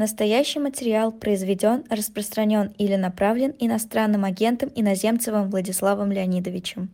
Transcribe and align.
Настоящий 0.00 0.60
материал 0.60 1.12
произведен, 1.12 1.84
распространен 1.90 2.72
или 2.78 2.96
направлен 2.96 3.54
иностранным 3.58 4.24
агентом 4.24 4.70
Иноземцевым 4.74 5.50
Владиславом 5.50 6.10
Леонидовичем. 6.10 6.88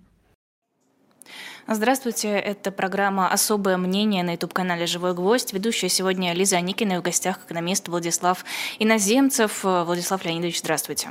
Здравствуйте, 1.68 2.30
это 2.30 2.72
программа 2.72 3.30
«Особое 3.30 3.76
мнение» 3.76 4.24
на 4.24 4.32
YouTube-канале 4.32 4.86
«Живой 4.86 5.14
гвоздь». 5.14 5.52
Ведущая 5.52 5.88
сегодня 5.88 6.32
Лиза 6.32 6.56
Аникина 6.56 6.94
и 6.94 6.98
в 6.98 7.02
гостях 7.02 7.38
экономист 7.46 7.86
Владислав 7.86 8.44
Иноземцев. 8.80 9.62
Владислав 9.62 10.24
Леонидович, 10.24 10.58
здравствуйте. 10.58 11.10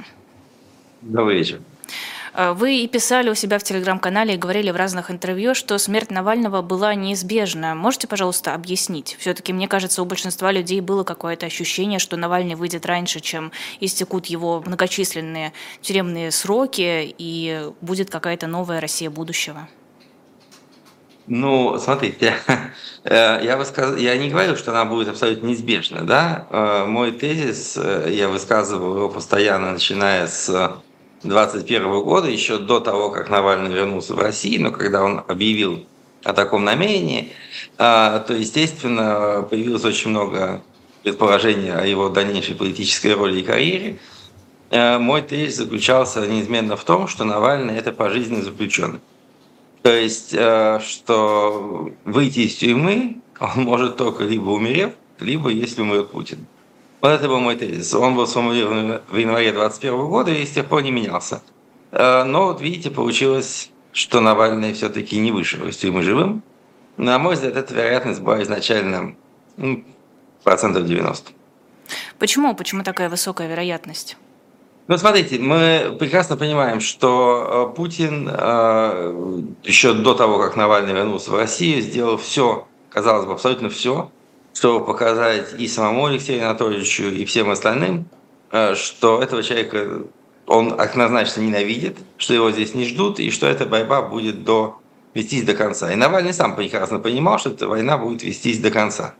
Добрый 1.01 1.37
вечер. 1.37 1.61
Э, 2.35 2.51
вы 2.51 2.79
и 2.79 2.87
писали 2.87 3.29
у 3.29 3.35
себя 3.35 3.57
в 3.59 3.63
телеграм-канале 3.63 4.33
и 4.33 4.37
говорили 4.37 4.69
в 4.71 4.75
разных 4.75 5.09
интервью, 5.09 5.55
что 5.55 5.77
смерть 5.77 6.11
Навального 6.11 6.61
была 6.61 6.93
неизбежна. 6.93 7.75
Можете, 7.75 8.07
пожалуйста, 8.07 8.53
объяснить? 8.53 9.15
Все-таки, 9.19 9.53
мне 9.53 9.67
кажется, 9.67 10.01
у 10.01 10.05
большинства 10.05 10.51
людей 10.51 10.81
было 10.81 11.03
какое-то 11.03 11.45
ощущение, 11.45 11.99
что 11.99 12.17
Навальный 12.17 12.55
выйдет 12.55 12.85
раньше, 12.85 13.21
чем 13.21 13.51
истекут 13.79 14.25
его 14.25 14.61
многочисленные 14.65 15.53
тюремные 15.81 16.31
сроки, 16.31 17.15
и 17.17 17.69
будет 17.81 18.09
какая-то 18.09 18.47
новая 18.47 18.81
Россия 18.81 19.09
будущего. 19.09 19.67
Ну, 21.27 21.79
смотрите, 21.79 22.35
э, 23.03 23.39
я, 23.43 23.57
высказ... 23.57 23.97
я 23.97 24.15
не 24.17 24.29
говорю, 24.29 24.57
что 24.57 24.71
она 24.71 24.85
будет 24.85 25.07
абсолютно 25.07 25.47
неизбежна. 25.47 26.01
Да? 26.01 26.47
Э, 26.49 26.85
мой 26.85 27.13
тезис, 27.13 27.77
я 27.77 28.27
высказывал 28.27 28.97
его 28.97 29.09
постоянно, 29.09 29.71
начиная 29.71 30.27
с 30.27 30.81
2021 31.25 32.03
года, 32.03 32.29
еще 32.29 32.57
до 32.57 32.79
того, 32.79 33.09
как 33.09 33.29
Навальный 33.29 33.73
вернулся 33.73 34.13
в 34.13 34.19
Россию, 34.19 34.63
но 34.63 34.71
когда 34.71 35.03
он 35.03 35.23
объявил 35.27 35.85
о 36.23 36.33
таком 36.33 36.63
намерении, 36.63 37.33
а, 37.77 38.19
то, 38.19 38.33
естественно, 38.33 39.45
появилось 39.49 39.85
очень 39.85 40.09
много 40.09 40.63
предположений 41.03 41.71
о 41.71 41.85
его 41.85 42.09
дальнейшей 42.09 42.55
политической 42.55 43.13
роли 43.13 43.39
и 43.39 43.43
карьере. 43.43 43.99
А, 44.71 44.97
мой 44.97 45.21
тезис 45.21 45.57
заключался 45.57 46.25
неизменно 46.25 46.75
в 46.75 46.83
том, 46.83 47.07
что 47.07 47.25
Навальный– 47.25 47.75
это 47.77 47.91
пожизненный 47.91 48.41
заключенный. 48.41 48.99
То 49.83 49.93
есть, 49.93 50.33
а, 50.35 50.79
что 50.79 51.91
выйти 52.05 52.39
из 52.39 52.55
тюрьмы 52.55 53.17
он 53.39 53.63
может 53.63 53.97
только 53.97 54.23
либо 54.23 54.49
умерев, 54.49 54.93
либо 55.19 55.49
если 55.49 55.81
умрет 55.81 56.09
Путин. 56.09 56.47
Вот 57.05 57.11
это 57.11 57.27
был 57.27 57.39
мой 57.39 57.55
тезис. 57.55 57.93
Он 57.93 58.15
был 58.15 58.25
сформулирован 58.25 58.99
в 59.07 59.15
январе 59.15 59.51
2021 59.51 60.07
года 60.07 60.31
и 60.31 60.43
с 60.43 60.49
тех 60.49 60.65
пор 60.65 60.81
не 60.81 60.89
менялся. 60.89 61.43
Э, 61.91 62.23
но 62.23 62.47
вот 62.47 62.61
видите, 62.61 62.89
получилось, 62.89 63.69
что 63.91 64.21
Навальный 64.21 64.73
все-таки 64.73 65.19
не 65.19 65.31
вышел 65.31 65.67
из 65.67 65.77
тюрьмы 65.77 66.01
живым. 66.01 66.41
На 66.97 67.19
мой 67.19 67.35
взгляд, 67.35 67.57
эта 67.57 67.75
вероятность 67.75 68.21
была 68.21 68.41
изначально 68.41 69.15
ну, 69.55 69.83
процентов 70.43 70.87
90. 70.87 71.31
Почему? 72.17 72.55
Почему 72.55 72.81
такая 72.81 73.07
высокая 73.07 73.47
вероятность? 73.47 74.17
Ну, 74.87 74.97
смотрите, 74.97 75.37
мы 75.37 75.95
прекрасно 75.99 76.37
понимаем, 76.37 76.79
что 76.79 77.69
э, 77.71 77.75
Путин 77.75 78.27
э, 78.31 79.43
еще 79.61 79.93
до 79.93 80.15
того, 80.15 80.39
как 80.39 80.55
Навальный 80.55 80.93
вернулся 80.93 81.29
в 81.29 81.35
Россию, 81.35 81.83
сделал 81.83 82.17
все, 82.17 82.67
казалось 82.89 83.27
бы, 83.27 83.33
абсолютно 83.33 83.69
все, 83.69 84.09
чтобы 84.55 84.85
показать 84.85 85.53
и 85.59 85.67
самому 85.67 86.05
Алексею 86.05 86.45
Анатольевичу, 86.45 87.03
и 87.03 87.25
всем 87.25 87.49
остальным, 87.49 88.05
э, 88.51 88.73
что 88.75 89.21
этого 89.21 89.43
человека 89.43 90.03
он 90.47 90.79
однозначно 90.79 91.41
ненавидит, 91.41 91.97
что 92.17 92.33
его 92.33 92.51
здесь 92.51 92.73
не 92.73 92.85
ждут, 92.85 93.19
и 93.19 93.31
что 93.31 93.47
эта 93.47 93.65
борьба 93.65 94.01
будет 94.01 94.43
до, 94.43 94.79
вестись 95.13 95.43
до 95.43 95.53
конца. 95.53 95.91
И 95.91 95.95
Навальный 95.95 96.33
сам 96.33 96.55
прекрасно 96.55 96.99
понимал, 96.99 97.37
что 97.37 97.49
эта 97.49 97.67
война 97.67 97.97
будет 97.97 98.23
вестись 98.23 98.59
до 98.59 98.71
конца. 98.71 99.15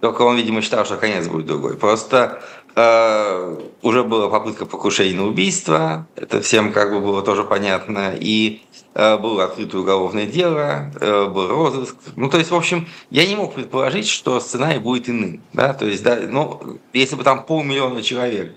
Только 0.00 0.22
он, 0.22 0.36
видимо, 0.36 0.62
считал, 0.62 0.84
что 0.84 0.96
конец 0.96 1.26
будет 1.26 1.46
другой. 1.46 1.76
Просто 1.76 2.40
э, 2.76 3.56
уже 3.82 4.04
была 4.04 4.28
попытка 4.28 4.64
покушения 4.66 5.16
на 5.16 5.26
убийство, 5.26 6.06
это 6.14 6.40
всем 6.40 6.72
как 6.72 6.92
бы 6.92 7.00
было 7.00 7.22
тоже 7.22 7.44
понятно, 7.44 8.14
и 8.18 8.62
Э, 8.98 9.16
было 9.16 9.44
открыто 9.44 9.78
уголовное 9.78 10.26
дело, 10.26 10.90
э, 11.00 11.26
был 11.26 11.46
розыск. 11.46 11.94
Ну, 12.16 12.28
то 12.28 12.36
есть, 12.36 12.50
в 12.50 12.54
общем, 12.56 12.88
я 13.10 13.24
не 13.28 13.36
мог 13.36 13.54
предположить, 13.54 14.08
что 14.08 14.40
сценарий 14.40 14.80
будет 14.80 15.08
иным. 15.08 15.40
Да? 15.52 15.72
То 15.72 15.86
есть, 15.86 16.02
да, 16.02 16.18
ну, 16.28 16.80
если 16.92 17.14
бы 17.14 17.22
там 17.22 17.44
полмиллиона 17.44 18.02
человек 18.02 18.56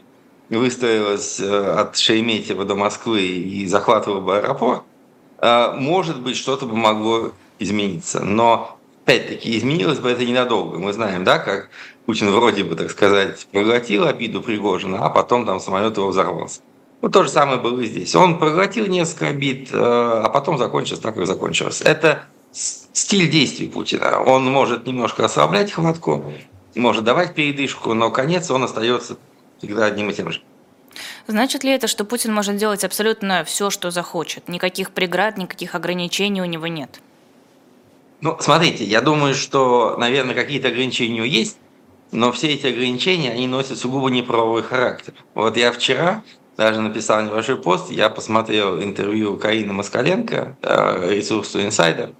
выстроилось 0.50 1.40
э, 1.40 1.74
от 1.78 1.96
Шереметьево 1.96 2.66
до 2.66 2.74
Москвы 2.74 3.22
и 3.22 3.68
захватывало 3.68 4.22
бы 4.22 4.38
аэропорт, 4.38 4.81
может 5.44 6.22
быть, 6.22 6.38
что-то 6.38 6.68
бы 6.68 6.75
могло 6.75 7.31
измениться. 7.57 8.19
Но, 8.19 8.78
опять-таки, 9.03 9.57
изменилось 9.57 10.00
бы 10.00 10.09
это 10.09 10.25
ненадолго. 10.25 10.79
Мы 10.79 10.94
знаем, 10.94 11.23
да, 11.23 11.39
как 11.39 11.69
Путин 12.06 12.31
вроде 12.31 12.63
бы, 12.63 12.75
так 12.75 12.91
сказать, 12.91 13.47
проглотил 13.51 14.06
обиду 14.06 14.41
Пригожина, 14.41 15.06
а 15.06 15.09
потом 15.09 15.45
там 15.45 15.59
самолет 15.59 15.97
его 15.97 16.09
взорвался. 16.09 16.62
Ну, 17.01 17.09
то 17.09 17.23
же 17.23 17.29
самое 17.29 17.59
было 17.59 17.81
и 17.81 17.88
здесь. 17.88 18.16
Он 18.16 18.38
проглотил 18.38 18.85
несколько 18.85 19.28
обид, 19.28 19.69
э, 19.72 19.78
а 19.78 20.29
потом 20.29 20.57
закончилось 20.57 21.00
так, 21.00 21.16
как 21.16 21.25
закончилось. 21.25 21.81
Это 21.81 22.25
стиль 22.51 23.29
действий 23.29 23.67
Путина. 23.67 24.22
Он 24.22 24.45
может 24.45 24.85
немножко 24.85 25.25
ослаблять 25.25 25.72
хватку, 25.72 26.31
может 26.75 27.03
давать 27.03 27.33
передышку, 27.33 27.94
но 27.94 28.12
конец 28.12 28.51
он 28.51 28.63
остается 28.63 29.18
всегда 29.57 29.85
одним 29.85 30.09
и 30.12 30.13
тем 30.13 30.31
же. 30.31 30.41
Значит 31.28 31.63
ли 31.63 31.72
это, 31.72 31.88
что 31.88 32.03
Путин 32.03 32.33
может 32.33 32.57
делать 32.57 32.83
абсолютно 32.83 33.44
все, 33.45 33.69
что 33.69 33.89
захочет? 33.89 34.47
Никаких 34.47 34.91
преград, 34.91 35.38
никаких 35.38 35.75
ограничений 35.75 36.41
у 36.41 36.45
него 36.45 36.68
нет? 36.68 37.00
Ну, 38.21 38.37
смотрите, 38.39 38.83
я 38.83 39.01
думаю, 39.01 39.33
что, 39.33 39.95
наверное, 39.97 40.35
какие-то 40.35 40.67
ограничения 40.67 41.21
у 41.21 41.25
есть, 41.25 41.57
но 42.11 42.31
все 42.31 42.49
эти 42.49 42.67
ограничения, 42.67 43.31
они 43.31 43.47
носят 43.47 43.79
сугубо 43.79 44.09
неправовой 44.09 44.61
характер. 44.61 45.13
Вот 45.33 45.57
я 45.57 45.71
вчера 45.71 46.23
даже 46.55 46.81
написал 46.81 47.23
небольшой 47.23 47.57
пост, 47.57 47.89
я 47.89 48.09
посмотрел 48.09 48.81
интервью 48.81 49.37
Карины 49.37 49.73
Москаленко, 49.73 50.55
э, 50.61 51.13
ресурсу 51.15 51.59
Insider, 51.59 52.13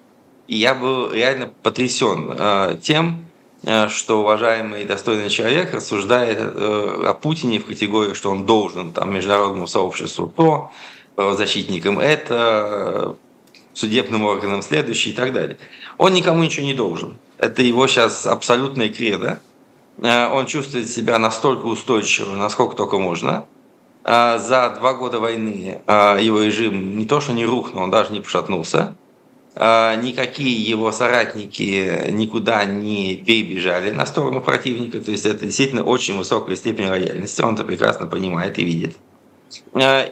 и 0.48 0.58
я 0.58 0.74
был 0.74 1.12
реально 1.12 1.52
потрясен 1.62 2.36
э, 2.36 2.78
тем, 2.82 3.26
э, 3.64 3.88
что 3.90 4.22
уважаемый 4.22 4.82
и 4.82 4.86
достойный 4.86 5.30
человек 5.30 5.72
рассуждает 5.72 6.40
о 6.40 7.14
Путине 7.14 7.60
в 7.60 7.66
категории, 7.66 8.16
что 8.16 8.32
он 8.32 8.48
должен 8.48 8.92
там, 8.92 9.14
международному 9.14 9.68
сообществу 9.68 10.28
то, 10.28 10.72
защитникам 11.16 12.00
это, 12.00 13.16
судебным 13.74 14.26
органам 14.26 14.62
следующий 14.62 15.12
и 15.12 15.14
так 15.14 15.34
далее. 15.34 15.58
Он 15.98 16.14
никому 16.14 16.44
ничего 16.44 16.66
не 16.66 16.74
должен. 16.74 17.18
Это 17.38 17.62
его 17.62 17.88
сейчас 17.88 18.26
абсолютная 18.26 18.90
кредо. 18.90 19.40
Он 20.02 20.46
чувствует 20.48 20.90
себя 20.90 21.20
настолько 21.20 21.66
устойчиво, 21.66 22.36
насколько 22.36 22.76
только 22.76 22.98
можно– 22.98 23.46
а, 24.04 24.40
за 24.40 24.70
два 24.80 24.94
года 24.94 25.20
войны 25.20 25.82
а, 25.86 26.18
его 26.18 26.42
режим 26.42 26.98
не 26.98 27.06
то 27.06 27.22
что 27.22 27.34
не 27.34 27.46
рухнул, 27.46 27.84
он 27.84 27.92
даже 27.92 28.12
не 28.12 28.22
пошатнулся. 28.22 28.96
А, 29.54 29.96
никакие 29.96 30.64
его 30.64 30.92
соратники 30.92 32.10
никуда 32.10 32.66
не 32.66 33.16
перебежали 33.18 33.92
на 33.92 34.06
сторону 34.06 34.42
противника. 34.42 35.00
То 35.02 35.12
есть 35.12 35.26
это 35.26 35.46
действительно 35.46 35.84
очень 35.84 36.18
высокая 36.18 36.56
степень 36.56 36.88
лояльности. 36.88 37.42
Он 37.42 37.54
это 37.54 37.64
прекрасно 37.64 38.08
понимает 38.08 38.58
и 38.58 38.64
видит. 38.64 38.96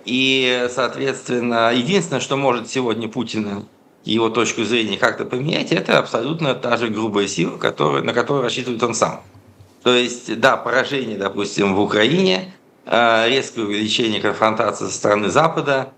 И, 0.05 0.67
соответственно, 0.73 1.71
единственное, 1.73 2.21
что 2.21 2.35
может 2.35 2.69
сегодня 2.69 3.07
Путина 3.07 3.65
его 4.03 4.29
точку 4.29 4.63
зрения 4.63 4.97
как-то 4.97 5.25
поменять, 5.25 5.71
это 5.71 5.99
абсолютно 5.99 6.55
та 6.55 6.77
же 6.77 6.87
грубая 6.87 7.27
сила, 7.27 7.57
которая, 7.57 8.01
на 8.01 8.13
которую 8.13 8.43
рассчитывает 8.43 8.81
он 8.83 8.95
сам. 8.95 9.21
То 9.83 9.93
есть, 9.93 10.39
да, 10.39 10.57
поражение, 10.57 11.17
допустим, 11.17 11.75
в 11.75 11.79
Украине– 11.79 12.53
Э, 12.91 13.29
резкое 13.29 13.65
увеличение 13.65 14.19
конфронтации 14.19 14.85
со 14.85 14.91
стороны 14.91 15.29
Запада, 15.29 15.93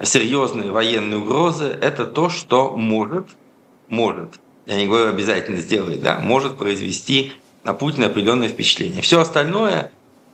серьезные 0.00 0.70
военные 0.70 1.18
угрозы– 1.18 1.64
это 1.82 2.06
то, 2.06 2.28
что 2.28 2.76
может, 2.76 3.26
может, 3.88 4.34
я 4.64 4.76
не 4.76 4.86
говорю 4.86 5.08
обязательно 5.08 5.56
сделает, 5.56 6.02
да, 6.02 6.20
может 6.20 6.56
произвести 6.56 7.32
на 7.64 7.74
Путина 7.74 8.06
определенное 8.06 8.48
впечатление. 8.48 9.02
Все 9.02 9.20
остальное 9.20 9.90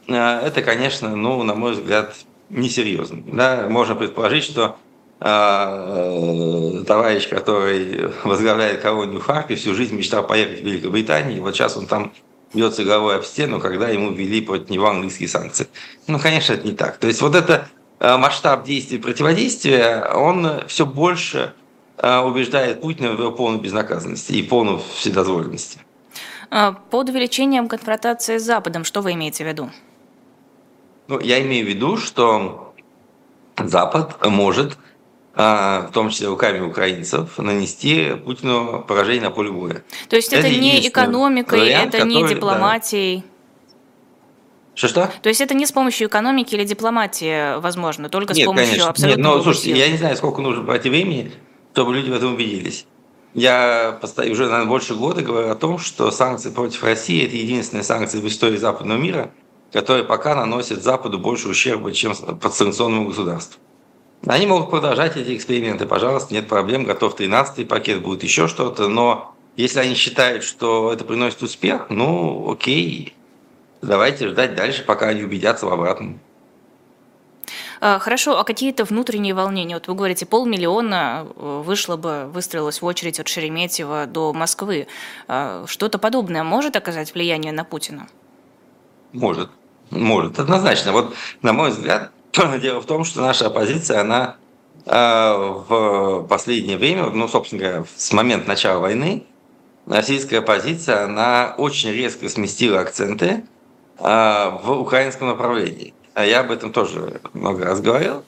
э,– 0.06 0.12
это, 0.44 0.60
конечно, 0.60 1.16
ну, 1.16 1.42
на 1.44 1.54
мой 1.54 1.72
взгляд, 1.72 2.14
несерьезно. 2.52 3.22
Да? 3.26 3.66
Можно 3.68 3.94
предположить, 3.96 4.44
что 4.44 4.76
э, 5.20 6.84
товарищ, 6.86 7.28
который 7.28 8.10
возглавляет 8.24 8.80
колонию 8.80 9.20
в 9.20 9.24
Харькове, 9.24 9.56
всю 9.56 9.74
жизнь 9.74 9.96
мечтал 9.96 10.26
поехать 10.26 10.60
в 10.60 10.64
Великобританию, 10.64 11.38
и 11.38 11.40
вот 11.40 11.54
сейчас 11.54 11.76
он 11.76 11.86
там 11.86 12.12
бьется 12.54 12.84
головой 12.84 13.16
об 13.16 13.24
стену, 13.24 13.60
когда 13.60 13.88
ему 13.88 14.12
ввели 14.12 14.42
против 14.42 14.68
него 14.68 14.88
английские 14.88 15.28
санкции. 15.28 15.66
Ну, 16.06 16.18
конечно, 16.18 16.52
это 16.52 16.66
не 16.66 16.74
так. 16.74 16.98
То 16.98 17.06
есть 17.06 17.22
вот 17.22 17.34
это 17.34 17.68
э, 17.98 18.16
масштаб 18.16 18.64
действий 18.64 18.98
противодействия, 18.98 20.04
он 20.14 20.60
все 20.68 20.84
больше 20.84 21.54
э, 21.96 22.18
убеждает 22.18 22.82
Путина 22.82 23.12
в 23.12 23.18
его 23.18 23.32
полной 23.32 23.60
безнаказанности 23.60 24.32
и 24.32 24.42
полной 24.42 24.80
вседозволенности. 24.94 25.78
А, 26.50 26.72
под 26.72 27.08
увеличением 27.08 27.66
конфронтации 27.66 28.36
с 28.36 28.42
Западом, 28.42 28.84
что 28.84 29.00
вы 29.00 29.12
имеете 29.12 29.44
в 29.44 29.46
виду? 29.46 29.70
Ну, 31.12 31.20
я 31.20 31.42
имею 31.42 31.66
в 31.66 31.68
виду, 31.68 31.98
что 31.98 32.72
Запад 33.58 34.16
может 34.26 34.78
а, 35.34 35.88
в 35.88 35.92
том 35.92 36.08
числе 36.08 36.28
руками 36.28 36.60
украинцев, 36.60 37.36
нанести 37.36 38.14
Путину 38.24 38.82
поражение 38.88 39.24
на 39.24 39.30
поле 39.30 39.50
боя. 39.50 39.84
То 40.08 40.16
есть 40.16 40.32
это, 40.32 40.46
это 40.46 40.58
не 40.58 40.88
экономикой, 40.88 41.60
вариант, 41.60 41.94
это 41.94 42.06
не 42.06 42.26
дипломатией? 42.26 43.24
Что-что? 44.74 45.12
То 45.20 45.28
есть 45.28 45.42
это 45.42 45.52
не 45.52 45.66
с 45.66 45.72
помощью 45.72 46.08
экономики 46.08 46.54
или 46.54 46.64
дипломатии 46.64 47.60
возможно, 47.60 48.08
только 48.08 48.32
Нет, 48.32 48.44
с 48.44 48.46
помощью 48.46 48.70
конечно. 48.70 48.88
абсолютно 48.88 49.20
Нет, 49.20 49.36
но 49.36 49.42
слушайте, 49.42 49.72
я 49.72 49.88
не 49.88 49.98
знаю, 49.98 50.16
сколько 50.16 50.40
нужно 50.40 50.64
пройти 50.64 50.88
времени, 50.88 51.30
чтобы 51.74 51.94
люди 51.94 52.08
в 52.08 52.14
этом 52.14 52.32
убедились. 52.32 52.86
Я 53.34 54.00
уже, 54.02 54.44
наверное, 54.44 54.64
больше 54.64 54.94
года 54.94 55.20
говорю 55.20 55.50
о 55.50 55.56
том, 55.56 55.76
что 55.76 56.10
санкции 56.10 56.48
против 56.48 56.82
России– 56.82 57.22
это 57.26 57.36
единственные 57.36 57.84
санкции 57.84 58.18
в 58.18 58.26
истории 58.26 58.56
западного 58.56 58.96
мира, 58.96 59.30
которые 59.72 60.04
пока 60.04 60.34
наносят 60.34 60.82
Западу 60.82 61.18
больше 61.18 61.48
ущерба, 61.48 61.92
чем 61.92 62.14
подсанкционному 62.14 63.08
государству. 63.08 63.60
Они 64.26 64.46
могут 64.46 64.70
продолжать 64.70 65.16
эти 65.16 65.36
эксперименты, 65.36 65.86
пожалуйста, 65.86 66.32
нет 66.32 66.46
проблем, 66.46 66.84
готов 66.84 67.18
13-й 67.18 67.64
пакет, 67.64 68.02
будет 68.02 68.22
еще 68.22 68.46
что-то, 68.46 68.88
но 68.88 69.34
если 69.56 69.80
они 69.80 69.94
считают, 69.94 70.44
что 70.44 70.92
это 70.92 71.04
приносит 71.04 71.42
успех, 71.42 71.86
ну 71.88 72.52
окей, 72.52 73.14
давайте 73.80 74.28
ждать 74.28 74.54
дальше, 74.54 74.84
пока 74.84 75.08
они 75.08 75.24
убедятся 75.24 75.66
в 75.66 75.72
обратном. 75.72 76.20
А, 77.80 77.98
хорошо, 77.98 78.38
а 78.38 78.44
какие-то 78.44 78.84
внутренние 78.84 79.34
волнения? 79.34 79.74
Вот 79.74 79.88
вы 79.88 79.94
говорите, 79.94 80.24
полмиллиона 80.24 81.26
э, 81.26 81.62
вышло 81.64 81.96
бы, 81.96 82.30
выстроилось 82.32 82.80
в 82.80 82.84
очередь 82.86 83.18
от 83.18 83.26
Шереметьево 83.26 84.06
до 84.06 84.32
Москвы. 84.32 84.86
А, 85.26 85.64
что-то 85.66 85.98
подобное 85.98 86.44
может 86.44 86.76
оказать 86.76 87.12
влияние 87.12 87.50
на 87.50 87.64
Путина? 87.64 88.06
Может. 89.12 89.50
Может, 89.92 90.38
однозначно. 90.38 90.92
Вот, 90.92 91.14
на 91.42 91.52
мой 91.52 91.70
взгляд, 91.70 92.10
дело 92.60 92.80
в 92.80 92.86
том, 92.86 93.04
что 93.04 93.20
наша 93.20 93.46
оппозиция, 93.46 94.00
она 94.00 94.36
а, 94.86 95.36
в 95.36 96.26
последнее 96.26 96.78
время, 96.78 97.10
ну, 97.10 97.28
собственно 97.28 97.62
говоря, 97.62 97.84
с 97.96 98.12
момента 98.12 98.48
начала 98.48 98.80
войны, 98.80 99.24
российская 99.86 100.38
оппозиция, 100.38 101.04
она 101.04 101.54
очень 101.56 101.90
резко 101.92 102.28
сместила 102.28 102.80
акценты 102.80 103.44
в 103.98 104.78
украинском 104.80 105.28
направлении 105.28 105.94
а 106.14 106.24
я 106.24 106.40
об 106.40 106.50
этом 106.50 106.72
тоже 106.72 107.20
много 107.32 107.64
раз 107.64 107.80
говорил, 107.80 108.24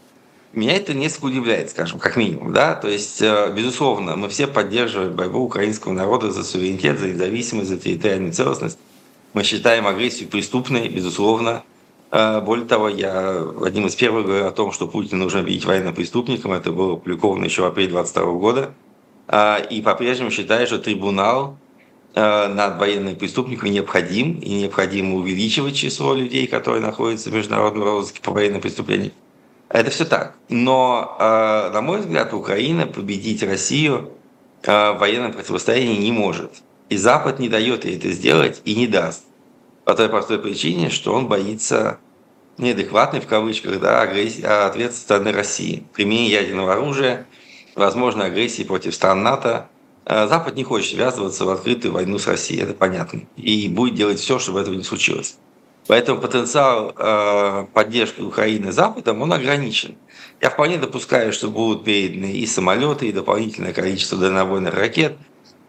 меня 0.52 0.76
это 0.76 0.94
несколько 0.94 1.26
удивляет, 1.26 1.70
скажем, 1.70 1.98
как 1.98 2.16
минимум. 2.16 2.52
Да? 2.52 2.74
То 2.74 2.88
есть, 2.88 3.20
э, 3.20 3.52
безусловно, 3.52 4.16
мы 4.16 4.28
все 4.28 4.46
поддерживаем 4.46 5.14
борьбу 5.14 5.40
украинского 5.40 5.92
народа 5.92 6.30
за 6.30 6.44
суверенитет, 6.44 6.98
за 6.98 7.08
независимость, 7.08 7.68
за 7.68 7.76
территориальную 7.76 8.32
целостность. 8.32 8.78
Мы 9.34 9.44
считаем 9.44 9.86
агрессию 9.86 10.28
преступной, 10.28 10.88
безусловно. 10.88 11.62
Э, 12.10 12.40
более 12.40 12.66
того, 12.66 12.88
я 12.88 13.44
одним 13.62 13.86
из 13.86 13.94
первых 13.94 14.24
говорил 14.26 14.46
о 14.46 14.52
том, 14.52 14.72
что 14.72 14.88
Путин 14.88 15.18
нужно 15.18 15.40
объявить 15.40 15.64
военным 15.64 15.94
преступником. 15.94 16.52
Это 16.52 16.72
было 16.72 16.94
опубликовано 16.94 17.44
еще 17.44 17.62
в 17.62 17.66
апреле 17.66 17.90
2022 17.90 18.32
года. 18.38 18.74
Э, 19.28 19.56
и 19.68 19.82
по-прежнему 19.82 20.30
считаю, 20.30 20.66
что 20.66 20.78
трибунал 20.78 21.58
Э, 22.16 22.46
над 22.46 22.78
военными 22.78 23.16
преступниками 23.16 23.70
необходим, 23.70 24.38
и 24.38 24.54
необходимо 24.54 25.16
увеличивать 25.16 25.74
число 25.74 26.14
людей, 26.14 26.46
которые 26.46 26.80
находятся 26.80 27.28
в 27.28 27.34
международном 27.34 27.82
розыске 27.82 28.20
по 28.22 28.30
военным 28.30 28.60
преступлениям. 28.60 29.12
Это 29.68 29.90
все 29.90 30.04
так. 30.04 30.36
Но, 30.48 31.16
на 31.18 31.80
мой 31.80 31.98
взгляд, 31.98 32.32
Украина 32.32 32.86
победить 32.86 33.42
Россию 33.42 34.12
в 34.62 34.96
военном 35.00 35.32
противостоянии 35.32 35.96
не 35.96 36.12
может. 36.12 36.62
И 36.88 36.96
Запад 36.96 37.38
не 37.38 37.48
дает 37.48 37.84
ей 37.84 37.96
это 37.96 38.10
сделать 38.10 38.60
и 38.64 38.74
не 38.74 38.86
даст. 38.86 39.24
По 39.84 39.94
той 39.94 40.08
простой 40.08 40.38
причине, 40.38 40.90
что 40.90 41.12
он 41.12 41.28
боится 41.28 41.98
неадекватной, 42.58 43.20
в 43.20 43.26
кавычках, 43.26 43.80
да, 43.80 44.02
агрессии, 44.02 44.42
ответ 44.44 44.94
со 44.94 45.00
стороны 45.00 45.32
России. 45.32 45.84
Применение 45.92 46.32
ядерного 46.32 46.72
оружия, 46.72 47.26
возможно, 47.74 48.24
агрессии 48.24 48.62
против 48.62 48.94
стран 48.94 49.22
НАТО– 49.22 49.68
Э, 50.06 50.26
Запад 50.28 50.56
не 50.56 50.64
хочет 50.64 50.98
ввязываться 50.98 51.44
в 51.44 51.50
открытую 51.50 51.92
войну 51.92 52.18
с 52.18 52.26
Россией, 52.26 52.62
это 52.62 52.74
понятно. 52.74 53.22
И 53.36 53.68
будет 53.68 53.94
делать 53.94 54.20
все, 54.20 54.38
чтобы 54.38 54.60
этого 54.60 54.74
не 54.74 54.84
случилось. 54.84 55.36
Поэтому 55.86 56.20
потенциал 56.20 56.94
э, 56.96 57.66
поддержки 57.72 58.20
Украины 58.20 58.72
Западом, 58.72 59.22
он 59.22 59.32
ограничен. 59.32 59.96
Я 60.40 60.50
вполне 60.50 60.78
допускаю, 60.78 61.32
что 61.32 61.48
будут 61.48 61.84
переданы 61.84 62.32
и 62.32 62.46
самолеты, 62.46 63.08
и 63.08 63.12
дополнительное 63.12 63.72
количество 63.72 64.18
дальнобойных 64.18 64.74
ракет, 64.74 65.16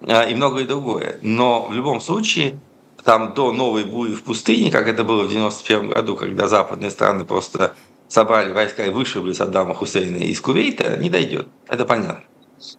и 0.01 0.35
многое 0.35 0.65
другое. 0.65 1.19
Но 1.21 1.65
в 1.67 1.73
любом 1.73 2.01
случае, 2.01 2.59
там 3.03 3.33
до 3.33 3.51
новой 3.51 3.85
бури 3.85 4.13
в 4.13 4.23
пустыне, 4.23 4.71
как 4.71 4.87
это 4.87 5.03
было 5.03 5.23
в 5.23 5.27
1991 5.27 5.89
году, 5.89 6.15
когда 6.15 6.47
западные 6.47 6.91
страны 6.91 7.25
просто 7.25 7.75
собрали 8.07 8.51
войска 8.51 8.85
и 8.85 8.89
вышибли 8.89 9.33
Саддама 9.33 9.73
Хусейна 9.73 10.17
из 10.17 10.41
Кувейта, 10.41 10.97
не 10.97 11.09
дойдет. 11.09 11.47
Это 11.67 11.85
понятно. 11.85 12.23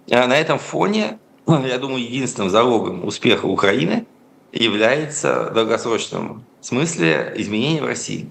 На 0.08 0.36
этом 0.36 0.58
фоне 0.58 1.18
я 1.46 1.78
думаю, 1.78 2.02
единственным 2.02 2.50
залогом 2.50 3.04
успеха 3.04 3.46
Украины 3.46 4.06
является 4.52 5.50
в 5.50 5.54
долгосрочном 5.54 6.44
смысле 6.60 7.34
изменение 7.36 7.82
в 7.82 7.86
России. 7.86 8.28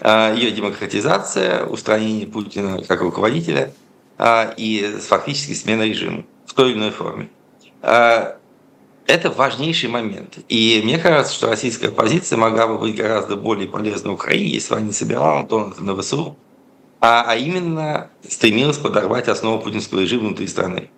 А, 0.00 0.32
Ее 0.32 0.50
демократизация, 0.52 1.64
устранение 1.64 2.26
Путина 2.26 2.82
как 2.84 3.00
руководителя 3.00 3.72
а, 4.18 4.54
и 4.56 4.96
фактически 5.00 5.54
смена 5.54 5.82
режима 5.82 6.24
в 6.46 6.54
той 6.54 6.70
или 6.70 6.78
иной 6.78 6.90
форме. 6.90 7.28
А, 7.82 8.38
это 9.06 9.30
важнейший 9.30 9.90
момент. 9.90 10.38
И 10.48 10.80
мне 10.84 10.98
кажется, 10.98 11.34
что 11.34 11.48
российская 11.48 11.90
позиция 11.90 12.38
могла 12.38 12.68
бы 12.68 12.78
быть 12.78 12.96
гораздо 12.96 13.36
более 13.36 13.68
полезна 13.68 14.12
Украине, 14.12 14.50
если 14.50 14.70
бы 14.70 14.76
она 14.76 14.86
не 14.86 14.92
собирала 14.92 15.46
доноров 15.46 15.80
на 15.80 16.00
ВСУ, 16.00 16.36
а 17.00 17.34
именно 17.36 18.10
стремилась 18.26 18.78
подорвать 18.78 19.28
основу 19.28 19.60
путинского 19.60 20.00
режима 20.00 20.28
внутри 20.28 20.46
страны. 20.46 20.88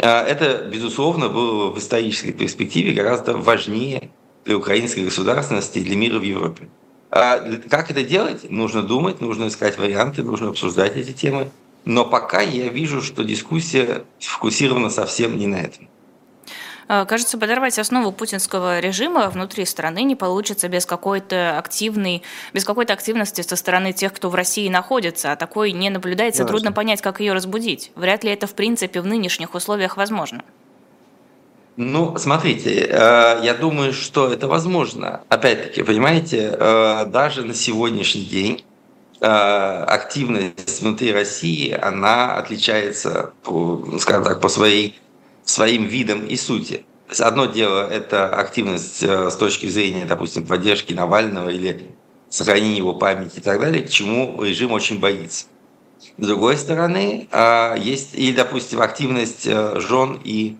А, 0.00 0.24
это, 0.24 0.68
безусловно, 0.68 1.28
было 1.28 1.70
в 1.70 1.78
исторической 1.78 2.32
перспективе 2.32 2.92
гораздо 2.92 3.36
важнее 3.36 4.10
для 4.44 4.56
украинской 4.56 5.04
государственности 5.04 5.78
и 5.78 5.84
для 5.84 5.96
мира 5.96 6.18
в 6.18 6.22
Европе. 6.22 6.68
А 7.10 7.38
как 7.70 7.92
это 7.92 8.02
делать? 8.02 8.50
Нужно 8.50 8.82
думать, 8.82 9.20
нужно 9.20 9.46
искать 9.46 9.78
варианты, 9.78 10.24
нужно 10.24 10.48
обсуждать 10.48 10.96
эти 10.96 11.12
темы. 11.12 11.50
Но 11.84 12.04
пока 12.04 12.40
я 12.40 12.68
вижу, 12.68 13.02
что 13.02 13.22
дискуссия 13.22 14.04
сфокусирована 14.18 14.90
совсем 14.90 15.38
не 15.38 15.46
на 15.46 15.56
этом. 15.60 15.88
Э, 16.88 17.04
кажется, 17.06 17.38
подорвать 17.38 17.78
основу 17.78 18.12
путинского 18.12 18.80
режима 18.80 19.28
внутри 19.30 19.64
страны 19.64 20.02
не 20.02 20.16
получится 20.16 20.68
без 20.68 20.86
какой-то 20.86 21.58
активной, 21.58 22.22
без 22.52 22.64
какой-то 22.64 22.92
активности 22.92 23.42
со 23.42 23.56
стороны 23.56 23.92
тех, 23.92 24.12
кто 24.12 24.30
в 24.30 24.34
России 24.34 24.68
находится, 24.68 25.32
а 25.32 25.36
такой 25.36 25.72
не 25.72 25.90
наблюдается, 25.90 26.42
Конечно. 26.42 26.58
трудно 26.58 26.72
понять, 26.72 27.00
как 27.00 27.20
ее 27.20 27.32
разбудить. 27.32 27.92
Вряд 27.94 28.24
ли 28.24 28.30
это, 28.30 28.46
в 28.46 28.54
принципе, 28.54 29.00
в 29.00 29.06
нынешних 29.06 29.54
условиях 29.54 29.96
возможно. 29.96 30.42
Ну, 31.76 32.16
смотрите, 32.18 32.86
э, 32.88 33.40
я 33.42 33.54
думаю, 33.54 33.92
что 33.92 34.32
это 34.32 34.46
возможно. 34.46 35.22
Опять-таки, 35.28 35.82
понимаете, 35.82 36.56
э, 36.56 37.06
даже 37.06 37.42
на 37.42 37.54
сегодняшний 37.54 38.24
день 38.24 38.64
активность 39.20 40.82
внутри 40.82 41.10
России, 41.10 41.70
она 41.70 42.36
отличается, 42.36 43.32
скажем 43.98 44.24
так, 44.24 44.40
по 44.40 44.50
своей 44.50 45.00
своим 45.44 45.86
видом 45.86 46.26
и 46.26 46.36
сути. 46.36 46.84
Одно 47.18 47.46
дело– 47.46 47.88
это 47.90 48.28
активность 48.34 49.02
э, 49.02 49.30
с 49.30 49.36
точки 49.36 49.66
зрения, 49.66 50.04
допустим, 50.06 50.46
поддержки 50.46 50.94
Навального 50.94 51.50
или 51.50 51.94
сохранения 52.28 52.78
его 52.78 52.94
памяти 52.94 53.38
и 53.38 53.40
так 53.40 53.60
далее, 53.60 53.82
к 53.82 53.90
чему 53.90 54.42
режим 54.42 54.72
очень 54.72 54.98
боится. 54.98 55.46
С 56.18 56.26
другой 56.26 56.56
стороны, 56.56 57.28
а, 57.30 57.76
есть 57.76 58.14
и, 58.14 58.32
допустим, 58.32 58.80
активность 58.80 59.46
э, 59.46 59.80
жен 59.80 60.20
и 60.24 60.56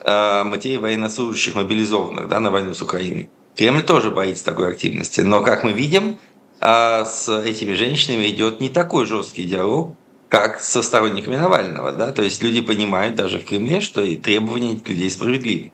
э, 0.00 0.42
матерей 0.44 0.78
военнослужащих 0.78 1.54
мобилизованных 1.54 2.28
да, 2.28 2.40
на 2.40 2.50
войну 2.50 2.74
с 2.74 2.82
Украиной. 2.82 3.28
Кремль 3.56 3.82
тоже 3.82 4.10
боится 4.10 4.44
такой 4.44 4.70
активности. 4.70 5.20
Но, 5.20 5.42
как 5.42 5.64
мы 5.64 5.72
видим, 5.72 6.18
а, 6.60 7.04
с 7.04 7.28
этими 7.28 7.74
женщинами 7.74 8.28
идет 8.28 8.60
не 8.60 8.68
такой 8.68 9.06
жесткий 9.06 9.44
диалог, 9.44 9.96
как 10.28 10.60
со 10.60 10.82
сторонниками 10.82 11.36
Навального. 11.36 11.92
Да? 11.92 12.12
То 12.12 12.22
есть 12.22 12.42
люди 12.42 12.60
понимают 12.60 13.14
даже 13.14 13.38
в 13.38 13.44
Кремле, 13.44 13.80
что 13.80 14.02
и 14.02 14.16
требования 14.16 14.78
людей 14.84 15.10
справедливы. 15.10 15.72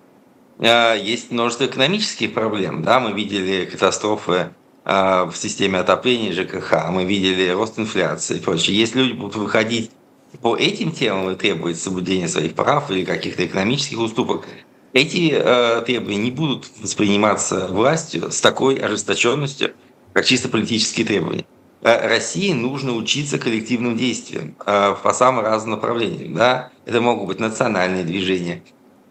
А, 0.58 0.94
есть 0.94 1.30
множество 1.30 1.66
экономических 1.66 2.34
проблем. 2.34 2.82
Да? 2.82 3.00
Мы 3.00 3.12
видели 3.12 3.64
катастрофы 3.64 4.50
а, 4.84 5.26
в 5.26 5.36
системе 5.36 5.78
отопления 5.78 6.32
ЖКХ, 6.32 6.90
мы 6.90 7.04
видели 7.04 7.48
рост 7.48 7.78
инфляции 7.78 8.36
и 8.36 8.40
прочее. 8.40 8.78
Если 8.78 9.00
люди 9.00 9.12
будут 9.14 9.36
выходить 9.36 9.90
по 10.42 10.56
этим 10.56 10.92
темам 10.92 11.30
и 11.30 11.36
требовать 11.36 11.80
соблюдения 11.80 12.28
своих 12.28 12.54
прав 12.54 12.90
или 12.90 13.04
каких-то 13.04 13.46
экономических 13.46 13.98
уступок, 13.98 14.46
эти 14.92 15.32
э, 15.32 15.82
требования 15.86 16.18
не 16.18 16.30
будут 16.30 16.66
восприниматься 16.80 17.66
властью 17.68 18.30
с 18.30 18.40
такой 18.40 18.76
ожесточенностью, 18.76 19.72
как 20.12 20.24
чисто 20.24 20.48
политические 20.48 21.06
требования. 21.06 21.46
Э, 21.84 22.08
России 22.08 22.54
нужно 22.54 22.94
учиться 22.94 23.38
коллективным 23.38 23.96
действиям 23.98 24.56
э, 24.64 24.96
по 25.02 25.12
самым 25.12 25.44
разным 25.44 25.72
направлениям. 25.72 26.34
Да? 26.34 26.70
Это 26.86 27.02
могут 27.02 27.28
быть 27.28 27.40
национальные 27.40 28.04
движения, 28.04 28.62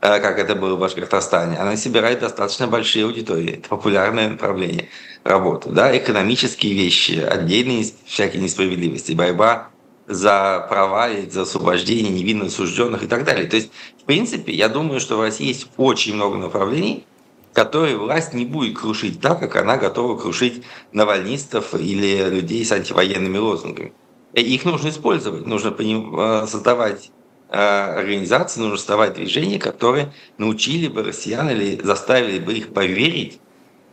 э, 0.01 0.19
как 0.19 0.39
это 0.39 0.55
было 0.55 0.75
в 0.75 0.79
Башкортостане. 0.79 1.57
Она 1.57 1.77
собирает 1.77 2.21
достаточно 2.21 2.67
большие 2.67 3.05
аудитории. 3.05 3.59
Это 3.59 3.69
популярное 3.69 4.29
направление 4.29 4.89
работы. 5.23 5.69
Да? 5.69 5.95
Экономические 5.95 6.73
вещи, 6.73 7.19
отдельные 7.19 7.85
всякие 8.05 8.41
несправедливости, 8.41 9.11
борьба 9.11 9.69
за 10.07 10.65
права 10.67 11.09
за 11.29 11.43
освобождение 11.43 12.11
невинно 12.11 12.47
осужденных 12.47 13.03
и 13.03 13.07
так 13.07 13.23
далее. 13.23 13.45
То 13.45 13.55
есть, 13.55 13.69
в 14.01 14.03
принципе, 14.05 14.51
я 14.51 14.67
думаю, 14.67 14.99
что 14.99 15.17
в 15.17 15.21
России 15.21 15.45
есть 15.45 15.67
очень 15.77 16.15
много 16.15 16.37
направлений, 16.37 17.05
которые 17.53 17.97
власть 17.97 18.33
не 18.33 18.45
будет 18.45 18.77
крушить 18.77 19.21
так, 19.21 19.39
как 19.39 19.55
она 19.55 19.77
готова 19.77 20.19
крушить 20.19 20.63
навальнистов 20.91 21.75
или 21.75 22.29
людей 22.29 22.65
с 22.65 22.71
антивоенными 22.71 23.37
лозунгами. 23.37 23.93
Их 24.33 24.65
нужно 24.65 24.89
использовать, 24.89 25.45
нужно 25.45 25.75
э, 25.77 26.47
создавать 26.47 27.11
э, 27.49 27.55
организации, 27.55 28.61
нужно 28.61 28.77
создавать 28.77 29.13
движения, 29.13 29.59
которые 29.59 30.11
научили 30.39 30.87
бы 30.87 31.03
россиян 31.03 31.47
или 31.51 31.79
заставили 31.83 32.39
бы 32.39 32.53
их 32.53 32.73
поверить 32.73 33.39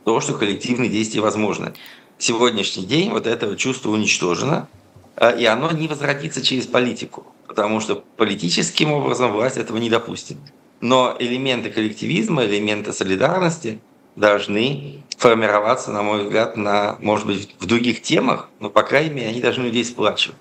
в 0.01 0.05
то, 0.07 0.21
что 0.21 0.33
коллективные 0.33 0.89
действия 0.89 1.21
возможны. 1.21 1.75
Сегодняшний 2.17 2.87
день 2.87 3.11
вот 3.11 3.27
это 3.27 3.55
чувство 3.57 3.91
уничтожено, 3.91 4.67
э, 5.17 5.39
и 5.39 5.45
оно 5.45 5.71
не 5.73 5.89
возродится 5.89 6.41
через 6.41 6.67
политику, 6.67 7.27
потому 7.47 7.81
что 7.81 8.03
политическим 8.17 8.93
образом 8.93 9.33
власть 9.33 9.59
этого 9.59 9.77
не 9.77 9.91
допустит. 9.91 10.39
Но 10.81 11.15
элементы 11.19 11.71
коллективизма, 11.71 12.45
элементы 12.45 12.93
солидарности 12.93 13.81
должны 14.17 15.03
формироваться, 15.19 15.91
на 15.93 16.03
мой 16.03 16.25
взгляд, 16.25 16.57
на, 16.57 16.97
может 17.01 17.27
быть, 17.27 17.55
в 17.59 17.67
других 17.67 18.01
темах, 18.01 18.49
но, 18.59 18.71
по 18.71 18.83
крайней 18.83 19.15
мере, 19.15 19.29
они 19.29 19.41
должны 19.41 19.65
людей 19.65 19.85
сплачивать 19.85 20.37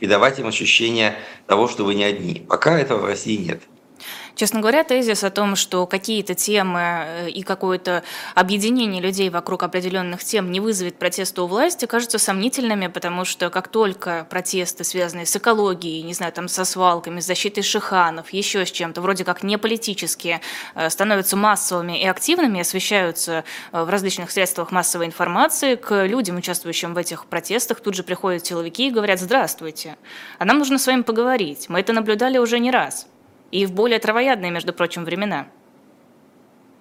и 0.00 0.06
давать 0.06 0.38
им 0.38 0.46
ощущение 0.48 1.14
того, 1.46 1.68
что 1.68 1.84
вы 1.84 1.94
не 1.94 2.04
одни. 2.04 2.44
Пока 2.48 2.78
этого 2.78 3.02
в 3.02 3.04
России 3.04 3.36
нет. 3.36 3.62
Честно 4.34 4.60
говоря, 4.60 4.82
тезис 4.82 5.22
о 5.22 5.30
том, 5.30 5.54
что 5.54 5.86
какие-то 5.86 6.34
темы 6.34 6.80
э, 6.80 7.30
и 7.30 7.42
какое-то 7.42 8.02
объединение 8.34 9.00
людей 9.00 9.30
вокруг 9.30 9.62
определенных 9.62 10.24
тем 10.24 10.50
не 10.50 10.58
вызовет 10.58 10.98
протеста 10.98 11.44
у 11.44 11.46
власти, 11.46 11.86
кажутся 11.86 12.18
сомнительными, 12.18 12.88
потому 12.88 13.24
что 13.24 13.48
как 13.50 13.68
только 13.68 14.26
протесты, 14.28 14.82
связанные 14.82 15.26
с 15.26 15.36
экологией, 15.36 16.02
не 16.02 16.14
знаю, 16.14 16.32
там 16.32 16.48
со 16.48 16.64
свалками, 16.64 17.20
с 17.20 17.26
защитой 17.26 17.62
шиханов, 17.62 18.32
еще 18.32 18.66
с 18.66 18.72
чем-то, 18.72 19.00
вроде 19.02 19.24
как 19.24 19.44
не 19.44 19.56
политические, 19.56 20.40
э, 20.74 20.90
становятся 20.90 21.36
массовыми 21.36 22.02
и 22.02 22.06
активными, 22.06 22.60
освещаются 22.60 23.44
э, 23.70 23.84
в 23.84 23.88
различных 23.88 24.32
средствах 24.32 24.72
массовой 24.72 25.06
информации, 25.06 25.76
к 25.76 26.06
людям, 26.06 26.38
участвующим 26.38 26.92
в 26.94 26.98
этих 26.98 27.26
протестах, 27.26 27.78
тут 27.78 27.94
же 27.94 28.02
приходят 28.02 28.44
силовики 28.44 28.88
и 28.88 28.90
говорят 28.90 29.20
«Здравствуйте, 29.20 29.96
а 30.40 30.44
нам 30.44 30.58
нужно 30.58 30.78
с 30.78 30.86
вами 30.88 31.02
поговорить, 31.02 31.68
мы 31.68 31.78
это 31.78 31.92
наблюдали 31.92 32.38
уже 32.38 32.58
не 32.58 32.72
раз» 32.72 33.06
и 33.54 33.66
в 33.66 33.72
более 33.72 34.00
травоядные, 34.00 34.50
между 34.50 34.72
прочим, 34.72 35.04
времена. 35.04 35.46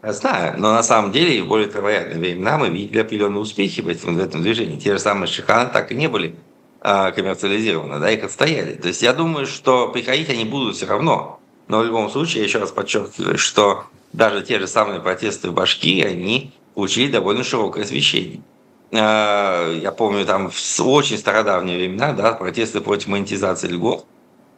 Я 0.01 0.11
знаю, 0.11 0.55
но 0.57 0.73
на 0.73 0.81
самом 0.81 1.11
деле 1.11 1.43
в 1.43 1.47
более 1.47 1.67
травоядные 1.67 2.17
времена 2.17 2.57
мы 2.57 2.69
видели 2.69 2.97
определенные 2.97 3.41
успехи 3.41 3.81
в 3.81 3.87
этом, 3.87 4.15
в 4.15 4.19
этом 4.19 4.41
движении. 4.41 4.79
Те 4.79 4.93
же 4.93 4.99
самые 4.99 5.27
шиханы 5.27 5.69
так 5.69 5.91
и 5.91 5.95
не 5.95 6.07
были 6.07 6.35
а, 6.81 7.11
коммерциализированы, 7.11 7.99
да, 7.99 8.09
их 8.09 8.23
отстояли. 8.23 8.73
То 8.73 8.87
есть 8.87 9.03
я 9.03 9.13
думаю, 9.13 9.45
что 9.45 9.89
приходить 9.89 10.29
они 10.29 10.45
будут 10.45 10.75
все 10.75 10.87
равно. 10.87 11.39
Но 11.67 11.79
в 11.79 11.85
любом 11.85 12.09
случае, 12.09 12.41
я 12.41 12.47
еще 12.47 12.57
раз 12.57 12.71
подчеркиваю, 12.71 13.37
что 13.37 13.83
даже 14.11 14.41
те 14.41 14.59
же 14.59 14.65
самые 14.65 14.99
протесты 14.99 15.51
в 15.51 15.53
Башкирии, 15.53 16.03
они 16.03 16.53
получили 16.73 17.11
довольно 17.11 17.43
широкое 17.43 17.83
освещение. 17.83 18.41
А, 18.91 19.71
я 19.71 19.91
помню, 19.91 20.25
там 20.25 20.49
в 20.49 20.81
очень 20.87 21.19
стародавние 21.19 21.77
времена, 21.77 22.13
да, 22.13 22.33
протесты 22.33 22.81
против 22.81 23.09
монетизации 23.09 23.67
льгот, 23.67 24.07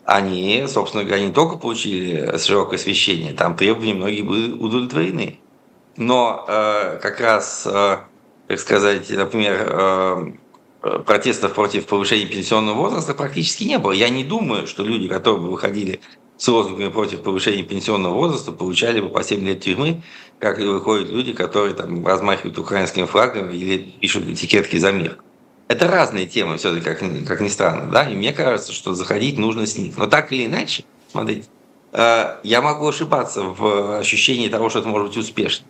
они, 0.06 0.66
собственно 0.68 1.04
говоря, 1.04 1.26
не 1.26 1.34
только 1.34 1.58
получили 1.58 2.38
широкое 2.38 2.78
освещение, 2.78 3.34
там 3.34 3.56
требования 3.56 3.96
многие 3.96 4.22
были 4.22 4.52
удовлетворены. 4.52 5.40
Но 5.98 6.46
э, 6.48 7.00
как 7.02 7.20
раз, 7.20 7.66
э, 7.66 7.98
как 8.48 8.60
сказать, 8.60 9.10
например, 9.10 9.68
э, 9.68 10.32
протестов 11.06 11.54
против 11.54 11.88
повышения 11.88 12.28
пенсионного 12.28 12.76
возраста 12.76 13.14
практически 13.16 13.64
не 13.64 13.80
было. 13.80 13.92
Я 13.92 14.10
не 14.10 14.24
думаю, 14.24 14.68
что 14.68 14.84
люди, 14.84 15.08
которые 15.08 15.42
бы 15.42 15.50
выходили 15.50 16.02
с 16.38 16.48
лозунгами 16.48 16.90
против 16.90 17.22
повышения 17.22 17.64
пенсионного 17.64 18.14
возраста, 18.14 18.52
получали 18.52 19.00
бы 19.00 19.10
по 19.10 19.24
7 19.24 19.44
лет 19.44 19.62
тюрьмы, 19.62 20.04
как 20.38 20.60
выходят 20.60 21.10
люди, 21.10 21.34
которые 21.34 21.74
там 21.74 22.06
размахивают 22.06 22.60
украинским 22.60 23.08
флагом 23.08 23.50
или 23.50 23.78
пишут 23.78 24.28
этикетки 24.28 24.78
за 24.78 24.92
мир. 24.92 25.18
Это 25.68 25.88
разные 25.88 26.28
темы 26.28 26.58
все-таки, 26.58 26.86
как, 26.86 27.00
как 27.28 27.42
ни 27.42 27.48
странно, 27.48 27.92
да, 27.92 28.08
и 28.08 28.16
мне 28.16 28.34
кажется, 28.34 28.72
что 28.72 28.94
заходить 28.94 29.40
нужно 29.40 29.66
с 29.66 29.78
них. 29.78 29.98
Но 29.98 30.06
так 30.06 30.32
или 30.32 30.46
иначе, 30.46 30.86
смотрите, 31.12 31.48
э, 31.92 32.36
я 32.44 32.62
могу 32.62 32.88
ошибаться 32.88 33.42
в 33.42 33.98
ощущении 33.98 34.48
того, 34.48 34.70
что 34.70 34.80
это 34.80 34.88
может 34.88 35.08
быть 35.08 35.18
успешно. 35.18 35.66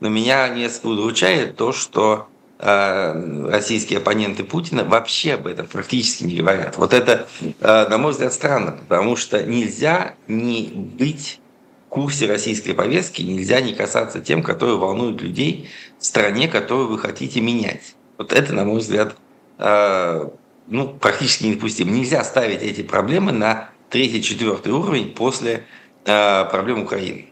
Но 0.00 0.08
меня 0.08 0.48
несколько 0.48 0.86
удручает 0.88 1.56
то, 1.56 1.72
что 1.72 2.26
э, 2.58 3.48
российские 3.48 3.98
оппоненты 3.98 4.42
Путина 4.42 4.82
вообще 4.82 5.34
об 5.34 5.46
этом 5.46 5.68
практически 5.68 6.24
не 6.24 6.38
говорят. 6.38 6.76
Вот 6.76 6.92
это, 6.92 7.28
э, 7.60 7.88
на 7.88 7.98
мой 7.98 8.10
взгляд, 8.10 8.32
странно, 8.32 8.72
потому 8.72 9.14
что 9.14 9.44
нельзя 9.44 10.16
не 10.26 10.72
быть 10.74 11.38
в 11.86 11.88
курсе 11.90 12.26
российской 12.26 12.72
повестки, 12.72 13.22
нельзя 13.22 13.60
не 13.60 13.74
касаться 13.74 14.20
тем, 14.20 14.42
которые 14.42 14.76
волнуют 14.76 15.22
людей 15.22 15.70
в 16.00 16.04
стране, 16.04 16.48
которую 16.48 16.88
вы 16.88 16.98
хотите 16.98 17.40
менять. 17.40 17.94
Вот 18.18 18.32
это, 18.32 18.52
на 18.52 18.64
мой 18.64 18.80
взгляд, 18.80 19.14
ну, 19.58 20.88
практически 21.00 21.44
недопустим. 21.44 21.92
Нельзя 21.92 22.24
ставить 22.24 22.62
эти 22.62 22.82
проблемы 22.82 23.32
на 23.32 23.70
третий, 23.90 24.22
четвертый 24.22 24.72
уровень 24.72 25.12
после 25.12 25.64
э, 26.04 26.44
проблем 26.50 26.82
Украины, 26.82 27.26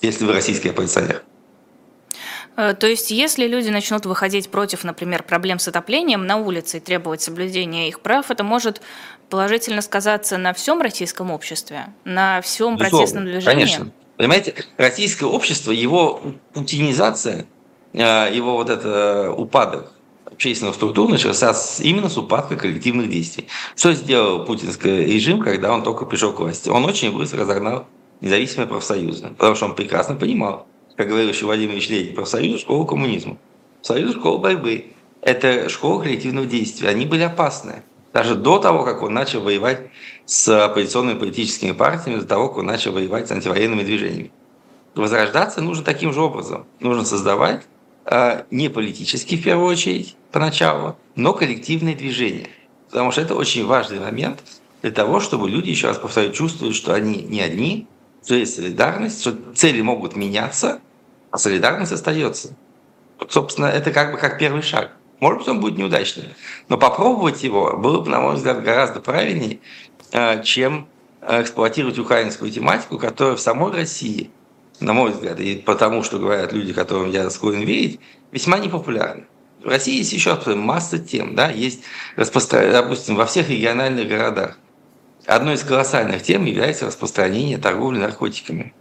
если 0.00 0.24
вы 0.24 0.32
российский 0.32 0.70
оппозиционер. 0.70 1.22
Э, 2.56 2.74
то 2.74 2.86
есть, 2.86 3.10
если 3.10 3.46
люди 3.46 3.68
начнут 3.68 4.06
выходить 4.06 4.50
против, 4.50 4.84
например, 4.84 5.22
проблем 5.22 5.58
с 5.58 5.68
отоплением 5.68 6.26
на 6.26 6.36
улице 6.36 6.78
и 6.78 6.80
требовать 6.80 7.20
соблюдения 7.20 7.88
их 7.88 8.00
прав, 8.00 8.30
это 8.30 8.44
может 8.44 8.80
положительно 9.28 9.82
сказаться 9.82 10.38
на 10.38 10.54
всем 10.54 10.80
российском 10.80 11.30
обществе, 11.30 11.86
на 12.04 12.40
всем 12.40 12.76
Безусловно, 12.76 12.98
протестном 12.98 13.24
движении? 13.24 13.64
Конечно. 13.64 13.90
Понимаете, 14.16 14.54
российское 14.76 15.26
общество, 15.26 15.72
его 15.72 16.22
путинизация, 16.52 17.46
его 17.92 18.54
вот 18.54 18.70
это 18.70 19.32
упадок, 19.32 19.93
общественных 20.34 20.74
структур 20.74 21.08
начался 21.08 21.54
с, 21.54 21.80
именно 21.80 22.08
с 22.08 22.18
упадка 22.18 22.56
коллективных 22.56 23.08
действий. 23.08 23.46
Что 23.76 23.92
сделал 23.92 24.44
путинский 24.44 25.06
режим, 25.06 25.40
когда 25.40 25.72
он 25.72 25.82
только 25.82 26.04
пришел 26.04 26.32
к 26.32 26.40
власти? 26.40 26.68
Он 26.68 26.84
очень 26.84 27.16
быстро 27.16 27.40
разогнал 27.40 27.86
независимые 28.20 28.66
профсоюзы, 28.66 29.28
потому 29.36 29.54
что 29.54 29.66
он 29.66 29.74
прекрасно 29.74 30.16
понимал, 30.16 30.66
как 30.96 31.08
говорил 31.08 31.28
еще 31.28 31.46
Владимир 31.46 31.72
Ильич 31.72 31.88
Ленин, 31.88 32.14
профсоюзы– 32.14 32.58
школа 32.60 32.84
коммунизма, 32.84 33.36
союз– 33.82 34.14
школа 34.16 34.38
борьбы. 34.38 34.86
Это 35.22 35.68
школа 35.68 36.02
коллективного 36.02 36.46
действия. 36.46 36.90
Они 36.90 37.06
были 37.06 37.22
опасны. 37.22 37.82
Даже 38.12 38.36
до 38.36 38.58
того, 38.58 38.84
как 38.84 39.02
он 39.02 39.12
начал 39.14 39.40
воевать 39.40 39.88
с 40.26 40.66
оппозиционными 40.66 41.18
политическими 41.18 41.72
партиями, 41.72 42.20
до 42.20 42.26
того, 42.26 42.48
как 42.48 42.58
он 42.58 42.66
начал 42.66 42.92
воевать 42.92 43.28
с 43.28 43.32
антивоенными 43.32 43.82
движениями. 43.82 44.30
Возрождаться 44.94 45.60
нужно 45.60 45.82
таким 45.82 46.12
же 46.12 46.20
образом. 46.20 46.66
Нужно 46.78 47.04
создавать 47.04 47.62
а, 48.04 48.44
не 48.50 48.68
политические 48.68 49.40
в 49.40 49.44
первую 49.44 49.66
очередь 49.66 50.14
поначалу, 50.34 50.96
но 51.14 51.32
коллективные 51.32 51.94
движения. 51.94 52.48
Потому 52.90 53.12
что 53.12 53.20
это 53.20 53.36
очень 53.36 53.64
важный 53.64 54.00
момент 54.00 54.42
для 54.82 54.90
того, 54.90 55.20
чтобы 55.20 55.48
люди, 55.48 55.70
еще 55.70 55.86
раз 55.86 55.96
повторяю, 55.96 56.32
чувствовали, 56.32 56.74
что 56.74 56.92
они 56.92 57.22
не 57.22 57.40
одни, 57.40 57.86
что 58.24 58.34
есть 58.34 58.56
солидарность, 58.56 59.20
что 59.20 59.36
цели 59.54 59.80
могут 59.80 60.16
меняться, 60.16 60.80
а 61.30 61.38
солидарность 61.38 61.92
остается. 61.92 62.56
Вот, 63.20 63.32
собственно, 63.32 63.66
это 63.66 63.92
как 63.92 64.10
бы 64.10 64.18
как 64.18 64.38
первый 64.38 64.62
шаг. 64.62 64.90
Может 65.20 65.38
быть, 65.38 65.48
он 65.48 65.60
будет 65.60 65.78
неудачным, 65.78 66.26
но 66.68 66.76
попробовать 66.76 67.44
его 67.44 67.76
было 67.76 68.00
бы, 68.00 68.10
на 68.10 68.20
мой 68.20 68.34
взгляд, 68.34 68.62
гораздо 68.62 69.00
правильнее, 69.00 69.60
а, 70.12 70.38
чем 70.42 70.88
эксплуатировать 71.22 71.98
украинскую 71.98 72.50
тематику, 72.50 72.98
которая 72.98 73.36
в 73.36 73.40
самой 73.40 73.72
России– 73.72 74.30
на 74.80 74.92
мой 74.92 75.12
взгляд, 75.12 75.40
и 75.40 75.56
потому 75.56 76.02
что 76.02 76.18
говорят 76.18 76.52
люди, 76.52 76.72
которым 76.72 77.10
я 77.10 77.30
склонен 77.30 77.62
верить, 77.62 78.00
весьма 78.32 78.58
непопулярны. 78.58 79.24
В 79.64 79.68
России 79.68 79.96
есть 79.96 80.12
еще 80.12 80.38
масса 80.54 80.98
тем, 80.98 81.34
да, 81.34 81.48
есть, 81.48 81.80
допустим, 82.16 83.16
во 83.16 83.24
всех 83.24 83.48
региональных 83.48 84.06
городах. 84.06 84.58
Одной 85.26 85.54
из 85.54 85.64
колоссальных 85.64 86.22
тем 86.22 86.44
является 86.44 86.86
распространение 86.86 87.56
торговли 87.56 87.98
наркотиками. 87.98 88.74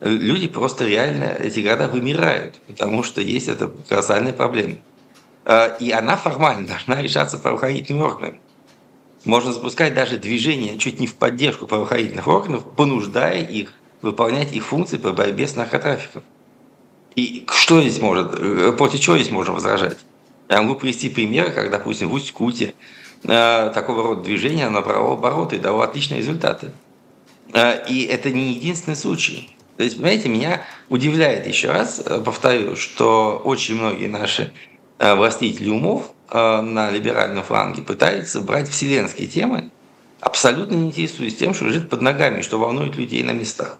Люди 0.00 0.46
просто 0.46 0.84
реально, 0.84 1.24
эти 1.24 1.60
города 1.60 1.88
вымирают, 1.88 2.56
потому 2.66 3.02
что 3.02 3.22
есть 3.22 3.48
эта 3.48 3.72
колоссальная 3.88 4.34
проблема. 4.34 4.76
А, 5.46 5.68
и 5.80 5.90
она 5.90 6.18
формально 6.18 6.68
должна 6.68 7.00
решаться 7.00 7.38
правоохранительными 7.38 8.04
органами. 8.04 8.40
Можно 9.24 9.54
запускать 9.54 9.94
даже 9.94 10.18
движение 10.18 10.76
чуть 10.76 11.00
не 11.00 11.06
в 11.06 11.14
поддержку 11.14 11.66
правоохранительных 11.66 12.28
органов, 12.28 12.64
понуждая 12.76 13.42
их 13.42 13.72
выполнять 14.02 14.52
их 14.52 14.66
функции 14.66 14.98
по 14.98 15.12
борьбе 15.12 15.48
с 15.48 15.56
наркотрафиком. 15.56 16.22
И 17.14 17.46
что 17.50 17.80
здесь 17.80 18.00
может, 18.02 18.34
э, 18.38 18.72
против 18.72 19.00
чего 19.00 19.16
здесь 19.16 19.30
можно 19.30 19.54
возражать? 19.54 19.96
Я 20.48 20.62
могу 20.62 20.78
привести 20.78 21.08
пример, 21.08 21.52
как, 21.52 21.70
допустим, 21.70 22.08
в 22.08 22.14
Усть-Куте 22.14 22.74
э, 23.24 23.70
такого 23.74 24.02
рода 24.02 24.22
движение 24.22 24.68
набрало 24.68 25.14
обороты 25.14 25.56
и 25.56 25.58
дало 25.58 25.82
отличные 25.82 26.18
результаты. 26.20 26.72
Э, 27.52 27.84
и 27.88 28.04
это 28.04 28.30
не 28.30 28.52
единственный 28.52 28.96
случай. 28.96 29.56
То 29.76 29.82
есть, 29.82 29.96
понимаете, 29.96 30.28
меня 30.28 30.62
удивляет 30.88 31.46
еще 31.46 31.70
раз, 31.70 32.02
повторю, 32.24 32.76
что 32.76 33.40
очень 33.44 33.74
многие 33.74 34.06
наши 34.06 34.52
властители 34.98 35.68
умов 35.68 36.12
на 36.32 36.90
либеральном 36.90 37.44
фланге 37.44 37.82
пытаются 37.82 38.40
брать 38.40 38.70
вселенские 38.70 39.28
темы, 39.28 39.70
абсолютно 40.20 40.76
не 40.76 40.86
интересуясь 40.86 41.36
тем, 41.36 41.52
что 41.52 41.66
лежит 41.66 41.90
под 41.90 42.00
ногами, 42.00 42.40
что 42.40 42.58
волнует 42.58 42.96
людей 42.96 43.22
на 43.22 43.32
местах. 43.32 43.78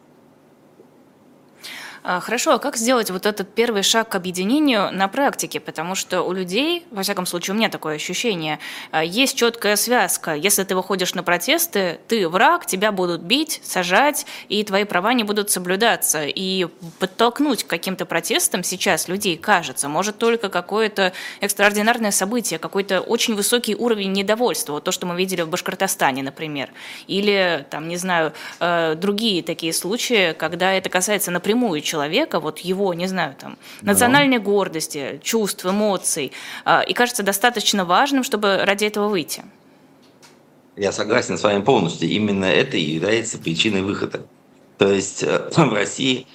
А, 2.09 2.21
хорошо, 2.21 2.53
а 2.53 2.59
как 2.61 2.77
сделать 2.77 3.11
вот 3.11 3.27
этот 3.27 3.53
первый 3.53 3.83
шаг 3.83 4.11
к 4.11 4.15
объединению 4.15 4.93
на 4.93 5.09
практике? 5.09 5.59
Потому 5.59 5.97
что 5.97 6.23
у 6.23 6.33
людей, 6.33 6.87
во 6.93 7.03
всяком 7.03 7.27
случае, 7.27 7.55
у 7.55 7.59
меня 7.59 7.69
такое 7.69 7.97
ощущение, 7.97 8.61
а, 8.93 9.03
есть 9.03 9.37
четкая 9.37 9.75
связка. 9.75 10.37
Если 10.37 10.63
ты 10.63 10.77
выходишь 10.77 11.15
на 11.15 11.25
протесты, 11.25 11.99
ты 12.07 12.29
враг, 12.29 12.65
тебя 12.65 12.93
будут 12.93 13.23
бить, 13.23 13.61
сажать, 13.65 14.25
и 14.49 14.63
твои 14.63 14.85
права 14.85 15.15
не 15.15 15.25
будут 15.25 15.51
соблюдаться. 15.51 16.23
И 16.27 16.69
подтолкнуть 17.01 17.65
к 17.65 17.67
каким-то 17.67 18.07
протестам 18.07 18.63
сейчас 18.63 19.09
людей, 19.09 19.37
кажется, 19.37 19.89
может 19.89 20.17
только 20.17 20.49
какое-то 20.49 21.13
экстраординарное 21.41 22.13
событие, 22.13 22.61
какой-то 22.61 23.01
очень 23.01 23.35
высокий 23.35 23.75
уровень 23.75 24.13
недовольства. 24.13 24.75
Вот 24.75 24.85
то, 24.85 24.93
что 24.93 25.07
мы 25.07 25.17
видели 25.17 25.43
в 25.43 25.49
Башкортостане, 25.49 26.23
например. 26.23 26.71
Или, 27.09 27.67
там, 27.69 27.89
не 27.89 27.97
знаю, 27.97 28.33
э, 28.61 28.95
другие 28.95 29.43
такие 29.43 29.73
случаи, 29.73 30.35
когда 30.35 30.73
это 30.73 30.89
касается 30.89 31.33
напрямую 31.33 31.81
человека 31.81 31.96
человека, 31.97 32.41
вот 32.41 32.59
его, 32.59 32.95
не 32.95 33.07
знаю, 33.07 33.35
там, 33.41 33.57
национальной 33.83 34.39
да. 34.39 34.45
гордости, 34.45 35.21
чувств, 35.23 35.65
эмоций, 35.65 36.33
а, 36.65 36.83
и 36.83 36.93
кажется 36.93 37.23
достаточно 37.23 37.85
важным, 37.85 38.23
чтобы 38.23 38.65
ради 38.65 38.85
этого 38.85 39.09
выйти. 39.09 39.43
Я 40.77 40.93
согласен 40.93 41.39
с 41.39 41.43
вами 41.43 41.63
полностью. 41.63 42.09
Именно 42.09 42.45
это 42.45 42.77
и 42.77 42.83
является 42.83 43.39
причиной 43.39 43.81
выхода. 43.81 44.27
То 44.77 44.93
есть 44.93 45.23
э, 45.23 45.51
в 45.57 45.73
России, 45.73 46.27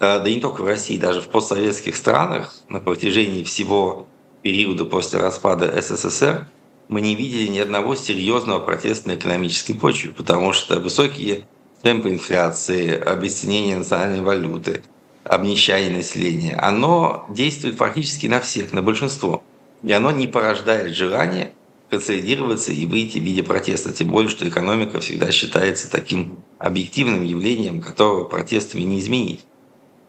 э, 0.00 0.18
да 0.18 0.28
и 0.28 0.34
не 0.34 0.40
только 0.40 0.62
в 0.62 0.66
России, 0.66 0.98
даже 0.98 1.20
в 1.20 1.28
постсоветских 1.28 1.94
странах 1.94 2.56
на 2.68 2.80
протяжении 2.80 3.44
всего 3.44 4.08
периода 4.42 4.84
после 4.84 5.20
распада 5.20 5.80
СССР 5.80 6.48
мы 6.88 7.00
не 7.00 7.14
видели 7.14 7.46
ни 7.46 7.60
одного 7.60 7.94
серьезного 7.94 8.58
протеста 8.58 9.08
на 9.08 9.14
экономической 9.14 9.74
почве, 9.74 10.10
потому 10.10 10.52
что 10.52 10.80
высокие 10.80 11.46
темпы 11.82 12.10
инфляции, 12.10 12.98
обесценение 12.98 13.76
национальной 13.76 14.22
валюты, 14.22 14.82
обнищание 15.24 15.90
населения, 15.90 16.54
оно 16.56 17.26
действует 17.30 17.76
фактически 17.76 18.26
на 18.26 18.40
всех, 18.40 18.72
на 18.72 18.82
большинство. 18.82 19.42
И 19.82 19.92
оно 19.92 20.10
не 20.10 20.26
порождает 20.26 20.94
желания 20.94 21.52
консолидироваться 21.90 22.72
и 22.72 22.86
выйти 22.86 23.18
в 23.18 23.22
виде 23.22 23.42
протеста. 23.42 23.92
Тем 23.92 24.08
более, 24.08 24.30
что 24.30 24.48
экономика 24.48 25.00
всегда 25.00 25.30
считается 25.30 25.90
таким 25.90 26.38
объективным 26.58 27.22
явлением, 27.22 27.80
которого 27.80 28.24
протестами 28.24 28.82
не 28.82 29.00
изменить. 29.00 29.44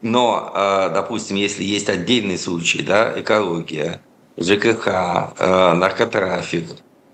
Но, 0.02 0.52
а, 0.54 0.90
допустим, 0.90 1.38
если 1.38 1.64
есть 1.64 1.90
отдельные 1.90 2.38
случаи, 2.38 2.80
да, 2.80 3.20
экология, 3.20 4.02
ЖКХ, 4.38 4.88
а, 4.88 5.76
наркотрафик, 5.76 6.66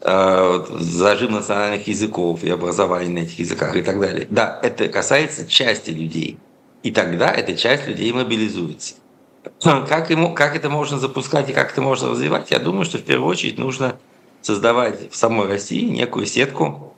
а, 0.02 0.66
зажим 0.80 1.34
национальных 1.34 1.88
языков 1.88 2.44
и 2.44 2.50
образование 2.50 3.10
на 3.22 3.26
этих 3.26 3.40
языках 3.40 3.76
и 3.76 3.82
так 3.82 4.00
далее. 4.00 4.28
Да, 4.30 4.60
это 4.64 4.88
касается 4.88 5.48
части 5.48 5.92
людей– 5.92 6.38
и 6.84 6.92
тогда 6.92 7.32
эта 7.32 7.56
часть 7.56 7.88
людей 7.88 8.12
мобилизуется. 8.12 8.96
Как, 9.62 10.10
ему, 10.10 10.34
как 10.34 10.56
это 10.56 10.70
можно 10.70 11.00
запускать 11.00 11.50
и 11.50 11.54
как 11.54 11.72
это 11.72 11.82
можно 11.82 12.10
развивать? 12.10 12.52
Я 12.52 12.60
думаю, 12.60 12.86
что 12.86 12.98
в 12.98 13.04
первую 13.04 13.30
очередь 13.30 13.58
нужно 13.58 13.98
создавать 14.42 15.12
в 15.12 15.16
самой 15.16 15.48
России 15.48 15.86
некую 15.86 16.26
сетку 16.26 16.94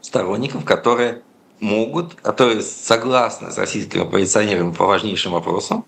сторонников, 0.00 0.64
которые 0.64 1.22
могут, 1.58 2.14
которые 2.14 2.62
согласны 2.62 3.50
с 3.50 3.58
российским 3.58 4.02
оппозиционером 4.02 4.74
по 4.74 4.86
важнейшим 4.86 5.32
вопросам, 5.32 5.84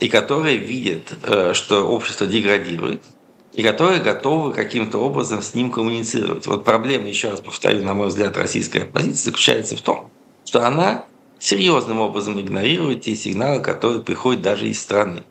и 0.00 0.08
которые 0.08 0.56
видят, 0.58 1.14
э, 1.22 1.52
что 1.54 1.86
общество 1.86 2.26
деградирует, 2.26 3.02
и 3.52 3.62
которые 3.62 4.00
готовы 4.00 4.52
каким-то 4.52 4.98
образом 4.98 5.40
с 5.40 5.54
ним 5.54 5.70
коммуницировать. 5.70 6.46
Вот 6.46 6.64
проблема, 6.64 7.08
еще 7.08 7.30
раз 7.30 7.40
повторю, 7.40 7.84
на 7.84 7.94
мой 7.94 8.08
взгляд, 8.08 8.36
российской 8.36 8.78
оппозиции 8.78 9.26
заключается 9.26 9.76
в 9.76 9.82
том, 9.82 10.10
что 10.44 10.66
она 10.66 11.04
серьезным 11.38 12.00
образом 12.00 12.40
игнорирует 12.40 13.02
те 13.02 13.14
сигналы, 13.14 13.60
которые 13.60 14.02
приходят 14.02 14.42
даже 14.42 14.68
из 14.68 14.80
страны. 14.80 15.22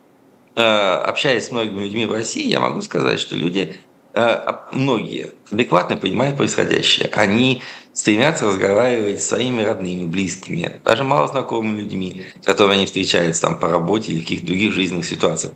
Э, 0.55 0.95
общаясь 1.05 1.47
с 1.47 1.51
многими 1.51 1.83
людьми 1.83 2.05
в 2.05 2.11
России, 2.11 2.47
я 2.47 2.59
могу 2.59 2.81
сказать, 2.81 3.19
что 3.19 3.35
люди, 3.35 3.77
э, 4.13 4.53
многие, 4.71 5.31
адекватно 5.51 5.97
понимают 5.97 6.37
происходящее. 6.37 7.09
Они 7.13 7.63
стремятся 7.93 8.45
разговаривать 8.45 9.21
с 9.21 9.27
своими 9.27 9.63
родными, 9.63 10.05
близкими, 10.05 10.79
даже 10.85 11.03
малознакомыми 11.03 11.81
людьми, 11.81 12.23
с 12.41 12.45
которыми 12.45 12.75
они 12.75 12.85
встречаются 12.85 13.41
там 13.41 13.59
по 13.59 13.67
работе 13.67 14.11
или 14.11 14.19
в 14.19 14.23
каких-то 14.23 14.47
других 14.47 14.73
жизненных 14.73 15.05
ситуациях. 15.05 15.53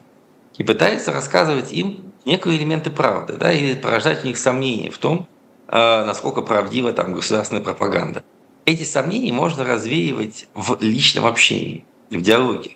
И 0.57 0.63
пытаются 0.63 1.11
рассказывать 1.11 1.71
им 1.71 2.13
некие 2.25 2.57
элементы 2.57 2.89
правды, 2.89 3.33
да, 3.33 3.51
или 3.51 3.75
порождать 3.75 4.23
у 4.23 4.27
них 4.27 4.37
сомнения 4.37 4.89
в 4.89 4.97
том, 4.97 5.27
э, 5.67 6.05
насколько 6.05 6.41
правдива 6.41 6.93
там 6.93 7.13
государственная 7.13 7.63
пропаганда 7.63 8.23
эти 8.67 8.83
сомнения 8.83 9.31
можно 9.31 9.63
развеивать 9.63 10.47
в 10.53 10.77
личном 10.81 11.25
общении, 11.25 11.85
в 12.09 12.21
диалоге. 12.21 12.71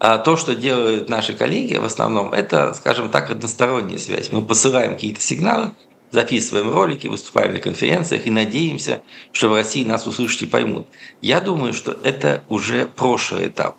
А 0.00 0.18
то, 0.18 0.36
что 0.36 0.56
делают 0.56 1.08
наши 1.08 1.34
коллеги 1.34 1.76
в 1.76 1.84
основном, 1.84 2.32
это, 2.32 2.74
скажем 2.74 3.10
так, 3.10 3.30
односторонняя 3.30 3.98
связь. 3.98 4.32
Мы 4.32 4.44
посылаем 4.44 4.94
какие-то 4.94 5.20
сигналы, 5.20 5.70
записываем 6.10 6.72
ролики, 6.72 7.06
выступаем 7.06 7.52
на 7.52 7.60
конференциях 7.60 8.26
и 8.26 8.30
надеемся, 8.30 9.02
что 9.30 9.48
в 9.48 9.54
России 9.54 9.84
нас 9.84 10.08
услышат 10.08 10.42
и 10.42 10.46
поймут. 10.46 10.88
Я 11.22 11.40
думаю, 11.40 11.72
что 11.74 11.92
это 11.92 12.42
уже 12.48 12.86
прошлый 12.86 13.46
этап. 13.46 13.76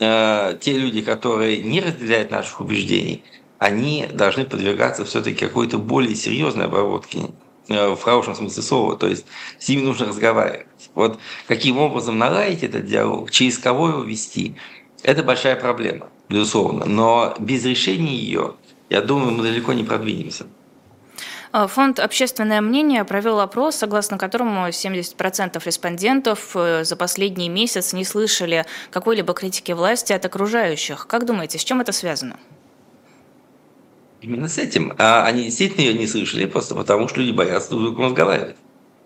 Э, 0.00 0.56
те 0.58 0.72
люди, 0.72 1.02
которые 1.02 1.58
не 1.58 1.82
разделяют 1.82 2.30
наших 2.30 2.62
убеждений, 2.62 3.22
они 3.58 4.08
должны 4.10 4.46
подвергаться 4.46 5.04
все-таки 5.04 5.36
какой-то 5.36 5.76
более 5.76 6.14
серьезной 6.14 6.64
обработке 6.64 7.28
в 7.68 8.00
хорошем 8.00 8.34
смысле 8.34 8.62
слова. 8.62 8.96
То 8.96 9.06
есть 9.06 9.26
с 9.58 9.68
ними 9.68 9.82
нужно 9.82 10.06
разговаривать. 10.06 10.66
Вот 10.94 11.18
каким 11.48 11.78
образом 11.78 12.18
наладить 12.18 12.62
этот 12.62 12.86
диалог, 12.86 13.30
через 13.30 13.58
кого 13.58 13.88
его 13.88 14.02
вести, 14.02 14.56
это 15.02 15.22
большая 15.22 15.56
проблема, 15.56 16.08
безусловно. 16.28 16.84
Но 16.84 17.34
без 17.38 17.64
решения 17.64 18.16
ее, 18.16 18.54
я 18.90 19.00
думаю, 19.00 19.32
мы 19.32 19.42
далеко 19.42 19.72
не 19.72 19.84
продвинемся. 19.84 20.46
А, 21.56 21.68
фонд 21.68 22.00
«Общественное 22.00 22.60
мнение» 22.60 23.04
провел 23.04 23.38
опрос, 23.38 23.76
согласно 23.76 24.18
которому 24.18 24.66
70% 24.66 25.62
респондентов 25.64 26.50
э, 26.56 26.82
за 26.82 26.96
последний 26.96 27.48
месяц 27.48 27.92
не 27.92 28.04
слышали 28.04 28.66
какой-либо 28.90 29.34
критики 29.34 29.70
власти 29.70 30.12
от 30.12 30.24
окружающих. 30.24 31.06
Как 31.06 31.26
думаете, 31.26 31.60
с 31.60 31.64
чем 31.64 31.80
это 31.80 31.92
связано? 31.92 32.40
Именно 34.24 34.48
с 34.48 34.56
этим. 34.56 34.94
А 34.96 35.24
они 35.26 35.44
действительно 35.44 35.82
ее 35.82 35.92
не 35.92 36.06
слышали, 36.06 36.46
просто 36.46 36.74
потому 36.74 37.08
что 37.08 37.20
люди 37.20 37.32
боятся 37.32 37.68
друг 37.68 37.82
с 37.82 37.84
другом 37.84 38.06
разговаривать. 38.06 38.56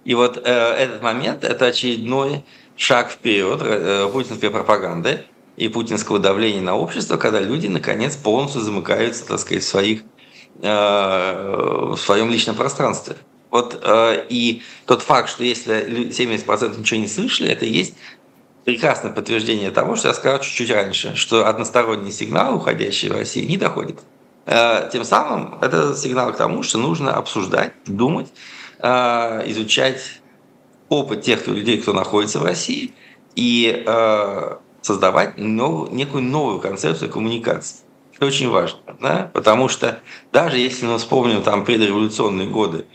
И 0.04 0.14
вот 0.14 0.36
э, 0.36 0.40
этот 0.48 1.02
момент– 1.02 1.42
это 1.42 1.66
очередной 1.66 2.44
шаг 2.76 3.10
вперед 3.10 3.60
э, 3.60 4.08
путинской 4.12 4.48
пропаганды 4.48 5.24
и 5.56 5.68
путинского 5.68 6.20
давления 6.20 6.62
на 6.62 6.76
общество, 6.76 7.16
когда 7.16 7.40
люди, 7.40 7.66
наконец, 7.66 8.14
полностью 8.14 8.60
замыкаются, 8.60 9.26
так 9.26 9.40
сказать, 9.40 9.64
в, 9.64 9.66
своих, 9.66 10.02
э, 10.62 11.86
в 11.90 11.96
своем 11.96 12.30
личном 12.30 12.54
пространстве. 12.54 13.16
Вот, 13.50 13.76
э, 13.82 14.24
и 14.28 14.62
тот 14.86 15.02
факт, 15.02 15.30
что 15.30 15.42
если 15.42 16.10
70% 16.10 16.78
ничего 16.78 17.00
не 17.00 17.08
слышали, 17.08 17.50
это 17.50 17.64
есть 17.64 17.96
прекрасное 18.64 19.10
подтверждение 19.10 19.72
того, 19.72 19.96
что 19.96 20.08
я 20.08 20.14
сказал 20.14 20.38
чуть-чуть 20.38 20.70
раньше, 20.70 21.16
что 21.16 21.48
односторонний 21.48 22.12
сигнал, 22.12 22.54
уходящий 22.54 23.08
в 23.08 23.14
Россию, 23.14 23.48
не 23.48 23.56
доходит. 23.56 23.98
Э, 24.50 24.88
тем 24.90 25.04
самым 25.04 25.58
это 25.60 25.94
сигнал 25.94 26.32
к 26.32 26.38
тому, 26.38 26.62
что 26.62 26.78
нужно 26.78 27.14
обсуждать, 27.14 27.74
думать, 27.84 28.28
э, 28.78 29.42
изучать 29.50 30.22
опыт 30.88 31.20
тех 31.20 31.46
людей, 31.46 31.82
кто 31.82 31.92
находится 31.92 32.38
в 32.38 32.44
России, 32.44 32.94
и 33.34 33.84
э, 33.86 34.56
создавать 34.80 35.36
новую, 35.36 35.94
некую 35.94 36.22
новую 36.22 36.60
концепцию 36.60 37.10
коммуникации. 37.10 37.80
Это 38.16 38.24
очень 38.24 38.48
важно, 38.48 38.78
да? 38.98 39.30
потому 39.34 39.68
что 39.68 40.00
даже 40.32 40.56
если 40.56 40.86
мы 40.86 40.96
вспомним 40.96 41.42
там 41.42 41.66
предреволюционные 41.66 42.48
годы, 42.48 42.86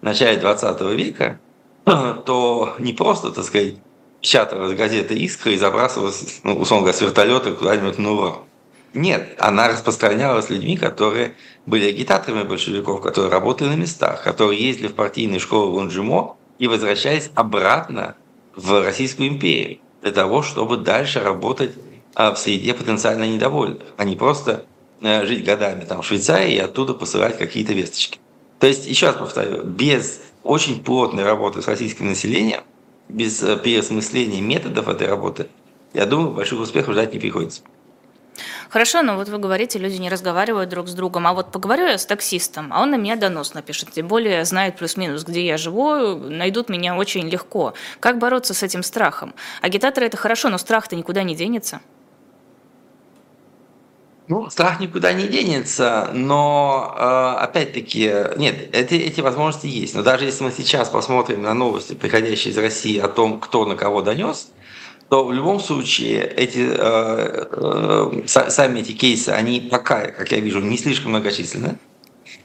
в 0.00 0.04
начале 0.04 0.40
20 0.40 0.80
века, 0.96 1.38
то 1.84 2.74
не 2.78 2.94
просто, 2.94 3.32
так 3.32 3.44
сказать, 3.44 3.74
печаталась 4.22 4.74
газета 4.74 5.12
«Искра» 5.12 5.52
и 5.52 5.58
забрасывалась, 5.58 6.40
ну, 6.42 6.54
условно 6.54 6.86
говоря, 6.86 6.98
с 6.98 7.02
вертолета 7.02 7.52
куда-нибудь 7.52 7.98
на 7.98 8.12
Урал. 8.12 8.46
Нет, 8.94 9.36
она 9.38 9.68
распространялась 9.68 10.50
людьми, 10.50 10.76
которые 10.76 11.34
были 11.64 11.88
агитаторами 11.88 12.42
большевиков, 12.42 13.00
которые 13.00 13.30
работали 13.30 13.68
на 13.68 13.76
местах, 13.76 14.22
которые 14.22 14.60
ездили 14.60 14.88
в 14.88 14.94
партийные 14.94 15.40
школы 15.40 15.70
в 15.70 15.74
Лонжимо 15.74 16.36
и 16.58 16.66
возвращались 16.66 17.30
обратно 17.34 18.16
в 18.54 18.84
Российскую 18.84 19.28
империю 19.28 19.78
для 20.02 20.12
того, 20.12 20.42
чтобы 20.42 20.76
дальше 20.76 21.20
работать 21.20 21.72
а, 22.14 22.34
в 22.34 22.38
среде 22.38 22.74
потенциально 22.74 23.24
недовольных, 23.24 23.82
а 23.96 24.04
не 24.04 24.16
просто 24.16 24.66
э, 25.00 25.24
жить 25.24 25.44
годами 25.44 25.84
там, 25.84 26.02
в 26.02 26.06
Швейцарии 26.06 26.54
и 26.54 26.58
оттуда 26.58 26.92
посылать 26.92 27.38
какие-то 27.38 27.72
весточки. 27.72 28.18
То 28.58 28.66
есть, 28.66 28.86
еще 28.86 29.06
раз 29.06 29.16
повторю, 29.16 29.62
без 29.64 30.20
очень 30.42 30.84
плотной 30.84 31.24
работы 31.24 31.62
с 31.62 31.68
российским 31.68 32.08
населением, 32.08 32.60
без 33.08 33.42
э, 33.42 33.56
переосмысления 33.56 34.42
методов 34.42 34.88
этой 34.88 35.06
работы, 35.06 35.46
я 35.94 36.04
думаю, 36.04 36.32
больших 36.32 36.60
успехов 36.60 36.92
ждать 36.92 37.14
не 37.14 37.20
приходится. 37.20 37.62
Хорошо, 38.72 39.02
но 39.02 39.16
вот 39.16 39.28
вы 39.28 39.36
говорите, 39.36 39.78
люди 39.78 39.96
не 39.96 40.08
разговаривают 40.08 40.70
друг 40.70 40.88
с 40.88 40.94
другом. 40.94 41.26
А 41.26 41.34
вот 41.34 41.52
поговорю 41.52 41.86
я 41.86 41.98
с 41.98 42.06
таксистом, 42.06 42.72
а 42.72 42.80
он 42.80 42.92
на 42.92 42.94
меня 42.94 43.16
донос 43.16 43.52
напишет. 43.52 43.90
Тем 43.92 44.08
более 44.08 44.46
знает 44.46 44.78
плюс-минус, 44.78 45.24
где 45.24 45.44
я 45.44 45.58
живу, 45.58 46.16
найдут 46.16 46.70
меня 46.70 46.96
очень 46.96 47.28
легко. 47.28 47.74
Как 48.00 48.16
бороться 48.16 48.54
с 48.54 48.62
этим 48.62 48.82
страхом? 48.82 49.34
Агитаторы– 49.60 50.06
это 50.08 50.16
хорошо, 50.16 50.48
но 50.48 50.56
страх-то 50.56 50.96
никуда 50.96 51.22
не 51.22 51.34
денется. 51.34 51.82
Ну, 54.26 54.48
страх 54.48 54.80
никуда 54.80 55.12
не 55.12 55.28
денется, 55.28 56.08
но 56.14 56.96
э, 56.96 57.42
опять-таки, 57.42 58.10
нет, 58.38 58.74
эти, 58.74 58.94
эти 58.94 59.20
возможности 59.20 59.66
есть. 59.66 59.94
Но 59.94 60.02
даже 60.02 60.24
если 60.24 60.44
мы 60.44 60.50
сейчас 60.50 60.88
посмотрим 60.88 61.42
на 61.42 61.52
новости, 61.52 61.92
приходящие 61.92 62.52
из 62.54 62.56
России 62.56 62.98
о 62.98 63.08
том, 63.08 63.38
кто 63.38 63.66
на 63.66 63.76
кого 63.76 64.00
донес, 64.00 64.50
то 65.12 65.26
в 65.26 65.32
любом 65.34 65.60
случае 65.60 66.22
эти, 66.22 66.70
э, 66.74 67.46
э, 67.52 68.22
сами 68.26 68.80
эти 68.80 68.92
кейсы, 68.92 69.28
они 69.28 69.60
пока, 69.60 70.06
как 70.06 70.32
я 70.32 70.40
вижу, 70.40 70.60
не 70.60 70.78
слишком 70.78 71.10
многочисленны 71.10 71.78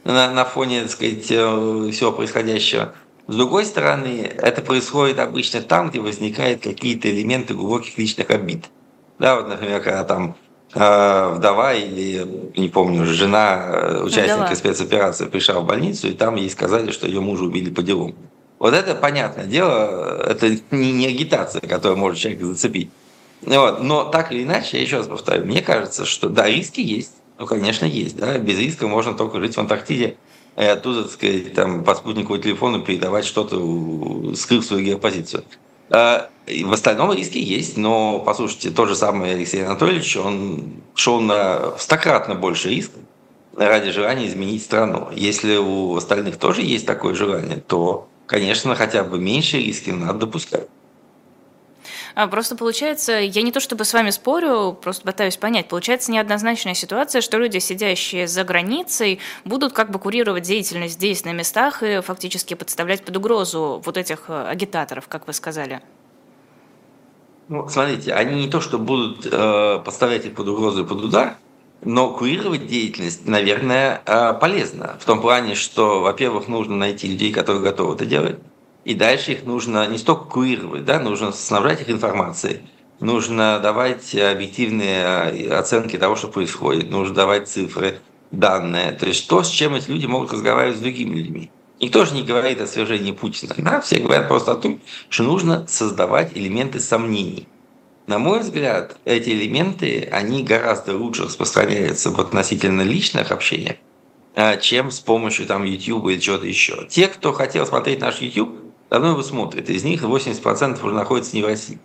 на, 0.03 0.30
на 0.32 0.43
фоне, 0.43 0.82
так 0.82 0.91
сказать, 0.91 1.27
э, 1.30 1.89
всего 1.93 2.12
происходящего. 2.12 2.93
С 3.27 3.36
другой 3.38 3.63
стороны, 3.63 4.30
это 4.38 4.62
происходит 4.62 5.19
обычно 5.19 5.62
там, 5.62 5.91
где 5.91 6.01
возникают 6.01 6.63
какие-то 6.63 7.10
элементы 7.10 7.53
глубоких 7.53 7.97
личных 7.97 8.32
обид. 8.32 8.65
Да, 9.17 9.38
вот, 9.38 9.47
например, 9.47 9.82
когда 9.82 10.03
там 10.03 10.36
э, 10.73 11.34
вдова 11.36 11.73
или, 11.73 12.51
не 12.58 12.67
помню, 12.67 13.06
жена 13.06 13.65
э, 13.65 14.03
участника 14.03 14.39
вдова. 14.39 14.56
спецоперации 14.56 15.27
пришла 15.27 15.62
в 15.62 15.65
больницу, 15.65 16.10
и 16.10 16.13
там 16.13 16.36
ей 16.36 16.49
сказали, 16.49 16.91
что 16.91 17.08
ее 17.08 17.21
мужа 17.21 17.45
убили 17.45 17.69
по 17.69 17.82
делу. 17.82 18.13
Вот 18.60 18.74
это, 18.74 18.96
понятное 18.96 19.46
дело, 19.46 20.24
это 20.28 20.50
не, 20.72 20.91
не 20.91 21.08
агитация, 21.08 21.62
которая 21.62 21.98
может 21.98 22.20
человека 22.20 22.46
зацепить. 22.46 22.89
Вот. 23.41 23.82
Но 23.82 24.06
так 24.06 24.32
или 24.32 24.43
иначе, 24.43 24.78
я 24.78 24.84
еще 24.84 24.98
раз 24.98 25.08
повторю, 25.08 25.46
мне 25.46 25.62
кажется, 25.62 26.06
что 26.06 26.30
да, 26.30 26.48
риски 26.48 26.82
есть. 26.82 27.13
Ну, 27.38 27.46
конечно, 27.46 27.86
есть. 27.86 28.17
Да? 28.17 28.38
Без 28.39 28.58
риска 28.58 28.88
можно 28.88 29.13
только 29.13 29.39
жить 29.39 29.56
в 29.56 29.60
Антарктиде 29.60 30.17
и 30.58 30.63
оттуда, 30.63 31.04
так 31.04 31.12
сказать, 31.12 31.54
там, 31.54 31.84
по 31.84 31.93
спутниковому 31.93 32.41
телефону 32.41 32.82
передавать 32.82 33.26
что-то, 33.26 34.34
скрыв 34.36 34.65
свою 34.65 34.84
геопозицию. 34.84 35.43
А, 35.89 36.30
в 36.48 36.74
остальном 36.74 37.13
риски 37.13 37.38
есть, 37.38 37.78
но, 37.78 38.20
послушайте, 38.20 38.72
тот 38.72 38.89
же 38.89 38.96
самый 38.96 39.32
Алексей 39.32 39.63
Анатольевич, 39.63 40.17
он 40.17 40.82
шел 40.96 41.22
на 41.22 41.78
стократно 41.78 42.34
больше 42.34 42.70
риск 42.70 42.91
ради 43.56 43.91
желания 43.91 44.28
изменить 44.28 44.63
страну. 44.63 45.10
Если 45.13 45.58
у 45.58 45.96
остальных 45.96 46.38
тоже 46.38 46.63
есть 46.63 46.86
такое 46.88 47.13
желание, 47.13 47.58
то, 47.58 48.08
конечно, 48.28 48.76
хотя 48.76 49.04
бы 49.04 49.18
меньше 49.20 49.58
риски 49.58 49.90
надо 49.90 50.20
допускать. 50.20 50.68
А, 52.18 52.28
просто 52.28 52.56
получается, 52.56 53.13
я 53.13 53.44
не 53.44 53.52
то 53.52 53.60
чтобы 53.60 53.86
с 53.86 53.94
вами 53.94 54.10
спорю, 54.10 54.76
просто 54.82 55.04
пытаюсь 55.04 55.38
понять, 55.38 55.68
получается 55.68 56.12
неоднозначная 56.12 56.74
ситуация, 56.74 57.22
что 57.22 57.38
люди, 57.38 57.60
сидящие 57.60 58.28
за 58.28 58.44
границей, 58.44 59.20
будут 59.46 59.74
как 59.74 59.92
бы 59.92 60.00
курировать 60.00 60.44
деятельность 60.44 60.96
здесь, 60.96 61.24
на 61.26 61.34
местах, 61.34 61.84
и 61.84 62.02
фактически 62.02 62.56
подставлять 62.56 63.06
под 63.06 63.18
угрозу 63.18 63.84
вот 63.86 63.98
этих 63.98 64.30
э, 64.30 64.48
агитаторов, 64.48 65.08
как 65.08 65.28
вы 65.28 65.34
сказали. 65.34 65.82
Ну, 67.50 67.70
смотрите, 67.70 68.13
они 68.13 68.46
не 68.46 68.50
то, 68.50 68.62
что 68.62 68.80
будут 68.80 69.26
э, 69.26 69.80
подставлять 69.86 70.26
их 70.26 70.34
под 70.34 70.48
угрозу 70.48 70.86
и 70.86 70.88
под 70.88 71.04
удар, 71.04 71.38
но 71.84 72.12
курировать 72.12 72.68
деятельность, 72.68 73.28
наверное, 73.28 74.02
э, 74.06 74.34
полезно. 74.40 74.98
В 75.00 75.06
том 75.06 75.22
плане, 75.22 75.56
что, 75.56 76.02
во-первых, 76.02 76.48
нужно 76.48 76.76
найти 76.76 77.08
людей, 77.08 77.32
которые 77.32 77.63
готовы 77.63 77.96
это 77.96 78.06
делать. 78.06 78.40
И 78.86 78.94
дальше 78.94 79.34
их 79.34 79.46
нужно 79.46 79.86
не 79.88 79.98
столько 79.98 80.26
курировать, 80.26 80.86
да, 80.86 81.00
нужно 81.00 81.32
снабжать 81.32 81.82
их 81.82 81.90
информацией, 81.90 82.62
нужно 83.00 83.60
давать 83.60 84.16
объективные 84.16 85.04
э, 85.04 85.50
оценки 85.54 85.98
того, 85.98 86.16
что 86.16 86.30
происходит, 86.30 86.90
нужно 86.90 87.13
давать 87.13 87.50
цифры, 87.50 88.00
данные, 88.32 88.92
то 88.92 89.06
есть 89.06 89.28
то, 89.28 89.44
с 89.44 89.50
чем 89.50 89.76
эти 89.76 89.90
люди 89.90 90.06
могут 90.06 90.34
разговаривать 90.34 90.78
с 90.78 90.82
другими 90.82 91.16
людьми. 91.16 91.52
Никто 91.80 92.06
же 92.06 92.13
не 92.16 92.24
говорит 92.24 92.60
о 92.60 92.68
свержении 92.68 93.12
Путина. 93.12 93.54
Да? 93.58 93.82
Все 93.82 94.00
говорят 94.00 94.28
просто 94.28 94.54
о 94.54 94.56
том, 94.56 94.82
что 95.10 95.24
нужно 95.24 95.68
создавать 95.68 96.36
элементы 96.36 96.80
сомнений. 96.80 97.48
На 98.08 98.20
мой 98.20 98.39
взгляд, 98.39 98.96
эти 99.04 99.32
элементы, 99.32 100.08
они 100.13 100.41
гораздо 100.41 100.96
лучше 100.98 101.26
распространяются 101.26 102.10
в 102.10 102.17
относительно 102.22 102.82
личных 102.82 103.32
общениях, 103.32 103.76
э, 104.34 104.58
чем 104.62 104.91
с 104.91 105.02
помощью 105.02 105.46
там, 105.46 105.65
YouTube 105.65 106.08
или 106.08 106.17
чего-то 106.17 106.48
еще. 106.48 106.88
Те, 106.89 107.10
кто 107.10 107.34
хотел 107.34 107.65
смотреть 107.65 108.00
наш 108.00 108.22
YouTube, 108.22 108.56
давно 108.89 109.10
его 109.10 109.24
смотрят. 109.24 109.70
Из 109.70 109.84
них 109.84 110.04
80% 110.04 110.82
уже 110.82 110.96
находится 110.96 111.36
не 111.36 111.43
в 111.43 111.48
России. 111.48 111.80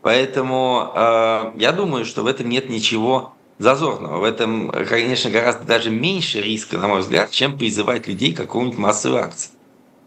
Поэтому 0.00 0.92
э, 0.94 1.52
я 1.56 1.72
думаю, 1.72 2.06
что 2.06 2.22
в 2.22 2.26
этом 2.26 2.48
нет 2.48 2.70
ничего 2.70 3.34
зазорного. 3.58 4.20
В 4.20 4.24
этом, 4.24 4.70
конечно, 4.70 5.30
гораздо 5.30 5.64
даже 5.64 5.90
меньше 5.90 6.40
риска, 6.40 6.78
на 6.78 6.88
мой 6.88 7.00
взгляд, 7.00 7.30
чем 7.30 7.58
призывать 7.58 8.06
людей 8.06 8.32
к 8.32 8.38
какому-нибудь 8.38 8.78
массовой 8.78 9.20
акции. 9.20 9.50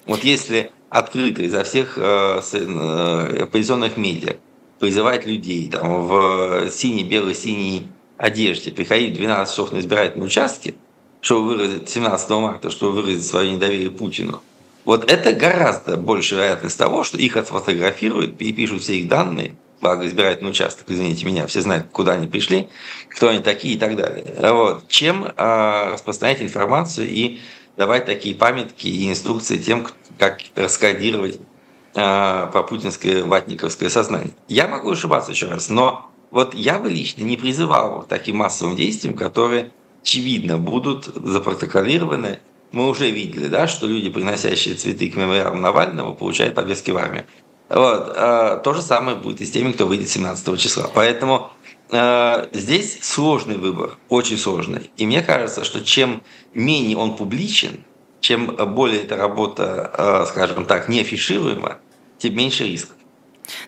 Вот 0.07 0.23
если 0.23 0.71
открыто 0.89 1.43
изо 1.43 1.63
всех 1.63 1.99
э, 1.99 2.41
э, 2.53 3.43
оппозиционных 3.43 3.97
медиа 3.97 4.37
призывать 4.79 5.25
людей 5.25 5.69
там, 5.69 6.07
в 6.07 6.69
синей, 6.71 7.03
белой, 7.03 7.35
синей 7.35 7.87
одежде 8.17 8.71
приходить 8.71 9.13
в 9.13 9.17
12 9.17 9.51
часов 9.51 9.71
на 9.71 9.79
избирательные 9.79 10.27
участки, 10.27 10.75
чтобы 11.21 11.49
выразить 11.49 11.89
17 11.89 12.29
марта, 12.31 12.69
чтобы 12.69 13.01
выразить 13.01 13.25
свое 13.25 13.51
недоверие 13.51 13.91
Путину, 13.91 14.41
вот 14.85 15.11
это 15.11 15.33
гораздо 15.33 15.97
больше 15.97 16.35
вероятность 16.35 16.77
того, 16.77 17.03
что 17.03 17.17
их 17.17 17.37
отфотографируют, 17.37 18.37
перепишут 18.37 18.81
все 18.81 18.95
их 18.95 19.07
данные, 19.07 19.55
благо 19.81 20.07
избирательный 20.07 20.51
участок, 20.51 20.85
извините 20.87 21.25
меня, 21.25 21.47
все 21.47 21.61
знают, 21.61 21.87
куда 21.91 22.13
они 22.13 22.27
пришли, 22.27 22.69
кто 23.09 23.29
они 23.29 23.39
такие 23.39 23.75
и 23.75 23.77
так 23.77 23.95
далее, 23.95 24.25
вот, 24.51 24.87
чем 24.87 25.25
э, 25.25 25.93
распространять 25.93 26.41
информацию 26.41 27.07
и 27.07 27.39
давать 27.77 28.05
такие 28.05 28.35
памятки 28.35 28.87
и 28.87 29.09
инструкции 29.09 29.57
тем, 29.57 29.87
как 30.17 30.39
раскодировать 30.55 31.39
по 31.93 32.65
путинское 32.69 33.23
ватниковское 33.23 33.89
сознание. 33.89 34.31
Я 34.47 34.67
могу 34.67 34.91
ошибаться 34.91 35.31
еще 35.31 35.47
раз, 35.47 35.69
но 35.69 36.09
вот 36.31 36.53
я 36.53 36.79
бы 36.79 36.89
лично 36.89 37.23
не 37.23 37.37
призывал 37.37 38.03
к 38.03 38.07
таким 38.07 38.37
массовым 38.37 38.75
действиям, 38.75 39.15
которые 39.15 39.71
очевидно 40.01 40.57
будут 40.57 41.05
запротоколированы 41.05 42.39
мы 42.71 42.87
уже 42.87 43.09
видели, 43.09 43.47
да, 43.47 43.67
что 43.67 43.87
люди, 43.87 44.09
приносящие 44.09 44.75
цветы 44.75 45.09
к 45.09 45.15
мемориалу 45.15 45.57
Навального, 45.57 46.13
получают 46.13 46.55
повестки 46.55 46.91
в 46.91 46.97
армию. 46.97 47.25
Вот. 47.67 48.13
А, 48.15 48.57
то 48.57 48.73
же 48.73 48.81
самое 48.81 49.17
будет 49.17 49.41
и 49.41 49.45
с 49.45 49.51
теми, 49.51 49.71
кто 49.71 49.87
выйдет 49.87 50.09
17 50.09 50.59
числа. 50.59 50.89
Поэтому 50.93 51.51
э, 51.91 52.47
здесь 52.51 52.99
сложный 53.01 53.57
выбор, 53.57 53.97
очень 54.09 54.37
сложный. 54.37 54.91
И 54.97 55.05
мне 55.05 55.21
кажется, 55.21 55.63
что 55.63 55.83
чем 55.83 56.21
менее 56.53 56.97
он 56.97 57.15
публичен, 57.15 57.83
чем 58.19 58.55
более 58.73 59.03
эта 59.03 59.15
работа, 59.15 59.91
э, 59.97 60.25
скажем 60.27 60.65
так, 60.65 60.89
не 60.89 61.03
тем 61.03 62.35
меньше 62.35 62.65
рисков. 62.65 62.95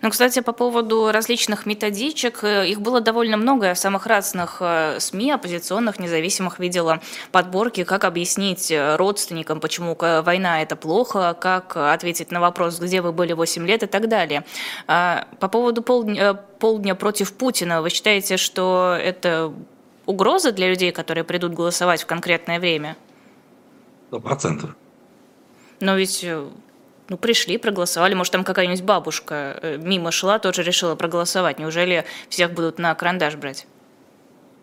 Ну, 0.03 0.11
кстати, 0.11 0.41
по 0.41 0.51
поводу 0.51 1.11
различных 1.11 1.65
методичек, 1.65 2.43
э, 2.43 2.67
их 2.67 2.81
было 2.81 3.01
довольно 3.01 3.37
много. 3.37 3.67
Я 3.67 3.73
в 3.73 3.79
самых 3.79 4.05
разных 4.05 4.57
э, 4.59 4.97
СМИ, 4.99 5.31
оппозиционных, 5.31 5.99
независимых, 5.99 6.59
видела 6.59 7.01
подборки, 7.31 7.83
как 7.83 8.03
объяснить 8.03 8.71
родственникам, 8.97 9.59
почему 9.59 9.97
война– 9.99 10.61
это 10.63 10.75
плохо, 10.75 11.35
как 11.39 11.77
ответить 11.77 12.31
на 12.31 12.39
вопрос, 12.39 12.79
где 12.79 13.01
вы 13.01 13.11
были 13.11 13.33
8 13.33 13.65
лет 13.65 13.83
и 13.83 13.87
так 13.87 14.07
далее. 14.07 14.43
А, 14.85 15.25
по 15.39 15.47
поводу 15.47 15.81
полдня, 15.81 16.33
полдня 16.33 16.93
против 16.93 17.33
Путина, 17.33 17.81
вы 17.81 17.89
считаете, 17.89 18.37
что 18.37 18.95
это 19.01 19.51
угроза 20.05 20.51
для 20.51 20.67
людей, 20.67 20.91
которые 20.91 21.23
придут 21.23 21.53
голосовать 21.53 22.03
в 22.03 22.05
конкретное 22.05 22.59
время? 22.59 22.97
Сто 24.11 24.19
процентов. 24.19 24.75
Но 25.79 25.95
ведь 25.95 26.25
ну, 27.07 27.17
пришли, 27.17 27.57
проголосовали. 27.57 28.13
Может, 28.13 28.33
там 28.33 28.43
какая-нибудь 28.43 28.83
бабушка 28.83 29.57
э, 29.61 29.77
мимо 29.77 30.11
шла, 30.11 30.37
тоже 30.37 30.63
решила 30.63 30.95
проголосовать. 30.95 31.59
Неужели 31.59 32.03
всех 32.27 32.51
будут 32.51 32.77
на 32.77 32.93
карандаш 32.93 33.35
брать? 33.35 33.67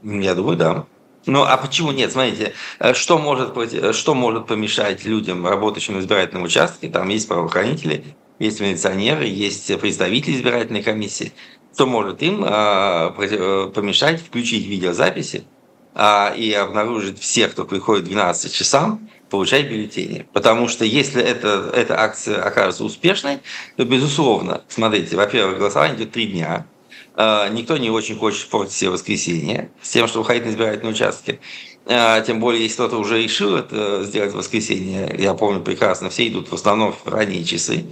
Я 0.03 0.35
думаю, 0.35 0.59
да. 0.59 0.85
Ну, 1.25 1.45
а 1.45 1.57
почему 1.57 1.93
нет? 1.93 2.13
Смотрите, 2.13 2.53
э, 2.79 2.93
что 2.93 3.17
может, 3.17 3.57
э, 3.57 3.95
что 3.95 4.15
может 4.15 4.47
помешать 4.47 5.07
людям, 5.07 5.47
работающим 5.47 5.97
в 5.97 6.01
избирательном 6.01 6.43
участке? 6.43 6.91
Там 6.91 7.09
есть 7.09 7.27
правоохранители, 7.27 8.05
есть 8.39 8.61
милиционеры, 8.61 9.25
есть 9.25 9.81
представители 9.81 10.37
избирательной 10.37 10.83
комиссии. 10.83 11.33
Что 11.75 11.87
может 11.87 12.23
им 12.23 12.43
помешать 13.73 14.21
включить 14.21 14.67
видеозаписи 14.67 15.45
а, 15.95 16.33
и 16.37 16.53
обнаружить 16.53 17.19
всех, 17.19 17.53
кто 17.53 17.65
приходит 17.65 18.05
в 18.05 18.09
12 18.09 18.53
часам, 18.53 19.09
получать 19.29 19.69
бюллетени. 19.69 20.27
Потому 20.33 20.69
что 20.69 20.85
если 20.85 21.23
это, 21.23 21.71
эта 21.75 22.01
акция 22.01 22.43
окажется 22.43 22.85
успешной, 22.85 23.39
то, 23.77 23.85
безусловно, 23.85 24.63
смотрите, 24.69 25.17
во-первых, 25.17 25.59
голосование 25.59 25.97
идет 25.97 26.13
три 26.13 26.27
дня. 26.27 26.67
А, 27.15 27.49
никто 27.49 27.77
не 27.77 27.91
очень 27.91 28.17
хочет 28.17 28.49
портить 28.49 28.75
себе 28.75 28.91
воскресенье 28.91 29.71
с 29.83 29.91
тем, 29.91 30.07
чтобы 30.07 30.25
ходить 30.25 30.45
на 30.45 30.51
избирательные 30.51 30.93
участки. 30.93 31.41
А, 31.87 32.21
тем 32.21 32.39
более, 32.39 32.63
если 32.63 32.75
кто-то 32.77 32.99
уже 32.99 33.23
решил 33.23 33.57
это 33.57 34.05
сделать 34.05 34.33
в 34.33 34.37
воскресенье, 34.37 35.15
я 35.19 35.35
помню 35.35 35.61
прекрасно, 35.61 36.11
все 36.11 36.29
идут 36.29 36.49
в 36.49 36.55
основном 36.55 36.93
в 36.93 37.09
ранние 37.09 37.45
часы, 37.45 37.87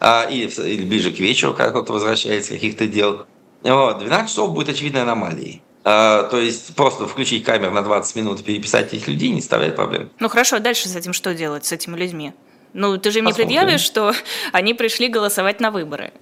а, 0.00 0.28
или, 0.30 0.48
или 0.64 0.84
ближе 0.84 1.10
к 1.10 1.18
вечеру, 1.18 1.54
когда 1.54 1.70
кто-то 1.70 1.94
возвращается 1.94 2.52
каких-то 2.52 2.86
дел. 2.86 3.26
Вот, 3.62 3.98
12 3.98 4.30
часов 4.30 4.52
будет 4.52 4.68
очевидной 4.68 5.02
аномалией. 5.02 5.62
А, 5.90 6.24
то 6.24 6.38
есть 6.38 6.74
просто 6.74 7.06
включить 7.06 7.44
камеру 7.44 7.72
на 7.72 7.80
20 7.80 8.14
минут 8.16 8.40
и 8.40 8.42
переписать 8.42 8.92
этих 8.92 9.08
людей 9.08 9.30
не 9.30 9.40
составляет 9.40 9.74
проблем. 9.74 10.10
Ну 10.18 10.28
хорошо, 10.28 10.56
а 10.56 10.58
дальше 10.58 10.86
с 10.86 10.94
этим 10.94 11.14
что 11.14 11.32
делать, 11.32 11.64
с 11.64 11.72
этими 11.72 11.96
людьми? 11.96 12.34
Ну, 12.74 12.98
ты 12.98 13.10
же 13.10 13.20
им 13.20 13.24
не 13.24 13.32
предъявишь, 13.32 13.80
что 13.80 14.12
они 14.52 14.74
пришли 14.74 15.08
голосовать 15.08 15.60
на 15.60 15.70
выборы. 15.70 16.12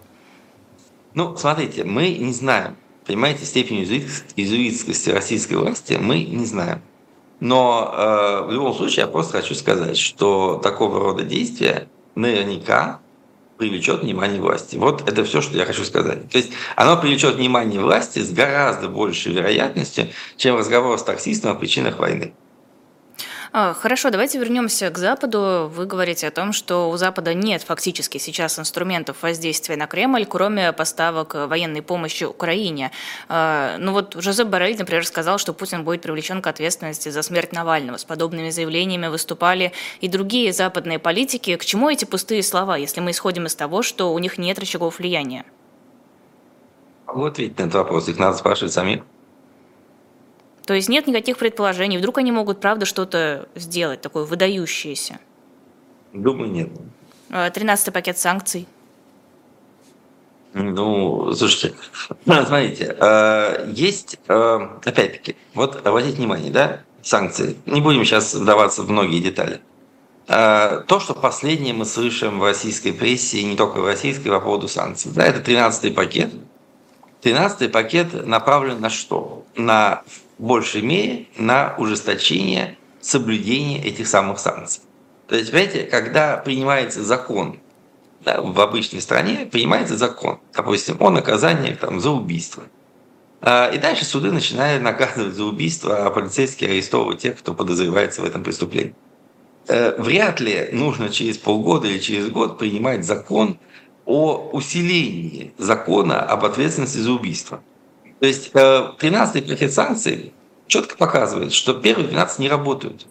Ну, 1.14 1.36
смотрите, 1.36 1.82
мы 1.82 2.10
не 2.10 2.32
знаем, 2.32 2.76
понимаете, 3.06 3.44
степень 3.44 3.82
изуитскости 4.36 5.10
российской 5.10 5.54
власти 5.54 5.98
мы 6.00 6.22
не 6.22 6.44
знаем. 6.44 6.80
Но 7.40 7.92
э, 7.92 8.46
в 8.46 8.52
любом 8.52 8.72
случае 8.72 9.00
я 9.00 9.06
просто 9.08 9.40
хочу 9.40 9.56
сказать, 9.56 9.98
что 9.98 10.60
такого 10.62 11.00
рода 11.00 11.24
действия 11.24 11.88
наверняка 12.14 13.00
привлечет 13.56 14.02
внимание 14.02 14.40
власти. 14.40 14.76
Вот 14.76 15.08
это 15.08 15.24
все, 15.24 15.40
что 15.40 15.56
я 15.56 15.64
хочу 15.64 15.84
сказать. 15.84 16.30
То 16.30 16.38
есть 16.38 16.52
оно 16.76 16.96
привлечет 16.96 17.36
внимание 17.36 17.80
власти 17.80 18.20
с 18.20 18.30
гораздо 18.32 18.88
большей 18.88 19.32
вероятностью, 19.32 20.08
чем 20.36 20.56
разговор 20.56 20.98
с 20.98 21.02
таксистом 21.02 21.52
о 21.52 21.54
причинах 21.54 21.98
войны. 21.98 22.32
А, 23.58 23.72
хорошо, 23.72 24.10
давайте 24.10 24.38
вернемся 24.38 24.90
к 24.90 24.98
Западу. 24.98 25.72
Вы 25.74 25.86
говорите 25.86 26.28
о 26.28 26.30
том, 26.30 26.52
что 26.52 26.90
у 26.90 26.96
Запада 26.98 27.32
нет 27.32 27.62
фактически 27.62 28.18
сейчас 28.18 28.58
инструментов 28.58 29.22
воздействия 29.22 29.76
на 29.76 29.86
Кремль, 29.86 30.26
кроме 30.26 30.74
поставок 30.74 31.32
военной 31.32 31.80
помощи 31.80 32.24
Украине. 32.24 32.90
А, 33.30 33.78
ну 33.78 33.92
вот 33.92 34.14
Жозеп 34.18 34.48
Боррель, 34.48 34.76
например, 34.76 35.06
сказал, 35.06 35.38
что 35.38 35.54
Путин 35.54 35.84
будет 35.84 36.02
привлечен 36.02 36.42
к 36.42 36.46
ответственности 36.48 37.08
за 37.08 37.22
смерть 37.22 37.52
Навального. 37.52 37.96
С 37.96 38.04
подобными 38.04 38.50
заявлениями 38.50 39.06
выступали 39.06 39.72
и 40.02 40.08
другие 40.08 40.52
западные 40.52 40.98
политики. 40.98 41.56
К 41.56 41.64
чему 41.64 41.88
эти 41.88 42.04
пустые 42.04 42.42
слова, 42.42 42.76
если 42.76 43.00
мы 43.00 43.12
исходим 43.12 43.46
из 43.46 43.54
того, 43.54 43.80
что 43.80 44.12
у 44.12 44.18
них 44.18 44.36
нет 44.36 44.58
рычагов 44.58 44.98
влияния? 44.98 45.46
Вот 47.06 47.38
ведь 47.38 47.52
этот 47.52 47.72
вопрос, 47.72 48.06
их 48.08 48.18
надо 48.18 48.36
спрашивать 48.36 48.74
самих. 48.74 49.00
То 50.66 50.74
есть 50.74 50.88
нет 50.88 51.06
никаких 51.06 51.38
предположений. 51.38 51.96
Вдруг 51.96 52.18
они 52.18 52.32
могут, 52.32 52.60
правда, 52.60 52.86
что-то 52.86 53.48
сделать 53.54 54.00
такое 54.00 54.24
выдающееся? 54.24 55.20
Думаю, 56.12 56.50
нет. 56.50 56.70
А, 57.30 57.48
тринадцатый 57.50 57.92
пакет 57.92 58.18
санкций. 58.18 58.66
Ну, 60.54 61.32
слушайте, 61.34 61.76
смотрите, 62.24 62.96
э, 62.98 63.70
есть, 63.74 64.18
э, 64.26 64.68
опять-таки, 64.84 65.36
вот 65.54 65.86
обратите 65.86 66.16
внимание, 66.16 66.50
да, 66.50 66.80
санкции. 67.02 67.56
Не 67.66 67.80
будем 67.80 68.04
сейчас 68.04 68.34
вдаваться 68.34 68.82
в 68.82 68.90
многие 68.90 69.20
детали. 69.20 69.60
То, 70.26 70.98
что 70.98 71.14
последнее 71.14 71.72
мы 71.72 71.84
слышим 71.84 72.40
в 72.40 72.42
российской 72.42 72.90
прессе, 72.90 73.38
и 73.38 73.44
не 73.44 73.54
только 73.54 73.78
в 73.78 73.86
российской, 73.86 74.28
по 74.28 74.40
поводу 74.40 74.66
санкций, 74.66 75.12
да, 75.14 75.24
это 75.24 75.38
13-й 75.48 75.92
пакет. 75.92 76.32
13-й 77.22 77.68
пакет 77.68 78.26
направлен 78.26 78.80
на 78.80 78.90
что? 78.90 79.44
На 79.54 80.02
большей 80.38 80.82
мере 80.82 81.26
на 81.36 81.74
ужесточение 81.78 82.76
соблюдения 83.00 83.82
этих 83.82 84.08
самых 84.08 84.38
санкций. 84.38 84.82
То 85.28 85.36
есть, 85.36 85.50
понимаете, 85.50 85.84
когда 85.84 86.36
принимается 86.36 87.02
закон 87.02 87.58
да, 88.24 88.40
в 88.40 88.60
обычной 88.60 89.00
стране, 89.00 89.48
принимается 89.50 89.96
закон, 89.96 90.40
допустим, 90.52 90.96
о 91.00 91.10
наказании 91.10 91.74
там, 91.74 92.00
за 92.00 92.10
убийство. 92.10 92.64
А, 93.40 93.70
и 93.70 93.78
дальше 93.78 94.04
суды 94.04 94.32
начинают 94.32 94.82
наказывать 94.82 95.34
за 95.34 95.44
убийство, 95.44 96.06
а 96.06 96.10
полицейские 96.10 96.70
арестовывать 96.70 97.20
тех, 97.20 97.38
кто 97.38 97.54
подозревается 97.54 98.22
в 98.22 98.24
этом 98.24 98.42
преступлении. 98.42 98.94
Э, 99.68 100.00
вряд 100.00 100.40
ли 100.40 100.68
нужно 100.72 101.08
через 101.08 101.38
полгода 101.38 101.88
или 101.88 101.98
через 101.98 102.28
год 102.28 102.58
принимать 102.58 103.04
закон 103.04 103.58
о 104.04 104.50
усилении 104.52 105.52
закона 105.58 106.20
об 106.20 106.44
ответственности 106.44 106.98
за 106.98 107.12
убийство. 107.12 107.60
То 108.20 108.26
есть 108.26 108.52
13-й 108.52 109.40
э, 109.40 109.42
пакет 109.42 109.72
санкций 109.72 110.32
четко 110.66 110.96
показывает, 110.96 111.52
что 111.52 111.74
первые 111.74 112.08
12 112.08 112.38
не 112.38 112.48
работают. 112.48 113.06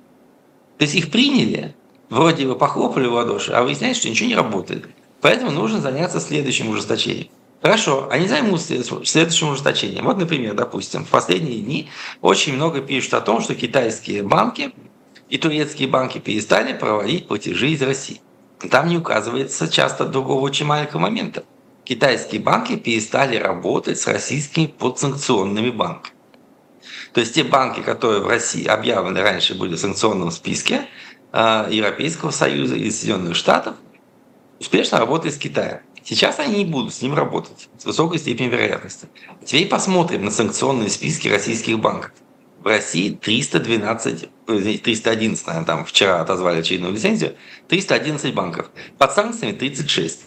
То 0.78 0.84
есть 0.84 0.96
их 0.96 1.12
приняли, 1.12 1.76
вроде 2.10 2.48
бы 2.48 2.56
похлопали 2.56 3.08
в 3.08 3.14
ладоши, 3.14 3.52
а 3.52 3.64
выясняется, 3.64 4.02
что 4.02 4.10
ничего 4.10 4.30
не 4.30 4.36
работает. 4.36 4.88
Поэтому 5.22 5.52
нужно 5.52 5.80
заняться 5.80 6.20
следующим 6.20 6.70
ужесточением. 6.70 7.30
Хорошо, 7.62 8.08
они 8.12 8.28
займутся 8.28 8.84
следующим 9.06 9.50
ужесточением. 9.50 10.06
Вот, 10.06 10.18
например, 10.18 10.54
допустим, 10.54 11.06
в 11.06 11.10
последние 11.10 11.62
дни 11.62 11.90
очень 12.22 12.54
много 12.54 12.82
пишут 12.82 13.14
о 13.16 13.22
том, 13.22 13.42
что 13.42 13.56
китайские 13.56 14.24
банки 14.24 14.74
и 15.30 15.38
турецкие 15.38 15.88
банки 15.88 16.20
перестали 16.20 16.74
проводить 16.74 17.28
платежи 17.28 17.70
из 17.70 17.82
России. 17.82 18.22
Там 18.70 18.88
не 18.88 18.98
указывается 18.98 19.68
часто 19.68 20.06
другого 20.06 20.42
очень 20.42 20.66
маленького 20.66 21.02
момента 21.02 21.44
китайские 21.86 22.42
банки 22.42 22.76
перестали 22.76 23.38
работать 23.38 24.00
с 24.00 24.08
российскими 24.08 24.66
подсанкционными 24.66 25.70
банками. 25.70 26.14
То 27.14 27.22
есть 27.22 27.34
те 27.34 27.44
банки, 27.44 27.80
которые 27.80 28.22
в 28.22 28.28
России 28.28 28.66
объявлены 28.66 29.22
раньше 29.22 29.56
были 29.56 29.76
в 29.76 29.80
санкционном 29.80 30.32
списке 30.32 30.88
э, 31.32 31.68
Европейского 31.72 32.32
Союза 32.32 32.76
и 32.76 32.92
Соединенных 32.92 33.36
Штатов, 33.36 33.76
успешно 34.60 35.00
работают 35.00 35.36
с 35.36 35.38
Китаем. 35.38 35.80
Сейчас 36.04 36.40
они 36.40 36.64
не 36.64 36.66
будут 36.66 36.94
с 36.94 37.02
ним 37.02 37.16
работать 37.16 37.70
с 37.78 37.86
высокой 37.86 38.20
степенью 38.20 38.52
вероятности. 38.52 39.08
Теперь 39.44 39.68
посмотрим 39.68 40.26
на 40.26 40.32
санкционные 40.32 40.90
списки 40.90 41.28
российских 41.28 41.80
банков. 41.80 42.12
В 42.60 42.68
России 42.68 43.12
312, 43.12 44.30
311, 44.46 45.48
наверное, 45.48 45.66
там 45.66 45.86
вчера 45.86 46.22
отозвали 46.22 46.60
очередную 46.60 46.94
лицензию, 46.94 47.36
311 47.70 48.34
банков. 48.34 48.70
Под 48.98 49.14
санкциями 49.14 49.54
36. 49.54 50.26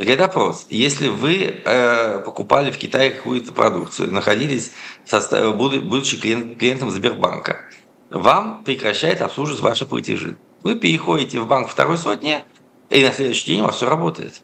Теперь 0.00 0.18
вопрос. 0.18 0.64
Если 0.70 1.08
вы 1.08 1.60
э, 1.62 2.22
покупали 2.24 2.70
в 2.70 2.78
Китае 2.78 3.10
какую-то 3.10 3.52
продукцию, 3.52 4.10
находились, 4.10 4.72
состав, 5.04 5.54
будучи 5.54 6.18
клиент, 6.18 6.58
клиентом 6.58 6.90
Сбербанка, 6.90 7.60
вам 8.08 8.64
прекращает 8.64 9.20
обслуживать 9.20 9.60
ваши 9.60 9.84
платежи. 9.84 10.38
Вы 10.62 10.76
переходите 10.76 11.38
в 11.38 11.46
банк 11.46 11.68
второй 11.68 11.98
сотни, 11.98 12.42
и 12.88 13.04
на 13.04 13.12
следующий 13.12 13.48
день 13.48 13.60
у 13.60 13.64
вас 13.64 13.76
все 13.76 13.90
работает. 13.90 14.40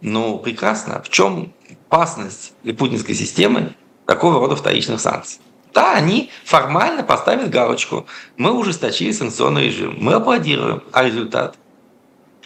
Ну, 0.00 0.38
прекрасно. 0.38 1.02
В 1.02 1.08
чем 1.08 1.52
опасность 1.88 2.52
для 2.62 2.72
путинской 2.72 3.16
системы 3.16 3.74
такого 4.06 4.38
рода 4.38 4.54
вторичных 4.54 5.00
санкций? 5.00 5.40
Да, 5.74 5.94
они 5.94 6.30
формально 6.44 7.02
поставят 7.02 7.50
галочку. 7.50 8.06
Мы 8.36 8.52
ужесточили 8.52 9.10
санкционный 9.10 9.64
режим. 9.64 9.96
Мы 9.98 10.14
аплодируем. 10.14 10.84
А 10.92 11.02
результат– 11.02 11.56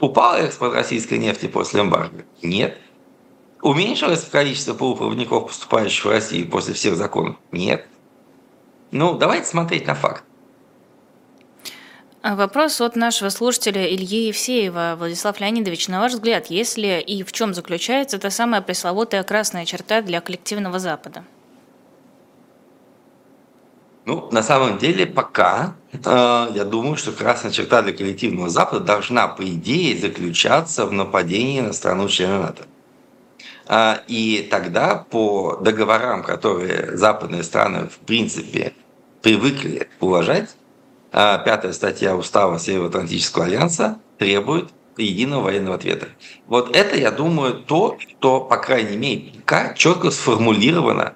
Упал 0.02 0.34
экспорт 0.34 0.74
российской 0.74 1.16
нефти 1.16 1.46
после 1.46 1.80
эмбарго? 1.80 2.24
Нет. 2.42 2.76
Уменьшилось 3.62 4.24
количество 4.24 4.74
полупроводников, 4.74 5.46
поступающих 5.46 6.04
в 6.04 6.08
Россию 6.08 6.50
после 6.50 6.74
всех 6.74 6.96
законов? 6.96 7.36
Нет. 7.52 7.86
Ну, 8.90 9.14
давайте 9.14 9.46
смотреть 9.46 9.86
на 9.86 9.94
факт. 9.94 10.24
Вопрос 12.24 12.80
от 12.80 12.96
нашего 12.96 13.28
слушателя 13.28 13.86
Ильи 13.86 14.26
Евсеева. 14.26 14.96
Владислав 14.98 15.38
Леонидович, 15.38 15.86
на 15.86 16.00
ваш 16.00 16.14
взгляд, 16.14 16.46
если 16.46 17.00
и 17.00 17.22
в 17.22 17.30
чем 17.30 17.54
заключается 17.54 18.16
эта 18.16 18.30
самая 18.30 18.60
пресловутая 18.60 19.22
красная 19.22 19.66
черта 19.66 20.02
для 20.02 20.20
коллективного 20.20 20.80
Запада? 20.80 21.22
Ну, 24.04 24.28
на 24.32 24.42
самом 24.42 24.78
деле, 24.78 25.06
пока 25.06 25.76
э, 25.92 25.98
я 26.54 26.64
думаю, 26.64 26.96
что 26.96 27.12
красная 27.12 27.52
черта 27.52 27.82
для 27.82 27.92
коллективного 27.92 28.48
Запада 28.48 28.84
должна, 28.84 29.28
по 29.28 29.44
идее, 29.44 29.96
заключаться 29.96 30.86
в 30.86 30.92
нападении 30.92 31.60
на 31.60 31.72
страну-члена 31.72 32.40
НАТО. 32.40 32.64
Э, 33.68 33.98
и 34.08 34.48
тогда 34.50 34.96
по 35.08 35.56
договорам, 35.56 36.24
которые 36.24 36.96
западные 36.96 37.44
страны, 37.44 37.88
в 37.88 37.98
принципе, 37.98 38.72
привыкли 39.22 39.88
уважать, 40.00 40.50
э, 41.12 41.38
пятая 41.44 41.72
статья 41.72 42.16
устава 42.16 42.58
Североатлантического 42.58 43.44
альянса 43.44 44.00
требует 44.18 44.70
единого 44.96 45.44
военного 45.44 45.76
ответа. 45.76 46.08
Вот 46.48 46.74
это, 46.74 46.96
я 46.96 47.12
думаю, 47.12 47.54
то, 47.54 47.98
что, 48.00 48.40
по 48.40 48.56
крайней 48.56 48.96
мере, 48.96 49.32
пока 49.38 49.74
четко 49.74 50.10
сформулировано 50.10 51.14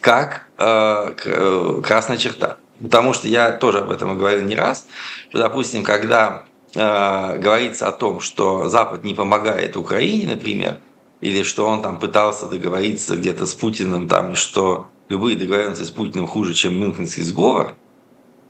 как 0.00 0.47
красная 0.58 2.18
черта. 2.18 2.58
Потому 2.80 3.12
что 3.12 3.28
я 3.28 3.52
тоже 3.52 3.78
об 3.78 3.90
этом 3.90 4.16
говорил 4.16 4.44
не 4.46 4.54
раз, 4.54 4.86
что, 5.30 5.38
допустим, 5.38 5.82
когда 5.82 6.44
э, 6.74 7.38
говорится 7.38 7.88
о 7.88 7.92
том, 7.92 8.20
что 8.20 8.68
Запад 8.68 9.04
не 9.04 9.14
помогает 9.14 9.76
Украине, 9.76 10.34
например, 10.34 10.78
или 11.20 11.42
что 11.42 11.66
он 11.66 11.82
там 11.82 11.98
пытался 11.98 12.46
договориться 12.46 13.16
где-то 13.16 13.46
с 13.46 13.54
Путиным, 13.54 14.08
там, 14.08 14.36
что 14.36 14.86
любые 15.08 15.36
договоренности 15.36 15.82
с 15.82 15.90
Путиным 15.90 16.28
хуже, 16.28 16.54
чем 16.54 16.78
Мюнхенский 16.78 17.24
сговор, 17.24 17.74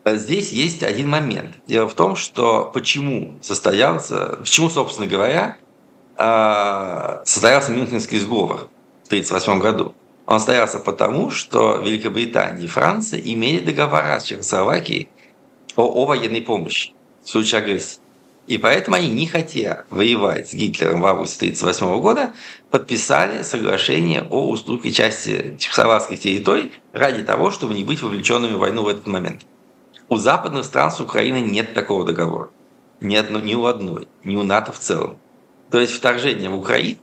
э, 0.04 0.16
здесь 0.16 0.52
есть 0.52 0.82
один 0.82 1.08
момент. 1.08 1.54
Дело 1.66 1.88
в 1.88 1.94
том, 1.94 2.14
что 2.14 2.70
почему 2.74 3.38
состоялся, 3.40 4.36
почему, 4.40 4.68
собственно 4.68 5.06
говоря, 5.06 5.56
э, 6.18 7.22
состоялся 7.24 7.72
Мюнхенский 7.72 8.18
сговор 8.18 8.68
в 9.04 9.06
1938 9.06 9.58
году. 9.60 9.94
Он 10.28 10.40
стоялся 10.40 10.78
потому, 10.78 11.30
что 11.30 11.78
Великобритания 11.78 12.66
и 12.66 12.68
Франция 12.68 13.18
имели 13.18 13.60
договора 13.60 14.20
с 14.20 14.24
Чехословакией 14.24 15.08
о, 15.74 15.84
о 15.84 16.04
военной 16.04 16.42
помощи 16.42 16.92
в 17.24 17.30
случае 17.30 17.60
агрессии. 17.62 18.00
И 18.46 18.58
поэтому 18.58 18.96
они, 18.96 19.08
не 19.08 19.26
хотя 19.26 19.86
воевать 19.88 20.50
с 20.50 20.52
Гитлером 20.52 21.00
в 21.00 21.06
августе 21.06 21.46
1938 21.46 22.02
года, 22.02 22.34
подписали 22.70 23.42
соглашение 23.42 24.22
о 24.28 24.50
уступке 24.50 24.92
части 24.92 25.56
чехословацких 25.58 26.20
территорий 26.20 26.72
ради 26.92 27.22
того, 27.24 27.50
чтобы 27.50 27.72
не 27.72 27.84
быть 27.84 28.02
вовлеченными 28.02 28.52
в 28.52 28.58
войну 28.58 28.82
в 28.82 28.88
этот 28.88 29.06
момент. 29.06 29.46
У 30.10 30.16
западных 30.16 30.66
стран 30.66 30.90
с 30.90 31.00
Украиной 31.00 31.40
нет 31.40 31.72
такого 31.72 32.04
договора. 32.04 32.50
Ни, 33.00 33.16
одно, 33.16 33.40
ни 33.40 33.54
у 33.54 33.64
одной, 33.64 34.06
ни 34.24 34.36
у 34.36 34.42
НАТО 34.42 34.72
в 34.72 34.78
целом. 34.78 35.16
То 35.70 35.80
есть 35.80 35.94
вторжение 35.94 36.50
в 36.50 36.58
Украину 36.58 36.98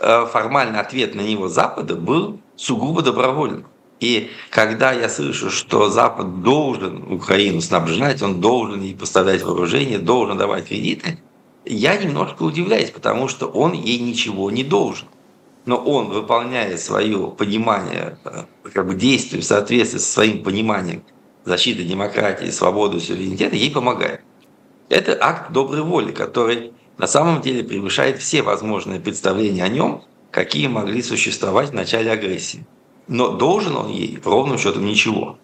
э, 0.00 0.26
формальный 0.30 0.80
ответ 0.80 1.14
на 1.14 1.22
него 1.22 1.48
Запада 1.48 1.96
был 1.96 2.40
сугубо 2.58 3.02
добровольным. 3.02 3.66
И 4.00 4.30
когда 4.50 4.92
я 4.92 5.08
слышу, 5.08 5.50
что 5.50 5.88
Запад 5.88 6.42
должен 6.42 7.12
Украину 7.12 7.60
снабжать, 7.60 8.22
он 8.22 8.40
должен 8.40 8.82
ей 8.82 8.94
поставлять 8.94 9.42
вооружение, 9.42 9.98
должен 9.98 10.36
давать 10.36 10.68
кредиты, 10.68 11.18
я 11.64 11.96
немножко 11.96 12.42
удивляюсь, 12.42 12.90
потому 12.90 13.28
что 13.28 13.46
он 13.46 13.72
ей 13.72 13.98
ничего 13.98 14.50
не 14.50 14.64
должен. 14.64 15.08
Но 15.66 15.76
он, 15.76 16.08
выполняя 16.08 16.76
свое 16.78 17.30
понимание, 17.36 18.18
э, 18.24 18.44
как 18.72 18.86
бы 18.86 18.94
действие 18.94 19.42
в 19.42 19.44
соответствии 19.44 19.98
со 19.98 20.12
своим 20.12 20.42
пониманием 20.42 21.02
защиты 21.44 21.84
демократии, 21.84 22.50
свободы, 22.50 23.00
суверенитета, 23.00 23.56
ей 23.56 23.70
помогает. 23.70 24.20
Это 24.88 25.18
акт 25.20 25.52
доброй 25.52 25.82
воли, 25.82 26.12
который 26.12 26.72
на 26.96 27.06
самом 27.06 27.42
деле 27.42 27.64
превышает 27.64 28.18
все 28.18 28.42
возможные 28.42 29.00
представления 29.00 29.64
о 29.64 29.68
нем, 29.68 30.04
какие 30.30 30.66
могли 30.66 31.02
существовать 31.02 31.70
в 31.70 31.74
начале 31.74 32.10
агрессии. 32.10 32.66
Но 33.06 33.28
должен 33.30 33.76
он 33.76 33.88
ей 33.88 34.18
ровным 34.24 34.58
счетом 34.58 34.84
ничего. 34.84 35.38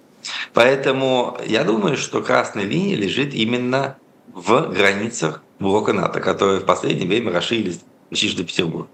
Поэтому 0.52 1.38
я 1.46 1.64
думаю, 1.64 1.96
что 1.96 2.22
красная 2.22 2.64
линия 2.64 2.96
лежит 2.96 3.34
именно 3.34 3.96
в 4.32 4.72
границах 4.72 5.42
блока 5.58 5.92
НАТО, 5.92 6.20
которые 6.20 6.60
в 6.60 6.64
последнее 6.64 7.06
время 7.06 7.32
расширились 7.32 7.80
почти 8.10 8.34
до 8.36 8.44
Петербурга. 8.44 8.88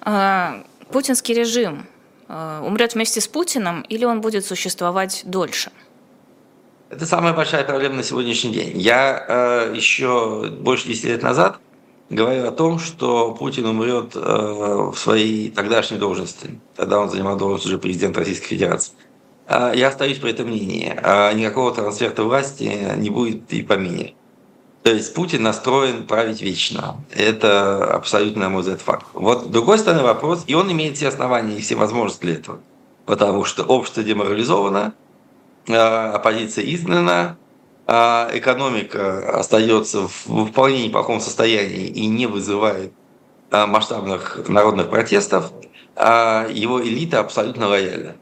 А, 0.00 0.64
путинский 0.90 1.34
режим 1.34 1.86
а, 2.28 2.62
умрет 2.62 2.94
вместе 2.94 3.20
с 3.20 3.28
Путиным 3.28 3.82
или 3.82 4.04
он 4.04 4.20
будет 4.20 4.44
существовать 4.44 5.22
дольше? 5.24 5.70
Это 6.90 7.06
самая 7.06 7.32
большая 7.32 7.64
проблема 7.64 7.96
на 7.96 8.02
сегодняшний 8.02 8.52
день. 8.52 8.78
Я 8.78 9.24
э, 9.26 9.72
еще 9.74 10.50
больше 10.50 10.88
10 10.88 11.04
лет 11.04 11.22
назад 11.22 11.58
говорил 12.12 12.46
о 12.46 12.52
том, 12.52 12.78
что 12.78 13.34
Путин 13.34 13.66
умрет 13.66 14.14
э, 14.14 14.20
в 14.20 14.94
своей 14.96 15.50
тогдашней 15.50 15.98
должности. 15.98 16.60
Тогда 16.76 17.00
он 17.00 17.10
занимал 17.10 17.36
должность 17.36 17.66
уже 17.66 17.78
президента 17.78 18.20
Российской 18.20 18.48
Федерации. 18.48 18.92
Э, 19.46 19.72
я 19.74 19.88
остаюсь 19.88 20.18
при 20.18 20.30
этом 20.30 20.48
мнении. 20.48 20.94
Э, 20.96 21.32
никакого 21.32 21.74
трансферта 21.74 22.22
власти 22.22 22.94
не 22.96 23.10
будет 23.10 23.52
и 23.52 23.62
по 23.62 23.74
мини. 23.74 24.14
То 24.82 24.90
есть 24.90 25.14
Путин 25.14 25.42
настроен 25.42 26.06
править 26.06 26.42
вечно. 26.42 26.96
Это 27.14 27.94
абсолютно, 27.94 28.42
на 28.42 28.48
мой 28.50 28.62
взгляд, 28.62 28.80
факт. 28.80 29.06
Вот 29.12 29.50
другой 29.50 29.78
стороны 29.78 30.02
вопрос, 30.02 30.44
и 30.46 30.54
он 30.54 30.70
имеет 30.72 30.96
все 30.96 31.08
основания 31.08 31.56
и 31.56 31.60
все 31.60 31.76
возможности 31.76 32.22
для 32.22 32.34
этого. 32.34 32.60
Потому 33.06 33.44
что 33.44 33.62
общество 33.62 34.02
деморализовано, 34.02 34.92
а, 35.68 36.12
оппозиция 36.14 36.64
изгнана, 36.64 37.36
а 37.86 38.30
экономика 38.32 39.38
остается 39.38 40.08
в 40.08 40.46
вполне 40.46 40.86
неплохом 40.86 41.20
состоянии 41.20 41.86
и 41.86 42.06
не 42.06 42.26
вызывает 42.26 42.92
а, 43.50 43.66
масштабных 43.66 44.48
народных 44.48 44.90
протестов, 44.90 45.52
его 45.94 46.82
элита 46.82 47.20
абсолютно 47.20 47.68
лояльна. 47.68 48.16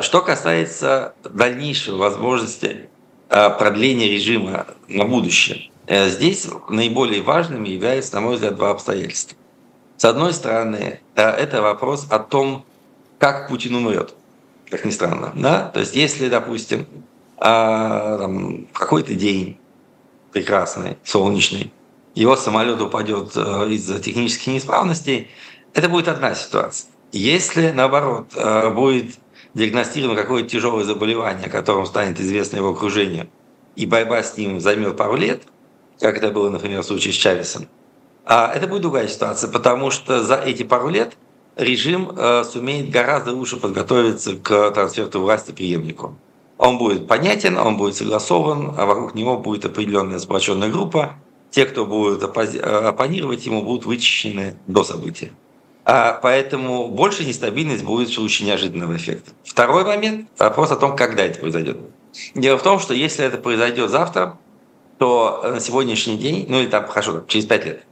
Что 0.00 0.22
касается 0.22 1.12
дальнейшей 1.22 1.92
возможности 1.92 2.88
продления 3.28 4.08
режима 4.08 4.68
на 4.88 5.04
будущее, 5.04 5.70
э, 5.86 6.08
здесь 6.08 6.46
наиболее 6.70 7.20
важными 7.20 7.68
являются, 7.68 8.14
на 8.14 8.22
мой 8.22 8.36
взгляд, 8.36 8.56
два 8.56 8.70
обстоятельства. 8.70 9.36
С 9.98 10.04
одной 10.06 10.32
стороны, 10.32 11.00
э, 11.14 11.22
это 11.22 11.60
вопрос 11.60 12.06
о 12.08 12.20
том, 12.20 12.64
как 13.18 13.48
Путин 13.48 13.74
умрет 13.74 14.14
как 14.70 14.84
ни 14.84 14.90
странно. 14.90 15.32
Да? 15.34 15.70
То 15.70 15.80
есть 15.80 15.94
если, 15.94 16.28
допустим, 16.28 16.86
а, 17.40 18.18
там, 18.18 18.66
какой-то 18.72 19.14
день 19.14 19.58
прекрасный, 20.32 20.98
солнечный, 21.04 21.72
его 22.14 22.36
самолет 22.36 22.80
упадет 22.80 23.32
э, 23.36 23.68
из-за 23.70 24.00
технических 24.00 24.48
неисправностей, 24.48 25.28
это 25.72 25.88
будет 25.88 26.08
одна 26.08 26.34
ситуация. 26.34 26.90
Если, 27.12 27.70
наоборот, 27.70 28.32
э, 28.34 28.70
будет 28.70 29.14
диагностировано 29.54 30.20
какое-то 30.20 30.48
тяжелое 30.48 30.84
заболевание, 30.84 31.46
о 31.46 31.50
котором 31.50 31.86
станет 31.86 32.20
известно 32.20 32.56
его 32.56 32.70
окружению, 32.70 33.28
и 33.76 33.86
борьба 33.86 34.22
с 34.22 34.36
ним 34.36 34.60
займет 34.60 34.96
пару 34.96 35.16
лет, 35.16 35.42
как 36.00 36.16
это 36.16 36.30
было, 36.30 36.50
например, 36.50 36.82
в 36.82 36.86
случае 36.86 37.12
с 37.12 37.16
Чавесом, 37.16 37.68
а 38.24 38.52
это 38.52 38.66
будет 38.66 38.82
другая 38.82 39.08
ситуация, 39.08 39.50
потому 39.50 39.90
что 39.90 40.22
за 40.22 40.36
эти 40.36 40.64
пару 40.64 40.88
лет– 40.88 41.16
режим 41.58 42.10
э, 42.16 42.44
сумеет 42.44 42.90
гораздо 42.90 43.32
лучше 43.32 43.56
подготовиться 43.58 44.36
к 44.36 44.70
трансферту 44.70 45.20
власти 45.20 45.50
преемнику. 45.50 46.16
Он 46.58 46.76
будет 46.76 47.06
понятен, 47.06 47.56
он 47.56 47.76
будет 47.76 47.94
согласован, 47.94 48.74
а 48.76 48.84
вокруг 48.84 49.14
него 49.14 49.38
будет 49.38 49.64
определенная 49.64 50.18
сплоченная 50.18 50.68
группа. 50.70 51.14
Те, 51.50 51.64
кто 51.64 51.86
будет 51.86 52.22
э, 52.22 52.60
оппонировать 52.60 53.46
ему, 53.46 53.62
будут 53.62 53.86
вычищены 53.86 54.56
до 54.66 54.84
события. 54.84 55.30
А 55.84 56.18
поэтому 56.20 56.88
большая 56.88 57.26
нестабильность 57.26 57.84
будет 57.84 58.10
в 58.10 58.14
случае 58.14 58.48
неожиданного 58.48 58.96
эффекта. 58.96 59.30
Второй 59.44 59.84
момент– 59.84 60.28
вопрос 60.38 60.70
о 60.70 60.76
том, 60.76 60.96
когда 60.96 61.24
это 61.24 61.38
произойдет. 61.38 61.78
Дело 62.34 62.58
в 62.58 62.62
том, 62.62 62.80
что 62.80 62.92
если 62.92 63.24
это 63.24 63.38
произойдет 63.38 63.88
завтра, 63.88 64.36
то 64.98 65.40
на 65.44 65.60
сегодняшний 65.60 66.18
день, 66.18 66.44
ну 66.48 66.60
или 66.60 66.66
там, 66.66 66.86
хорошо, 66.88 67.24
через 67.28 67.46
пять 67.46 67.64
лет, 67.64 67.84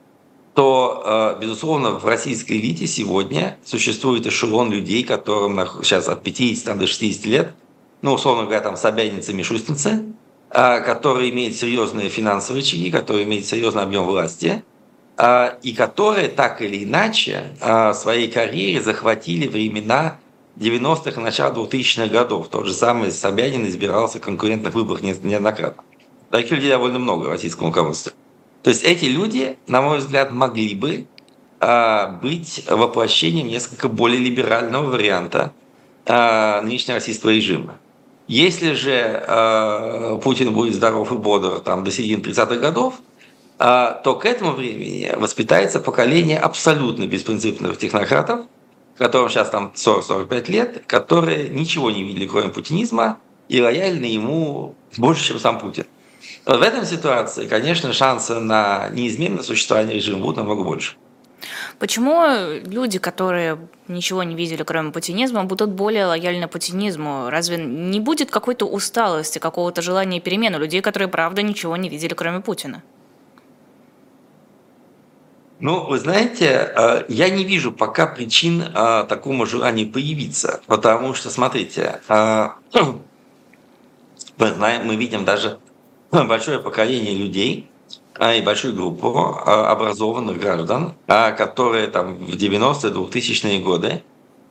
то, 0.54 1.36
э, 1.38 1.40
безусловно, 1.40 1.92
в 1.92 2.04
российской 2.04 2.58
элите 2.58 2.86
сегодня 2.86 3.58
существует 3.64 4.26
эшелон 4.26 4.72
людей, 4.72 5.04
которым 5.04 5.58
сейчас 5.82 6.08
от 6.08 6.22
50 6.22 6.78
до 6.78 6.86
60 6.86 7.26
лет, 7.26 7.54
ну, 8.06 8.14
условно 8.14 8.44
говоря, 8.44 8.60
там 8.60 8.76
Собянинцы, 8.76 9.32
Мишустинцы, 9.32 10.04
э, 10.50 10.80
которые 10.80 11.30
имеют 11.30 11.56
серьезные 11.56 12.08
финансовые 12.08 12.62
очаги, 12.62 12.90
которые 12.90 13.24
имеют 13.24 13.46
серьезный 13.46 13.82
объем 13.82 14.04
власти, 14.04 14.64
э, 15.18 15.58
и 15.62 15.74
которые 15.74 16.28
так 16.28 16.62
или 16.62 16.84
иначе 16.84 17.56
в 17.60 17.94
своей 17.94 18.30
карьере 18.30 18.80
захватили 18.80 19.46
времена 19.46 20.18
90-х 20.56 21.20
и 21.20 21.24
начала 21.24 21.52
2000-х 21.52 22.08
годов. 22.08 22.48
Тот 22.48 22.66
же 22.66 22.72
самый 22.72 23.12
Собянин 23.12 23.66
избирался 23.66 24.18
в 24.18 24.22
конкурентных 24.22 24.74
выборах 24.74 25.02
неоднократно. 25.02 25.82
Таких 26.30 26.52
людей 26.52 26.70
довольно 26.70 26.98
много 26.98 27.26
в 27.26 27.28
российском 27.28 27.68
руководстве. 27.68 28.12
То 28.62 28.70
есть 28.70 28.82
эти 28.82 29.04
люди, 29.04 29.58
на 29.68 29.80
мой 29.82 29.98
взгляд, 29.98 30.32
могли 30.32 30.74
бы 30.74 31.06
а, 31.60 32.08
быть 32.08 32.64
воплощением 32.68 33.48
несколько 33.48 33.88
более 33.88 34.20
либерального 34.20 34.90
варианта 34.90 35.52
а, 36.04 36.62
нынешнего 36.62 36.96
российского 36.96 37.30
режима. 37.30 37.78
Если 38.28 38.72
же 38.72 39.24
а, 39.26 40.18
Путин 40.18 40.52
будет 40.52 40.74
здоров 40.74 41.12
и 41.12 41.16
бодр 41.16 41.60
там, 41.60 41.84
до 41.84 41.90
середины 41.90 42.20
30-х 42.22 42.56
годов, 42.56 42.94
то 43.58 44.20
к 44.20 44.26
этому 44.26 44.52
времени 44.52 45.10
воспитается 45.16 45.80
поколение 45.80 46.38
абсолютно 46.38 47.06
беспринципных 47.06 47.78
технократов, 47.78 48.40
которым 48.98 49.30
сейчас 49.30 49.48
там 49.48 49.72
40-45 49.74 50.50
лет, 50.50 50.84
которые 50.86 51.48
ничего 51.48 51.90
не 51.90 52.02
видели, 52.02 52.26
кроме 52.26 52.50
путинизма, 52.50 53.18
и 53.48 53.62
лояльны 53.62 54.04
ему 54.04 54.74
больше, 54.98 55.24
чем 55.28 55.38
сам 55.38 55.58
Путин. 55.58 55.86
Вот 56.44 56.58
в 56.58 56.62
этом 56.62 56.84
ситуации, 56.84 57.46
конечно, 57.46 57.92
шансы 57.92 58.34
на 58.40 58.88
неизменное 58.90 59.42
существование 59.42 59.94
режима 59.96 60.18
будут 60.18 60.36
намного 60.36 60.62
больше. 60.62 60.96
Почему 61.78 62.60
люди, 62.64 62.98
которые 62.98 63.58
ничего 63.88 64.22
не 64.22 64.34
видели, 64.34 64.62
кроме 64.62 64.90
путинизма, 64.90 65.44
будут 65.44 65.70
более 65.70 66.06
лояльны 66.06 66.48
путинизму? 66.48 67.28
Разве 67.30 67.58
не 67.58 68.00
будет 68.00 68.30
какой-то 68.30 68.66
усталости, 68.66 69.38
какого-то 69.38 69.82
желания 69.82 70.20
перемен 70.20 70.54
у 70.54 70.58
людей, 70.58 70.80
которые, 70.80 71.08
правда, 71.08 71.42
ничего 71.42 71.76
не 71.76 71.88
видели, 71.88 72.14
кроме 72.14 72.40
Путина? 72.40 72.82
Ну, 75.58 75.86
вы 75.86 75.98
знаете, 75.98 76.70
э, 76.76 77.04
я 77.08 77.30
не 77.30 77.44
вижу 77.44 77.72
пока 77.72 78.06
причин 78.06 78.62
э, 78.62 79.06
такому 79.08 79.46
желанию 79.46 79.90
появиться, 79.90 80.60
потому 80.66 81.14
что, 81.14 81.30
смотрите, 81.30 82.00
э, 82.08 82.48
мы 84.36 84.46
знаем, 84.52 84.86
мы 84.86 84.96
видим 84.96 85.24
даже 85.24 85.58
большое 86.10 86.58
поколение 86.58 87.14
людей 87.14 87.70
а, 87.70 87.75
и 88.18 88.40
большую 88.40 88.74
группу 88.74 89.14
а, 89.18 89.70
образованных 89.70 90.38
граждан, 90.38 90.94
а, 91.06 91.32
которые 91.32 91.88
там 91.88 92.16
в 92.16 92.34
90-е, 92.34 92.92
2000-е 92.92 93.58
годы 93.60 94.02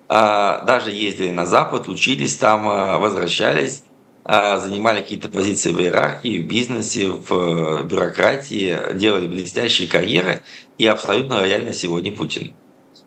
даже 0.07 0.91
ездили 0.91 1.31
на 1.31 1.47
Запад, 1.47 1.87
учились 1.87 2.35
там, 2.35 2.65
возвращались, 3.01 3.81
занимали 4.23 5.01
какие-то 5.01 5.29
позиции 5.29 5.71
в 5.71 5.79
иерархии, 5.81 6.43
в 6.43 6.47
бизнесе, 6.47 7.09
в 7.09 7.81
бюрократии, 7.85 8.77
делали 8.93 9.25
блестящие 9.25 9.87
карьеры 9.87 10.43
и 10.77 10.85
абсолютно 10.85 11.37
лояльны 11.37 11.73
сегодня 11.73 12.11
Путин. 12.11 12.53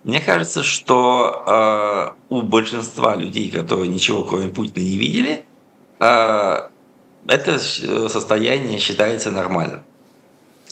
Мне 0.03 0.19
кажется, 0.19 0.65
что 0.65 2.17
у 2.29 2.43
большинства 2.43 3.15
людей, 3.15 3.49
которые 3.49 3.87
ничего 3.87 4.25
кроме 4.25 4.49
Путина 4.49 4.83
не 4.83 4.97
видели, 4.97 5.45
это 7.29 7.53
э, 7.53 8.09
состояние 8.09 8.79
считается 8.79 9.31
нормальным. 9.31 9.85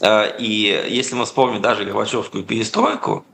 А, 0.01 0.25
и 0.25 0.45
если 0.89 1.15
мы 1.15 1.25
вспомним 1.25 1.61
даже 1.61 1.85
Горбачевскую 1.85 2.43
перестройку, 2.43 3.25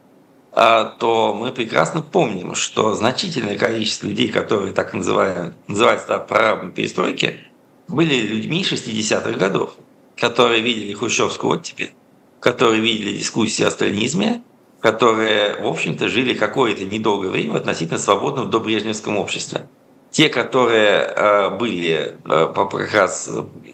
а, 0.52 0.86
то 0.86 1.34
мы 1.34 1.52
прекрасно 1.52 2.02
помним, 2.02 2.56
что 2.56 2.94
значительное 2.94 3.58
количество 3.58 4.08
людей, 4.08 4.30
которые 4.30 4.72
так 4.74 4.94
называют, 4.94 5.56
называются 5.68 6.18
прорабами 6.20 6.72
перестройки, 6.72 7.40
были 7.88 8.16
людьми 8.16 8.64
60-х 8.64 9.32
годов, 9.32 9.76
которые 10.16 10.62
видели 10.62 10.94
хрущевскую 10.94 11.54
оттепель, 11.54 11.94
которые 12.40 12.82
видели 12.82 13.18
дискуссии 13.18 13.64
о 13.64 13.72
сталинизме, 13.72 14.44
которые, 14.80 15.62
в 15.62 15.66
общем-то, 15.66 16.08
жили 16.10 16.34
какое-то 16.34 16.86
недолгое 16.86 17.32
время 17.32 17.54
в 17.54 17.56
относительно 17.56 18.00
свободном 18.00 18.50
добрежневском 18.50 19.18
обществе. 19.18 19.68
Те, 20.12 20.30
которые 20.30 21.00
э, 21.00 21.50
были, 21.58 22.18
э, 22.26 22.54
как 22.54 22.94
раз 22.94 23.30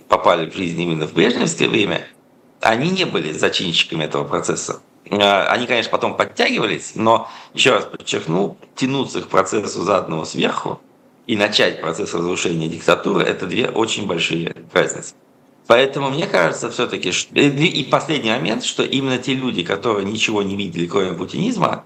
попали 0.07 0.49
в 0.49 0.55
жизнь 0.55 0.79
именно 0.79 1.07
в 1.07 1.13
брежневское 1.13 1.67
время, 1.67 2.07
они 2.61 2.89
не 2.89 3.05
были 3.05 3.31
зачинщиками 3.31 4.03
этого 4.03 4.23
процесса. 4.23 4.81
Э, 5.05 5.45
они, 5.47 5.67
конечно, 5.67 5.91
потом 5.91 6.15
подтягивались, 6.15 6.93
но, 6.95 7.29
еще 7.53 7.71
раз 7.71 7.85
подчеркну, 7.85 8.57
тянуться 8.75 9.21
к 9.21 9.27
процессу 9.27 9.83
заданного 9.83 10.25
сверху 10.25 10.79
и 11.27 11.35
начать 11.35 11.81
процесс 11.81 12.13
разрушения 12.13 12.67
диктатуры– 12.67 13.23
это 13.25 13.45
две 13.45 13.69
очень 13.69 14.07
большие 14.07 14.55
разницы. 14.73 15.13
Поэтому 15.67 16.09
мне 16.09 16.25
кажется 16.25 16.71
все-таки, 16.71 17.11
и 17.11 17.83
последний 17.83 18.31
момент, 18.31 18.63
что 18.63 18.83
именно 18.83 19.19
те 19.19 19.35
люди, 19.35 19.63
которые 19.63 20.05
ничего 20.05 20.41
не 20.41 20.55
видели, 20.55 20.87
кроме 20.87 21.13
путинизма, 21.13 21.85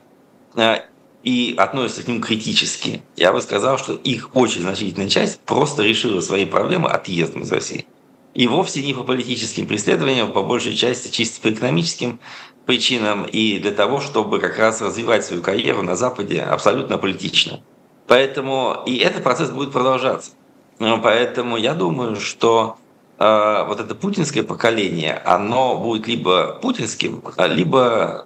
э, 0.56 0.78
и 1.24 1.56
относятся 1.58 2.04
к 2.04 2.08
ним 2.08 2.22
критически, 2.22 3.02
я 3.16 3.32
бы 3.32 3.42
сказал, 3.42 3.78
что 3.78 3.94
их 3.94 4.30
очень 4.34 4.62
значительная 4.62 5.10
часть 5.10 5.40
просто 5.42 5.84
решила 5.84 6.22
свои 6.22 6.46
проблемы 6.46 6.90
отъездом 6.90 7.44
из 7.44 7.52
России. 7.52 7.86
И 8.34 8.48
вовсе 8.48 8.82
не 8.82 8.94
по 8.94 9.04
политическим 9.04 9.68
преследованиям, 9.68 10.32
по 10.32 10.42
большей 10.42 10.76
части 10.76 11.12
чисто 11.12 11.42
по 11.42 11.54
экономическим 11.54 12.20
причинам 12.66 13.26
и 13.26 13.60
для 13.60 13.72
того, 13.72 14.00
чтобы 14.00 14.40
как 14.40 14.58
раз 14.58 14.82
развивать 14.82 15.26
свою 15.26 15.44
карьеру 15.44 15.84
на 15.84 15.96
Западе 15.96 16.42
абсолютно 16.42 16.98
политично. 16.98 17.62
Поэтому 18.08 18.84
и 18.86 18.98
этот 18.98 19.24
процесс 19.24 19.52
будет 19.52 19.72
продолжаться. 19.72 20.32
Поэтому 20.80 21.58
я 21.58 21.74
думаю, 21.74 22.16
что 22.16 22.78
э, 23.20 23.66
вот 23.68 23.80
это 23.80 23.96
путинское 23.96 24.44
поколение, 24.44 25.22
оно 25.26 25.78
будет 25.78 26.08
либо 26.08 26.60
путинским, 26.62 27.24
либо 27.38 28.26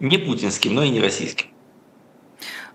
не 0.00 0.18
путинским, 0.18 0.74
но 0.74 0.84
и 0.84 0.90
не 0.90 1.00
российским. 1.00 1.48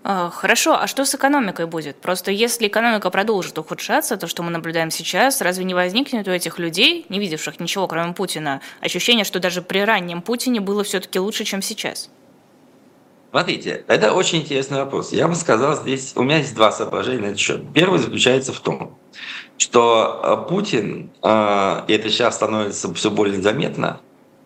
А, 0.06 0.28
хорошо, 0.28 0.78
а 0.78 0.86
что 0.86 1.06
с 1.06 1.14
экономикой 1.14 1.66
будет? 1.66 1.96
Просто 1.96 2.30
если 2.30 2.68
экономика 2.68 3.08
продолжит 3.08 3.58
ухудшаться, 3.58 4.18
то, 4.18 4.26
что 4.26 4.42
мы 4.42 4.50
наблюдаем 4.50 4.90
сейчас, 4.90 5.40
разве 5.40 5.64
не 5.64 5.72
возникнет 5.72 6.28
у 6.28 6.30
этих 6.30 6.58
людей, 6.58 7.06
не 7.08 7.18
видевших 7.18 7.58
ничего, 7.58 7.88
кроме 7.88 8.12
Путина, 8.12 8.60
ощущение, 8.82 9.24
что 9.24 9.40
даже 9.40 9.62
при 9.62 9.78
раннем 9.78 10.20
Путине 10.20 10.60
было 10.60 10.84
все-таки 10.84 11.18
лучше, 11.18 11.44
чем 11.44 11.62
сейчас? 11.62 12.10
Смотрите, 13.30 13.82
это 13.88 14.12
очень 14.12 14.42
интересный 14.42 14.76
вопрос. 14.76 15.10
Я 15.10 15.26
бы 15.26 15.34
сказал, 15.34 15.74
здесь 15.74 16.12
у 16.16 16.22
меня 16.22 16.36
есть 16.36 16.54
два 16.54 16.70
соображения 16.70 17.22
на 17.22 17.26
этот 17.28 17.38
счет. 17.38 17.62
Первый 17.72 17.98
заключается 17.98 18.52
в 18.52 18.60
том, 18.60 18.98
что 19.56 20.20
э, 20.22 20.48
Путин, 20.50 21.12
э, 21.22 21.82
и 21.88 21.94
это 21.94 22.10
сейчас 22.10 22.34
становится 22.34 22.92
все 22.92 23.10
более 23.10 23.40
заметно, 23.40 24.00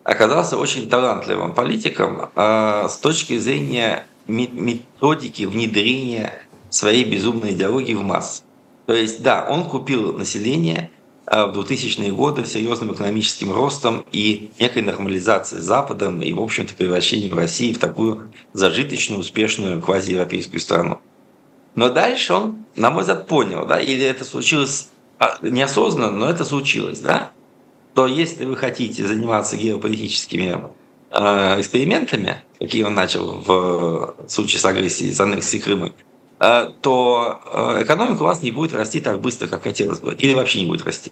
оказался 0.05 0.57
очень 0.57 0.89
талантливым 0.89 1.53
политиком 1.53 2.29
э, 2.33 2.87
с 2.89 2.95
точки 2.97 3.37
зрения 3.37 4.05
методики 4.29 5.43
внедрения 5.43 6.33
своей 6.69 7.03
безумной 7.03 7.51
идеологии 7.51 7.95
в 7.95 8.03
массы. 8.03 8.43
То 8.85 8.93
есть, 8.93 9.21
да, 9.21 9.45
он 9.49 9.65
купил 9.65 10.13
население 10.13 10.91
а, 11.25 11.47
в 11.47 11.59
2000-е 11.59 12.11
годы 12.11 12.45
серьезным 12.45 12.93
экономическим 12.93 13.51
ростом 13.51 14.05
и 14.11 14.51
некой 14.59 14.81
нормализацией 14.81 15.61
с 15.61 15.65
Западом 15.65 16.21
и, 16.21 16.33
в 16.33 16.41
общем-то, 16.41 16.73
превращением 16.73 17.37
России 17.37 17.73
в 17.73 17.79
такую 17.79 18.31
зажиточную, 18.53 19.19
успешную 19.19 19.81
квазиевропейскую 19.81 20.59
страну. 20.59 21.01
Но 21.75 21.89
дальше 21.89 22.33
он, 22.33 22.65
на 22.75 22.89
мой 22.89 23.01
взгляд, 23.01 23.27
понял, 23.27 23.65
да, 23.65 23.79
или 23.79 24.03
это 24.03 24.25
случилось 24.25 24.89
а, 25.19 25.37
неосознанно, 25.41 26.11
но 26.11 26.29
это 26.29 26.43
случилось, 26.43 26.99
да, 26.99 27.31
то 27.93 28.07
если 28.07 28.45
вы 28.45 28.55
хотите 28.55 29.05
заниматься 29.05 29.55
геополитическими 29.55 30.45
экспериментами, 31.11 32.43
какие 32.59 32.83
он 32.83 32.93
начал 32.93 33.41
в 33.41 34.15
случае 34.27 34.59
с 34.59 34.65
агрессией, 34.65 35.13
с 35.13 35.19
аннексией 35.19 35.61
Крыма, 35.61 35.91
э, 36.39 36.69
то 36.81 37.41
э, 37.51 37.83
экономика 37.83 38.21
у 38.21 38.25
вас 38.25 38.41
не 38.41 38.51
будет 38.51 38.73
расти 38.73 38.99
так 38.99 39.19
быстро, 39.19 39.47
как 39.47 39.63
хотелось 39.63 39.99
бы, 39.99 40.13
или 40.13 40.33
вообще 40.33 40.61
не 40.61 40.67
будет 40.67 40.85
расти. 40.85 41.11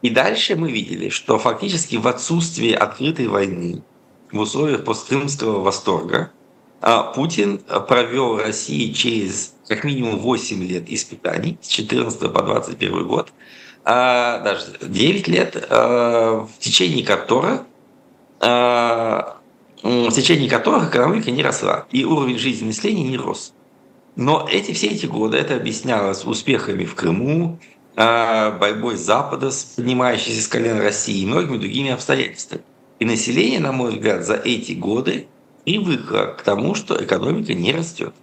И 0.00 0.10
дальше 0.10 0.56
мы 0.56 0.70
видели, 0.70 1.08
что 1.08 1.38
фактически 1.38 1.96
в 1.96 2.06
отсутствии 2.06 2.72
открытой 2.72 3.26
войны, 3.26 3.82
в 4.30 4.38
условиях 4.38 4.84
посткрымского 4.84 5.60
восторга, 5.60 6.30
э, 6.80 7.02
Путин 7.14 7.58
провел 7.88 8.38
России 8.38 8.92
через 8.92 9.54
как 9.66 9.84
минимум 9.84 10.18
8 10.18 10.64
лет 10.64 10.84
испытаний, 10.88 11.58
с 11.60 11.68
14 11.68 12.32
по 12.32 12.42
21 12.42 13.06
год, 13.06 13.30
даже 13.84 14.78
9 14.80 15.28
лет, 15.28 15.54
в 15.70 16.48
течение 16.58 17.04
которых 17.04 17.62
в 18.40 20.10
течение 20.12 20.48
которых 20.48 20.90
экономика 20.90 21.30
не 21.30 21.42
росла 21.42 21.86
и 21.90 22.04
уровень 22.04 22.38
жизни 22.38 22.66
населения 22.66 23.04
не 23.04 23.16
рос. 23.16 23.52
Но 24.16 24.48
эти, 24.50 24.72
все 24.72 24.88
эти 24.88 25.06
годы 25.06 25.36
это 25.38 25.54
объяснялось 25.56 26.24
успехами 26.24 26.84
в 26.84 26.94
Крыму, 26.96 27.60
а, 27.94 28.52
борьбой 28.52 28.96
Запада 28.96 29.50
с 29.50 29.62
поднимающейся 29.62 30.42
с 30.42 30.48
колен 30.48 30.80
России 30.80 31.20
и 31.20 31.26
многими 31.26 31.56
другими 31.56 31.90
обстоятельствами. 31.90 32.62
И 32.98 33.04
население, 33.04 33.60
на 33.60 33.72
мой 33.72 33.92
взгляд, 33.92 34.24
за 34.24 34.34
эти 34.34 34.72
годы 34.72 35.28
привыкло 35.64 36.34
к 36.38 36.42
тому, 36.42 36.74
что 36.74 37.02
экономика 37.02 37.54
не 37.54 37.72
растет. 37.72 38.14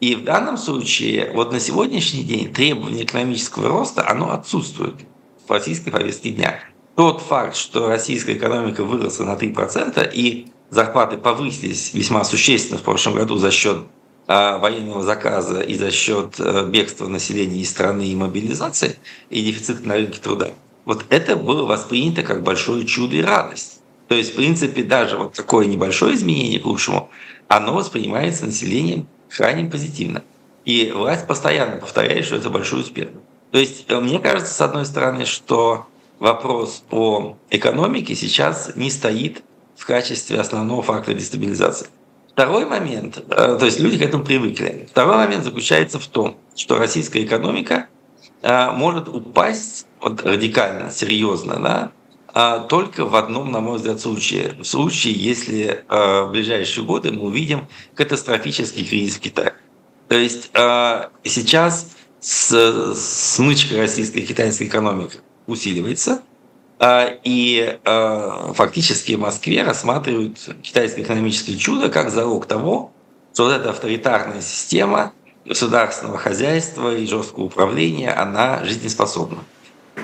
И 0.00 0.16
в 0.16 0.24
данном 0.24 0.56
случае, 0.56 1.30
вот 1.32 1.52
на 1.52 1.60
сегодняшний 1.60 2.24
день 2.24 2.52
требование 2.52 3.04
экономического 3.04 3.68
роста, 3.68 4.08
оно 4.08 4.32
отсутствует 4.32 4.96
в 5.46 5.50
российской 5.50 5.90
повестке 5.90 6.30
дня. 6.30 6.58
Тот 6.94 7.22
факт, 7.22 7.56
что 7.56 7.88
российская 7.88 8.34
экономика 8.34 8.84
выросла 8.84 9.24
на 9.24 9.34
3% 9.34 10.10
и 10.12 10.48
зарплаты 10.70 11.16
повысились 11.16 11.94
весьма 11.94 12.24
существенно 12.24 12.78
в 12.78 12.82
прошлом 12.82 13.14
году 13.14 13.36
за 13.36 13.50
счет 13.50 13.78
а, 14.26 14.58
военного 14.58 15.02
заказа 15.02 15.60
и 15.60 15.74
за 15.74 15.90
счет 15.90 16.36
э, 16.38 16.66
бегства 16.66 17.08
населения 17.08 17.60
из 17.60 17.70
страны 17.70 18.06
и 18.06 18.14
мобилизации 18.14 18.96
и 19.30 19.42
дефицита 19.42 19.86
на 19.86 19.94
рынке 19.94 20.20
труда. 20.20 20.50
Вот 20.84 21.04
это 21.08 21.36
было 21.36 21.64
воспринято 21.64 22.22
как 22.22 22.42
большое 22.42 22.84
чудо 22.86 23.16
и 23.16 23.22
радость. 23.22 23.80
То 24.08 24.14
есть, 24.14 24.32
в 24.32 24.36
принципе, 24.36 24.82
даже 24.82 25.16
вот 25.16 25.32
такое 25.32 25.66
небольшое 25.66 26.14
изменение 26.14 26.60
к 26.60 26.66
лучшему, 26.66 27.10
оно 27.48 27.74
воспринимается 27.74 28.46
населением 28.46 29.06
крайне 29.28 29.68
позитивно. 29.68 30.22
И 30.64 30.92
власть 30.94 31.26
постоянно 31.26 31.76
повторяет, 31.76 32.26
что 32.26 32.36
это 32.36 32.50
большой 32.50 32.82
успех. 32.82 33.08
То 33.50 33.58
есть, 33.58 33.86
э, 33.88 33.98
мне 33.98 34.18
кажется, 34.18 34.52
с 34.52 34.60
одной 34.60 34.86
стороны, 34.86 35.24
что 35.24 35.86
вопрос 36.22 36.84
о 36.92 37.36
экономике 37.50 38.14
сейчас 38.14 38.70
не 38.76 38.92
стоит 38.92 39.42
в 39.76 39.84
качестве 39.84 40.38
основного 40.38 40.80
фактора 40.80 41.16
дестабилизации. 41.16 41.88
Второй 42.28 42.64
момент, 42.64 43.24
э, 43.28 43.56
то 43.58 43.64
есть 43.66 43.80
люди 43.80 43.98
к 43.98 44.02
этому 44.02 44.22
привыкли. 44.22 44.86
Второй 44.88 45.16
момент 45.16 45.42
заключается 45.42 45.98
в 45.98 46.06
том, 46.06 46.36
что 46.54 46.78
российская 46.78 47.24
экономика 47.24 47.88
э, 48.40 48.70
может 48.70 49.08
упасть 49.08 49.86
вот 50.00 50.22
радикально, 50.22 50.92
серьезно, 50.92 51.56
да, 51.60 51.92
а 52.32 52.60
только 52.60 53.04
в 53.04 53.16
одном, 53.16 53.50
на 53.50 53.58
мой 53.58 53.78
взгляд, 53.78 54.00
случае. 54.00 54.54
В 54.60 54.64
случае, 54.64 55.14
если 55.14 55.84
э, 55.88 56.22
в 56.22 56.30
ближайшие 56.30 56.86
годы 56.86 57.10
мы 57.10 57.22
увидим 57.22 57.66
катастрофический 57.96 58.84
кризис 58.84 59.16
в 59.16 59.20
Китае. 59.20 59.54
То 60.08 60.16
есть 60.16 60.52
сейчас 61.24 61.88
смычка 62.20 63.78
российской 63.78 64.18
и 64.18 64.26
китайской 64.26 64.68
экономики 64.68 65.18
усиливается– 65.46 66.22
а, 66.84 67.16
и 67.22 67.78
а, 67.84 68.52
фактически 68.54 69.12
в 69.12 69.20
Москве 69.20 69.62
рассматривают 69.62 70.36
китайское 70.62 71.04
экономическое 71.04 71.56
чудо 71.56 71.88
как 71.90 72.10
залог 72.10 72.46
того, 72.46 72.90
что 73.32 73.44
вот 73.44 73.52
эта 73.52 73.70
авторитарная 73.70 74.40
система 74.40 75.12
государственного 75.44 76.18
хозяйства 76.18 76.92
и 76.96 77.06
жесткого 77.06 77.44
управления, 77.44 78.10
она 78.10 78.64
жизнеспособна. 78.64 79.44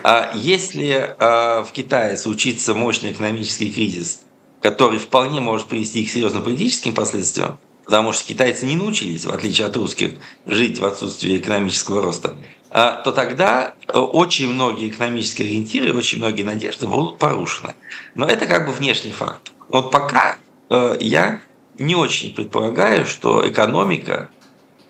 А 0.04 0.30
если 0.36 1.16
в 1.18 1.68
Китае 1.72 2.16
случится 2.16 2.74
мощный 2.74 3.10
экономический 3.10 3.72
кризис, 3.72 4.20
который 4.62 5.00
вполне 5.00 5.40
может 5.40 5.66
привести 5.66 6.04
к 6.04 6.10
серьезным 6.10 6.44
политическим 6.44 6.94
последствиям, 6.94 7.58
потому 7.84 8.12
что 8.12 8.24
китайцы 8.24 8.66
не 8.66 8.76
научились, 8.76 9.24
в 9.24 9.32
отличие 9.32 9.66
от 9.66 9.76
русских, 9.76 10.12
жить 10.46 10.78
в 10.78 10.84
отсутствии 10.84 11.38
экономического 11.38 12.02
роста, 12.02 12.36
то 12.70 13.12
тогда 13.12 13.74
э, 13.86 13.98
очень 13.98 14.52
многие 14.52 14.88
экономические 14.88 15.48
ориентиры, 15.48 15.96
очень 15.96 16.18
многие 16.18 16.42
надежды 16.42 16.86
будут 16.86 17.18
порушены. 17.18 17.74
Но 18.14 18.26
это 18.26 18.46
как 18.46 18.66
бы 18.66 18.72
внешний 18.72 19.12
факт. 19.12 19.52
Вот 19.68 19.90
пока 19.90 20.36
э, 20.68 20.96
я 21.00 21.40
не 21.78 21.94
очень 21.94 22.34
предполагаю, 22.34 23.06
что 23.06 23.48
экономика, 23.48 24.28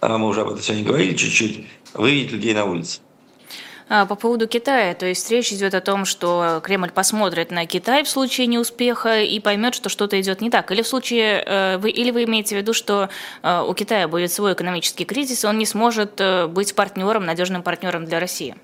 а, 0.00 0.18
мы 0.18 0.28
уже 0.28 0.40
об 0.40 0.48
этом 0.48 0.62
сегодня 0.62 0.86
говорили 0.86 1.14
чуть-чуть, 1.14 1.66
выведет 1.94 2.32
людей 2.32 2.54
на 2.54 2.64
улицу. 2.64 3.00
А, 3.90 4.04
по 4.04 4.16
поводу 4.16 4.46
Китая, 4.46 4.94
то 4.94 5.06
есть 5.06 5.30
речь 5.30 5.50
идет 5.50 5.74
о 5.74 5.80
том, 5.80 6.04
что 6.04 6.60
Кремль 6.62 6.90
посмотрит 6.90 7.50
на 7.50 7.64
Китай 7.64 8.04
в 8.04 8.08
случае 8.08 8.46
неуспеха 8.46 9.22
и 9.22 9.40
поймет, 9.40 9.74
что 9.74 9.88
что-то 9.88 10.20
идет 10.20 10.42
не 10.42 10.50
так. 10.50 10.70
Или 10.70 10.82
в 10.82 10.86
случае, 10.86 11.42
э, 11.46 11.78
вы, 11.78 11.90
или 11.90 12.10
вы 12.10 12.24
имеете 12.24 12.54
в 12.54 12.58
виду, 12.58 12.74
что 12.74 13.08
э, 13.42 13.64
у 13.66 13.72
Китая 13.72 14.06
будет 14.06 14.30
свой 14.30 14.52
экономический 14.52 15.06
кризис, 15.06 15.44
и 15.44 15.46
он 15.46 15.56
не 15.56 15.64
сможет 15.64 16.20
э, 16.20 16.46
быть 16.48 16.74
партнером, 16.74 17.24
надежным 17.24 17.62
партнером 17.62 18.04
для 18.04 18.20
России? 18.20 18.56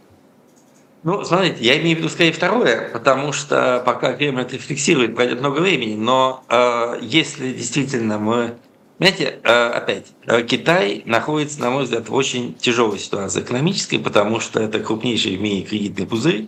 Ну, 1.05 1.25
смотрите, 1.25 1.57
я 1.65 1.79
имею 1.81 1.97
в 1.97 1.99
виду 2.01 2.11
скорее 2.11 2.33
второе, 2.33 2.91
потому 2.91 3.33
что 3.33 3.83
пока 3.85 4.13
Кремль 4.13 4.43
это 4.43 4.59
фиксирует, 4.59 5.15
пройдет 5.15 5.41
много 5.41 5.61
времени, 5.61 5.97
но 5.97 6.45
э, 6.51 6.99
если 7.01 7.53
действительно 7.53 8.19
мы 8.19 8.57
Знаете, 8.99 9.41
э, 9.43 9.67
опять, 9.71 10.07
э, 10.27 10.43
Китай 10.43 11.03
находится, 11.05 11.61
на 11.61 11.71
мой 11.71 11.85
взгляд, 11.85 12.09
в 12.09 12.15
очень 12.15 12.55
тяжелой 12.55 13.01
ситуации 13.01 13.41
экономической, 13.41 13.99
потому 13.99 14.39
что 14.39 14.61
это 14.61 14.79
крупнейший 14.79 15.37
в 15.37 15.41
мире 15.41 15.63
кредитный 15.63 16.07
пузырь, 16.07 16.47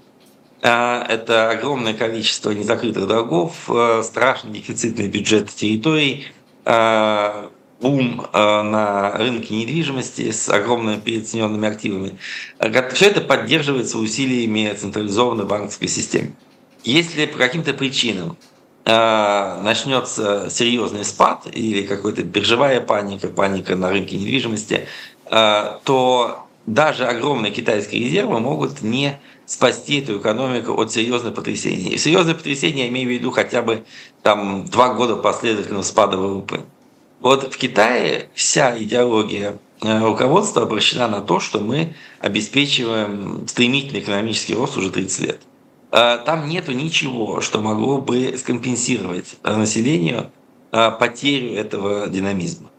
э, 0.62 0.68
это 1.09 1.51
огромное 1.51 1.92
количество 1.92 2.53
незакрытых 2.53 3.09
долгов, 3.09 3.68
страшный 4.05 4.53
дефицитный 4.53 5.09
бюджет 5.09 5.51
территорий, 5.51 6.26
бум 7.80 8.26
на 8.32 9.12
рынке 9.18 9.55
недвижимости 9.55 10.30
с 10.30 10.49
огромными 10.49 10.99
переоцененными 10.99 11.68
активами. 11.68 12.18
Все 12.94 13.07
это 13.07 13.20
поддерживается 13.20 13.99
усилиями 13.99 14.74
централизованной 14.74 15.44
банковской 15.44 15.86
системы. 15.86 16.32
Если 16.82 17.26
по 17.26 17.38
каким-то 17.38 17.74
причинам 17.74 18.36
начнется 18.87 20.49
серьезный 20.49 21.05
спад 21.05 21.49
или 21.53 21.82
какая-то 21.82 22.22
биржевая 22.22 22.80
паника, 22.80 23.26
паника 23.26 23.74
на 23.74 23.91
рынке 23.91 24.16
недвижимости, 24.16 24.87
э, 25.28 25.78
то 25.82 26.47
даже 26.66 27.07
огромные 27.07 27.53
китайские 27.53 28.05
резервы 28.05 28.39
могут 28.39 28.82
не 28.82 29.18
спасти 29.45 30.01
эту 30.01 30.18
экономику 30.18 30.72
от 30.80 30.93
серьезных 30.93 31.34
потрясений. 31.34 31.91
И 31.91 31.99
серьезные 31.99 32.34
потрясения 32.34 32.84
я 32.84 32.89
имею 32.89 33.09
в 33.09 33.12
виду 33.12 33.30
хотя 33.30 33.62
бы 33.62 33.84
там 34.22 34.64
два 34.66 34.95
года 34.95 35.16
последовательного 35.16 35.82
спада 35.82 36.16
ВВП. 36.16 36.61
Вот 37.20 37.55
в 37.55 37.57
Китае 37.57 38.28
вся 38.34 38.76
идеология 38.78 39.59
э, 39.82 39.99
руководства 40.01 40.62
обращена 40.62 41.09
на 41.09 41.20
то, 41.20 41.41
что 41.41 41.61
мы 41.61 41.95
обеспечиваем 42.20 43.47
стремительный 43.49 44.01
экономический 44.01 44.55
рост 44.55 44.76
уже 44.76 44.91
30 44.91 45.20
лет. 45.20 45.41
Э, 45.93 46.18
там 46.24 46.49
нету 46.49 46.72
ничего, 46.72 47.41
что 47.41 47.61
могло 47.61 47.99
бы 47.99 48.37
скомпенсировать 48.37 49.37
э, 49.43 49.57
населению 49.57 50.32
э, 50.72 50.91
потерю 50.99 51.55
этого 51.55 52.09
динамизма. 52.09 52.70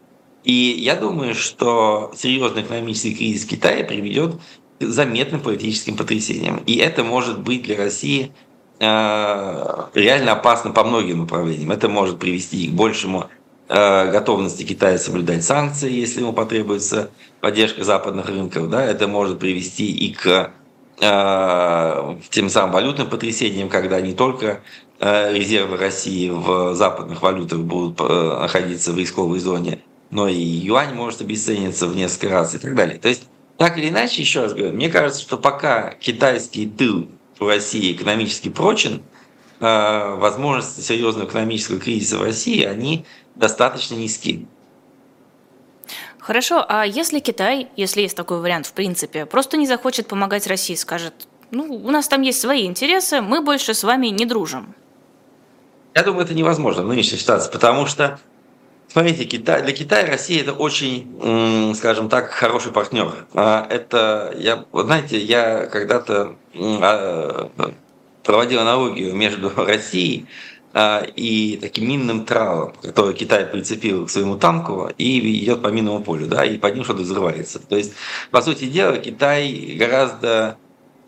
И 0.44 0.52
я 0.52 0.94
думаю, 0.94 1.34
что 1.34 2.12
серьезный 2.16 2.62
экономический 2.62 3.14
кризис 3.14 3.44
Китая 3.44 3.84
приведет 3.84 4.36
к 4.78 4.84
заметным 4.84 5.40
политическим 5.40 5.96
потрясениям. 5.96 6.62
И 6.66 6.76
это 6.76 7.02
может 7.02 7.40
быть 7.40 7.62
для 7.62 7.76
России 7.76 8.32
реально 8.80 10.32
опасно 10.32 10.70
по 10.70 10.84
многим 10.84 11.22
направлениям. 11.22 11.72
Это 11.72 11.88
может 11.88 12.20
привести 12.20 12.68
к 12.68 12.70
большему 12.70 13.28
готовности 13.68 14.62
Китая 14.62 14.98
соблюдать 14.98 15.42
санкции, 15.42 15.92
если 15.92 16.20
ему 16.20 16.32
потребуется 16.32 17.10
поддержка 17.40 17.82
западных 17.82 18.28
рынков. 18.28 18.70
Да? 18.70 18.84
Это 18.84 19.08
может 19.08 19.40
привести 19.40 19.90
и 19.90 20.14
к 20.14 20.22
Э, 20.28 20.57
тем 21.00 22.48
самым 22.48 22.72
валютным 22.72 23.08
потрясением, 23.08 23.68
когда 23.68 24.00
не 24.00 24.14
только 24.14 24.62
э, 24.98 25.32
резервы 25.32 25.76
России 25.76 26.28
в 26.28 26.74
западных 26.74 27.22
валютах 27.22 27.60
будут 27.60 28.00
э, 28.00 28.38
находиться 28.40 28.92
в 28.92 28.98
рисковой 28.98 29.38
зоне, 29.38 29.80
но 30.10 30.26
и 30.26 30.34
юань 30.34 30.94
может 30.94 31.20
обесцениться 31.20 31.86
в 31.86 31.94
несколько 31.94 32.30
раз 32.30 32.54
и 32.54 32.58
так 32.58 32.74
далее. 32.74 32.98
То 32.98 33.08
есть, 33.08 33.28
так 33.58 33.78
или 33.78 33.90
иначе, 33.90 34.22
еще 34.22 34.42
раз 34.42 34.54
говорю, 34.54 34.72
мне 34.72 34.88
кажется, 34.88 35.20
что 35.22 35.38
пока 35.38 35.94
китайский 36.00 36.66
тыл 36.66 37.08
в 37.38 37.46
России 37.46 37.92
экономически 37.92 38.48
прочен, 38.48 39.02
возможности 39.60 40.80
серьезного 40.80 41.26
экономического 41.26 41.80
кризиса 41.80 42.18
в 42.18 42.22
России, 42.22 42.62
они 42.62 43.04
достаточно 43.34 43.94
низки. 43.94 44.46
Хорошо, 46.28 46.62
а 46.68 46.84
если 46.84 47.20
Китай, 47.20 47.68
если 47.74 48.02
есть 48.02 48.14
такой 48.14 48.38
вариант 48.40 48.66
в 48.66 48.74
принципе, 48.74 49.24
просто 49.24 49.56
не 49.56 49.66
захочет 49.66 50.08
помогать 50.08 50.46
России, 50.46 50.74
скажет, 50.74 51.14
ну, 51.50 51.64
у 51.64 51.90
нас 51.90 52.06
там 52.06 52.20
есть 52.20 52.38
свои 52.38 52.66
интересы, 52.66 53.22
мы 53.22 53.40
больше 53.40 53.72
с 53.72 53.82
вами 53.82 54.08
не 54.08 54.26
дружим? 54.26 54.74
Я 55.94 56.02
думаю, 56.02 56.26
это 56.26 56.34
невозможно 56.34 56.82
в 56.82 56.86
нынешней 56.86 57.16
ситуации, 57.16 57.50
потому 57.50 57.86
что, 57.86 58.20
смотрите, 58.92 59.24
Китай, 59.24 59.62
для 59.62 59.72
Китая 59.72 60.04
Россия 60.04 60.42
это 60.42 60.52
очень, 60.52 61.74
скажем 61.74 62.10
так, 62.10 62.28
хороший 62.28 62.72
партнер. 62.72 63.26
А 63.32 63.66
это, 63.70 64.34
я, 64.36 64.66
знаете, 64.70 65.16
я 65.18 65.64
когда-то 65.64 66.36
а, 66.54 67.50
проводил 68.22 68.60
аналогию 68.60 69.14
между 69.14 69.48
Россией 69.56 70.26
и 70.74 71.58
таким 71.60 71.88
минным 71.88 72.24
тралом, 72.24 72.74
который 72.82 73.14
Китай 73.14 73.46
прицепил 73.46 74.06
к 74.06 74.10
своему 74.10 74.36
танку 74.36 74.90
и 74.98 75.42
идет 75.42 75.62
по 75.62 75.68
минному 75.68 76.02
полю, 76.02 76.26
да, 76.26 76.44
и 76.44 76.58
под 76.58 76.74
ним 76.74 76.84
что-то 76.84 77.02
взрывается. 77.02 77.58
То 77.58 77.76
есть, 77.76 77.94
по 78.30 78.42
сути 78.42 78.66
дела, 78.66 78.98
Китай 78.98 79.76
гораздо 79.78 80.58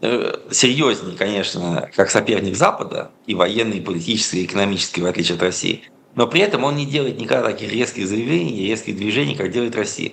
э, 0.00 0.38
серьезнее, 0.50 1.16
конечно, 1.16 1.90
как 1.94 2.10
соперник 2.10 2.56
Запада, 2.56 3.10
и 3.26 3.34
военный, 3.34 3.78
и 3.78 3.82
политический, 3.82 4.42
и 4.42 4.46
экономический, 4.46 5.02
в 5.02 5.06
отличие 5.06 5.36
от 5.36 5.42
России. 5.42 5.82
Но 6.14 6.26
при 6.26 6.40
этом 6.40 6.64
он 6.64 6.76
не 6.76 6.86
делает 6.86 7.18
никогда 7.18 7.50
таких 7.50 7.72
резких 7.72 8.06
заявлений, 8.08 8.66
резких 8.66 8.96
движений, 8.96 9.36
как 9.36 9.50
делает 9.50 9.76
Россия. 9.76 10.12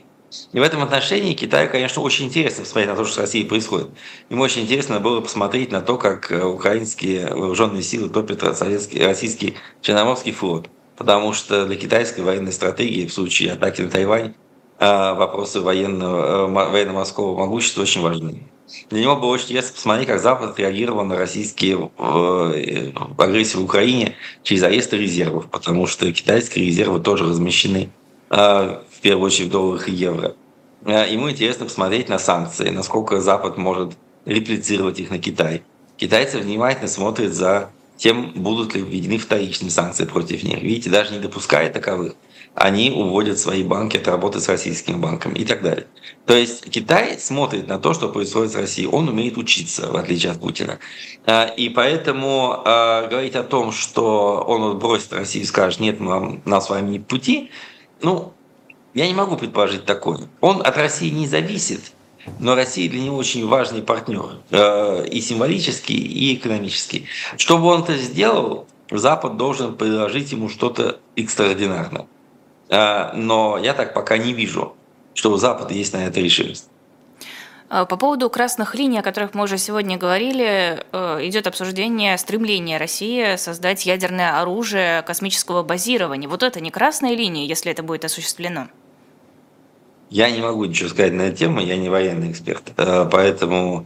И 0.52 0.60
в 0.60 0.64
этом 0.64 0.84
отношении 0.84 1.34
Китаю, 1.34 1.70
конечно, 1.70 2.02
очень 2.02 2.26
интересно 2.26 2.64
посмотреть 2.64 2.90
на 2.90 2.96
то, 2.96 3.06
что 3.06 3.16
с 3.16 3.18
Россией 3.18 3.46
происходит. 3.46 3.90
Ему 4.30 4.44
очень 4.44 4.64
интересно 4.64 5.00
было 5.00 5.22
посмотреть 5.22 5.72
на 5.72 5.82
то, 5.82 5.98
как 5.98 6.32
э, 6.32 6.44
украинские 6.44 7.34
вооруженные 7.34 7.82
силы 7.82 8.10
топят 8.10 8.58
советский, 8.58 9.04
российский 9.04 9.56
Черноморский 9.82 10.34
флот. 10.34 10.70
Потому 10.98 11.32
что 11.32 11.66
для 11.66 11.76
китайской 11.78 12.22
военной 12.22 12.52
стратегии 12.52 13.06
в 13.06 13.14
случае 13.14 13.54
атаки 13.54 13.82
на 13.82 13.90
Тайвань 13.90 14.34
э, 14.80 15.14
вопросы 15.14 15.62
военного, 15.62 16.48
э, 16.48 16.72
военно-морского 16.72 17.38
могущества 17.38 17.84
очень 17.84 18.02
важны. 18.02 18.44
Для 18.90 19.02
него 19.02 19.16
было 19.16 19.30
очень 19.30 19.46
интересно 19.46 19.76
посмотреть, 19.76 20.08
как 20.08 20.20
Запад 20.20 20.60
реагировал 20.60 21.06
на 21.06 21.16
российские 21.16 21.90
агрессии 21.98 23.56
в 23.56 23.64
Украине 23.64 24.16
через 24.44 24.62
аресты 24.64 24.98
резервов, 24.98 25.50
потому 25.50 25.88
что 25.88 26.12
китайские 26.12 26.66
резервы 26.66 27.00
тоже 27.00 27.24
размещены 27.24 27.90
в 28.98 29.02
первую 29.02 29.28
очередь 29.28 29.50
в 29.50 29.52
долларах 29.52 29.88
и 29.88 29.92
евро. 29.92 30.36
Э, 30.86 31.06
ему 31.10 31.30
интересно 31.30 31.66
посмотреть 31.66 32.10
на 32.10 32.18
санкции, 32.18 32.70
насколько 32.70 33.22
Запад 33.22 33.58
может 33.58 33.94
реплицировать 34.26 35.00
их 35.00 35.12
на 35.12 35.20
Китай. 35.20 35.64
Китайцы 35.98 36.40
внимательно 36.40 36.88
смотрят 36.88 37.34
за 37.34 37.70
тем, 37.96 38.32
будут 38.36 38.76
ли 38.76 38.82
введены 38.82 39.18
вторичные 39.18 39.72
санкции 39.72 40.06
против 40.06 40.44
них. 40.44 40.62
Видите, 40.62 40.90
даже 40.90 41.14
не 41.14 41.20
допуская 41.20 41.72
таковых, 41.72 42.14
они 42.54 42.92
уводят 42.92 43.38
свои 43.38 43.64
банки 43.64 43.98
от 43.98 44.08
работы 44.08 44.40
с 44.40 44.50
российскими 44.50 44.96
банками 44.96 45.36
и 45.36 45.46
так 45.46 45.62
далее. 45.62 45.88
То 46.26 46.36
есть 46.36 46.70
Китай 46.70 47.20
смотрит 47.20 47.68
на 47.68 47.80
то, 47.80 47.94
что 47.94 48.10
происходит 48.10 48.52
с 48.52 48.56
Россией. 48.56 48.88
Он 48.88 49.10
умеет 49.10 49.38
учиться, 49.38 49.92
в 49.92 49.96
отличие 49.96 50.32
от 50.32 50.40
Путина. 50.40 50.80
Э, 51.26 51.54
и 51.56 51.70
поэтому 51.70 52.64
э, 52.66 53.10
говорить 53.10 53.36
о 53.36 53.44
том, 53.44 53.72
что 53.72 54.44
он 54.48 54.78
бросит 54.80 55.14
Россию 55.14 55.44
и 55.44 55.48
скажет, 55.48 55.80
нет, 55.80 56.00
нам, 56.00 56.42
нам 56.46 56.62
с 56.62 56.70
вами 56.70 56.90
не 56.90 57.00
пути, 57.00 57.52
ну, 58.02 58.34
я 58.98 59.08
не 59.08 59.14
могу 59.14 59.38
предположить 59.38 59.86
такое. 59.86 60.22
Он 60.42 60.66
от 60.66 60.76
России 60.76 61.12
не 61.12 61.28
зависит, 61.28 61.92
но 62.40 62.56
Россия 62.56 62.90
для 62.90 63.00
него 63.00 63.18
очень 63.18 63.48
важный 63.48 63.84
партнер 63.84 64.40
э, 64.50 65.08
и 65.08 65.22
символический, 65.22 65.96
и 65.96 66.34
экономический. 66.34 67.06
Чтобы 67.38 67.68
он 67.68 67.84
это 67.84 67.96
сделал, 67.96 68.68
Запад 68.90 69.38
должен 69.38 69.76
предложить 69.76 70.32
ему 70.32 70.50
что-то 70.50 71.00
экстраординарное. 71.16 72.08
Э, 72.70 73.14
но 73.14 73.60
я 73.60 73.76
так 73.76 73.94
пока 73.94 74.18
не 74.18 74.34
вижу, 74.34 74.76
что 75.14 75.32
у 75.32 75.38
Запада 75.38 75.76
есть 75.76 75.94
на 75.94 76.08
это 76.08 76.20
решимость. 76.20 76.68
По 77.70 77.86
поводу 77.86 78.32
красных 78.32 78.74
линий, 78.74 78.98
о 78.98 79.04
которых 79.04 79.36
мы 79.36 79.44
уже 79.44 79.60
сегодня 79.60 79.98
говорили, 79.98 80.84
э, 80.92 81.28
идет 81.28 81.46
обсуждение 81.46 82.18
стремления 82.18 82.80
России 82.80 83.36
создать 83.36 83.86
ядерное 83.86 84.42
оружие 84.42 85.04
космического 85.04 85.62
базирования. 85.62 86.28
Вот 86.28 86.42
это 86.42 86.62
не 86.62 86.72
красная 86.72 87.14
линия, 87.14 87.46
если 87.46 87.72
это 87.72 87.84
будет 87.84 88.06
осуществлено? 88.06 88.70
Я 90.10 90.32
не 90.32 90.42
могу 90.42 90.66
ничего 90.66 90.90
сказать 90.90 91.14
на 91.14 91.24
эту 91.24 91.38
тему, 91.38 91.60
я 91.60 91.76
не 91.76 91.90
военный 91.90 92.32
эксперт, 92.32 92.72
э, 92.78 93.10
поэтому 93.12 93.86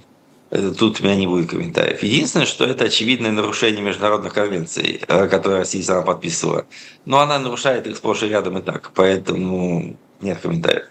э, 0.51 0.71
тут 0.77 1.01
у 1.01 1.03
меня 1.03 1.15
не 1.15 1.25
будет 1.25 1.49
комментариев. 1.49 2.03
Единственное, 2.03 2.45
что 2.45 2.65
это 2.65 2.85
очевидное 2.85 3.31
нарушение 3.31 3.81
международных 3.81 4.33
конвенций, 4.33 5.01
э, 5.07 5.27
которые 5.27 5.59
Россия 5.59 5.83
сама 5.83 6.03
подписывала. 6.03 6.67
Но 7.05 7.19
она 7.19 7.39
нарушает 7.39 7.87
их 7.87 7.97
сплошь 7.97 8.21
и 8.21 8.27
рядом 8.27 8.59
и 8.59 8.61
так, 8.61 8.91
поэтому 8.93 9.97
нет 10.21 10.39
комментариев. 10.39 10.85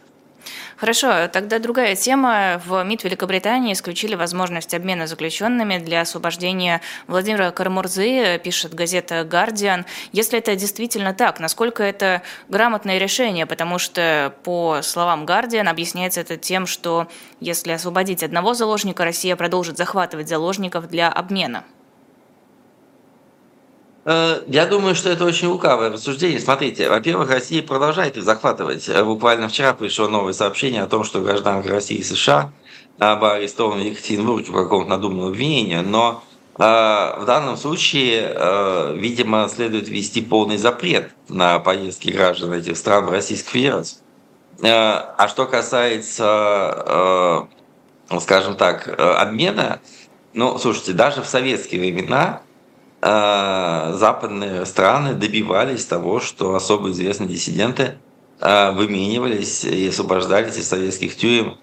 Хорошо, 0.77 1.29
тогда 1.29 1.59
другая 1.59 1.95
тема. 1.97 2.61
В 2.65 2.83
МИД 2.83 3.05
Великобритании 3.05 3.73
исключили 3.73 4.15
возможность 4.15 4.75
обмена 4.75 5.07
заключенными 5.07 5.79
для 5.79 6.01
освобождения 6.01 6.81
Владимира 7.07 7.51
Карамурзы, 7.51 8.41
пишет 8.43 8.75
газета 8.75 9.25
«Гардиан». 9.25 9.85
Если 10.13 10.39
это 10.39 10.57
действительно 10.57 11.13
так, 11.13 11.41
насколько 11.41 11.83
это 11.83 12.23
грамотное 12.49 12.99
решение? 12.99 13.47
Потому 13.47 13.79
что, 13.79 14.35
по 14.43 14.81
словам 14.83 15.27
«Гардиан», 15.27 15.69
объясняется 15.69 16.21
это 16.21 16.37
тем, 16.37 16.67
что 16.67 17.09
если 17.41 17.73
освободить 17.73 18.23
одного 18.23 18.55
заложника, 18.55 19.05
Россия 19.05 19.37
продолжит 19.37 19.77
захватывать 19.77 20.29
заложников 20.29 20.89
для 20.89 21.11
обмена. 21.11 21.65
Э, 24.11 24.43
я 24.49 24.67
думаю, 24.67 24.97
что 24.97 25.09
это 25.09 25.25
очень 25.25 25.47
лукавое 25.47 25.91
рассуждение. 25.91 26.41
Смотрите, 26.41 26.91
во-первых, 26.91 27.31
Россия 27.31 27.63
продолжает 27.63 28.17
их 28.17 28.25
захватывать. 28.25 28.89
Э, 28.89 29.05
буквально 29.05 29.49
вчера 29.49 29.73
пришло 29.73 30.09
новое 30.09 30.33
сообщение 30.33 30.83
о 30.83 30.89
том, 30.89 31.05
что 31.05 31.21
гражданка 31.21 31.69
России 31.69 31.99
и 31.99 32.03
США 32.03 32.51
была 32.99 33.35
арестована 33.35 33.83
в 33.83 33.87
Екатеринбурге 33.87 34.53
по 34.53 34.65
какому-то 34.65 34.91
надуманному 34.91 35.29
обвинению, 35.29 35.83
но 35.83 36.23
в 36.59 37.25
данном 37.27 37.57
случае, 37.57 38.95
видимо, 38.95 39.49
следует 39.49 39.89
ввести 39.89 40.21
полный 40.21 40.59
запрет 40.59 41.11
на 41.31 41.59
поездки 41.61 42.11
граждан 42.11 42.53
этих 42.53 42.77
стран 42.77 43.07
в 43.07 43.11
Российскую 43.11 43.55
Федерацию. 43.55 44.01
А 44.63 45.27
что 45.31 45.47
касается, 45.47 47.47
скажем 48.21 48.57
так, 48.57 48.87
обмена, 48.99 49.81
ну, 50.35 50.59
слушайте, 50.59 50.93
даже 50.93 51.23
в 51.23 51.27
советские 51.27 51.81
времена 51.81 52.43
западные 53.01 54.67
страны 54.67 55.15
добивались 55.15 55.85
того, 55.87 56.21
что 56.21 56.55
особо 56.55 56.91
известные 56.91 57.29
диссиденты 57.29 57.97
выменивались 58.41 59.65
и 59.65 59.89
освобождались 59.89 60.57
из 60.59 60.69
советских 60.69 61.17
тюрем 61.17 61.57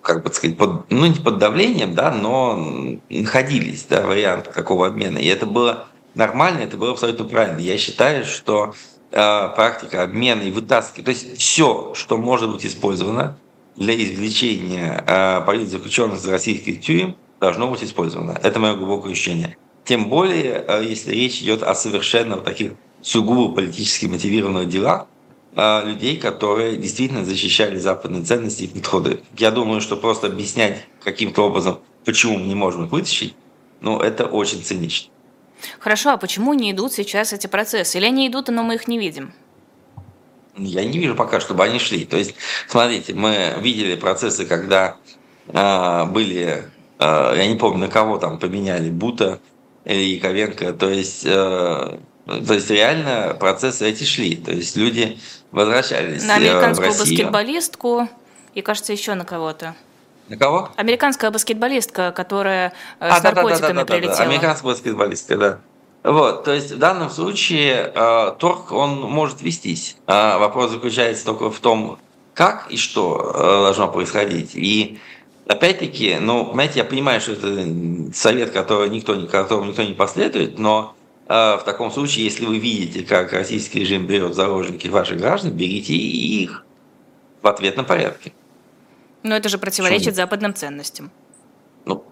как 0.00 0.22
бы 0.22 0.32
сказать, 0.32 0.56
под, 0.56 0.90
ну 0.90 1.06
не 1.06 1.18
под 1.20 1.38
давлением, 1.38 1.94
да, 1.94 2.10
но 2.10 2.56
находились, 3.10 3.84
да, 3.84 4.00
варианты 4.06 4.50
какого 4.50 4.86
обмена. 4.86 5.18
И 5.18 5.26
это 5.26 5.44
было 5.44 5.86
нормально, 6.14 6.60
это 6.60 6.78
было 6.78 6.92
абсолютно 6.92 7.26
правильно. 7.26 7.58
Я 7.58 7.76
считаю, 7.76 8.24
что 8.24 8.74
практика 9.10 10.02
обмена 10.02 10.42
и 10.42 10.50
вытаскивания, 10.50 11.04
то 11.04 11.10
есть 11.10 11.38
все, 11.38 11.92
что 11.94 12.16
может 12.16 12.50
быть 12.50 12.64
использовано 12.64 13.36
для 13.76 13.94
извлечения 13.94 15.42
политзаключенных 15.46 16.18
из 16.18 16.26
российских 16.26 16.80
тюрем, 16.80 17.16
должно 17.40 17.68
быть 17.68 17.82
использовано. 17.82 18.38
Это 18.42 18.58
мое 18.58 18.74
глубокое 18.74 19.12
ощущение. 19.12 19.56
Тем 19.84 20.08
более, 20.08 20.64
э, 20.66 20.84
если 20.84 21.12
речь 21.12 21.40
идет 21.40 21.62
о 21.62 21.74
совершенно 21.74 22.36
таких 22.36 22.72
сугубо 23.00 23.54
политически 23.54 24.06
мотивированных 24.06 24.68
делах, 24.68 25.06
а, 25.60 25.82
людей, 25.82 26.16
которые 26.18 26.76
действительно 26.76 27.24
защищали 27.24 27.78
западные 27.78 28.22
ценности 28.22 28.62
и 28.62 28.68
подходы. 28.68 29.22
Я 29.36 29.50
думаю, 29.50 29.80
что 29.80 29.96
просто 29.96 30.28
объяснять 30.28 30.86
каким-то 31.02 31.46
образом, 31.46 31.80
почему 32.04 32.38
мы 32.38 32.46
не 32.46 32.54
можем 32.54 32.84
их 32.84 32.92
вытащить, 32.92 33.34
ну, 33.80 33.98
это 33.98 34.26
очень 34.26 34.62
цинично. 34.62 35.10
Хорошо, 35.80 36.10
а 36.10 36.16
почему 36.16 36.54
не 36.54 36.70
идут 36.70 36.92
сейчас 36.92 37.32
эти 37.32 37.46
процессы? 37.46 37.98
Или 37.98 38.06
они 38.06 38.28
идут, 38.28 38.48
но 38.48 38.62
мы 38.62 38.76
их 38.76 38.86
не 38.86 38.98
видим? 38.98 39.32
Я 40.56 40.84
не 40.84 40.98
вижу 40.98 41.14
пока, 41.14 41.40
чтобы 41.40 41.64
они 41.64 41.78
шли. 41.78 42.04
То 42.04 42.16
есть, 42.16 42.34
смотрите, 42.68 43.14
мы 43.14 43.56
видели 43.60 43.96
процессы, 43.96 44.46
когда 44.46 44.96
э, 45.48 46.04
были, 46.06 46.36
э, 46.36 46.62
я 47.00 47.46
не 47.46 47.56
помню, 47.56 47.86
на 47.86 47.88
кого 47.88 48.18
там 48.18 48.38
поменяли, 48.38 48.90
Бута 48.90 49.40
или 49.84 50.14
Яковенко. 50.16 50.72
То 50.72 50.90
есть, 50.90 51.24
э, 51.24 51.28
то 51.28 52.54
есть 52.54 52.70
реально 52.70 53.36
процессы 53.38 53.88
эти 53.88 54.04
шли. 54.04 54.36
То 54.36 54.52
есть 54.52 54.76
люди 54.76 55.18
возвращались 55.50 56.24
На 56.24 56.32
э, 56.32 56.36
американскую 56.36 56.90
баскетболистку 56.90 58.08
и, 58.54 58.62
кажется, 58.62 58.92
еще 58.92 59.14
на 59.14 59.24
кого-то. 59.24 59.74
На 60.28 60.36
кого? 60.36 60.70
Американская 60.76 61.30
баскетболистка, 61.30 62.12
которая 62.12 62.74
э, 63.00 63.08
А, 63.08 63.18
с 63.18 63.22
наркотиками 63.22 63.84
прилетела. 63.84 64.18
Американская 64.18 64.72
баскетболистка, 64.72 65.36
да. 65.36 65.58
Вот, 66.04 66.44
то 66.44 66.52
есть 66.52 66.70
в 66.70 66.78
данном 66.78 67.10
случае 67.10 67.92
э, 67.94 68.32
торг, 68.38 68.72
он 68.72 69.00
может 69.00 69.42
вестись. 69.42 69.96
А 70.06 70.38
вопрос 70.38 70.70
заключается 70.70 71.24
только 71.24 71.50
в 71.50 71.58
том, 71.58 71.98
как 72.34 72.70
и 72.70 72.76
что 72.76 73.32
э, 73.34 73.38
должно 73.64 73.88
происходить. 73.88 74.54
И 74.54 75.00
опять-таки, 75.48 76.18
ну, 76.20 76.44
понимаете, 76.44 76.78
я 76.78 76.84
понимаю, 76.84 77.20
что 77.20 77.32
это 77.32 78.14
совет, 78.14 78.52
который 78.52 78.88
никто, 78.90 79.26
которому 79.26 79.70
никто 79.70 79.82
не 79.82 79.94
последует, 79.94 80.58
но 80.58 80.94
э, 81.26 81.32
в 81.32 81.62
таком 81.64 81.90
случае, 81.90 82.26
если 82.26 82.46
вы 82.46 82.58
видите, 82.58 83.02
как 83.02 83.32
российский 83.32 83.80
режим 83.80 84.06
берет 84.06 84.34
заложники 84.34 84.86
ваших 84.88 85.18
граждан, 85.18 85.52
берите 85.52 85.94
их 85.94 86.64
в 87.42 87.46
ответном 87.48 87.86
порядке. 87.86 88.32
Но 89.22 89.34
это 89.34 89.48
же 89.48 89.58
противоречит 89.58 90.14
западным 90.14 90.54
ценностям. 90.54 91.10
Ну, 91.86 92.04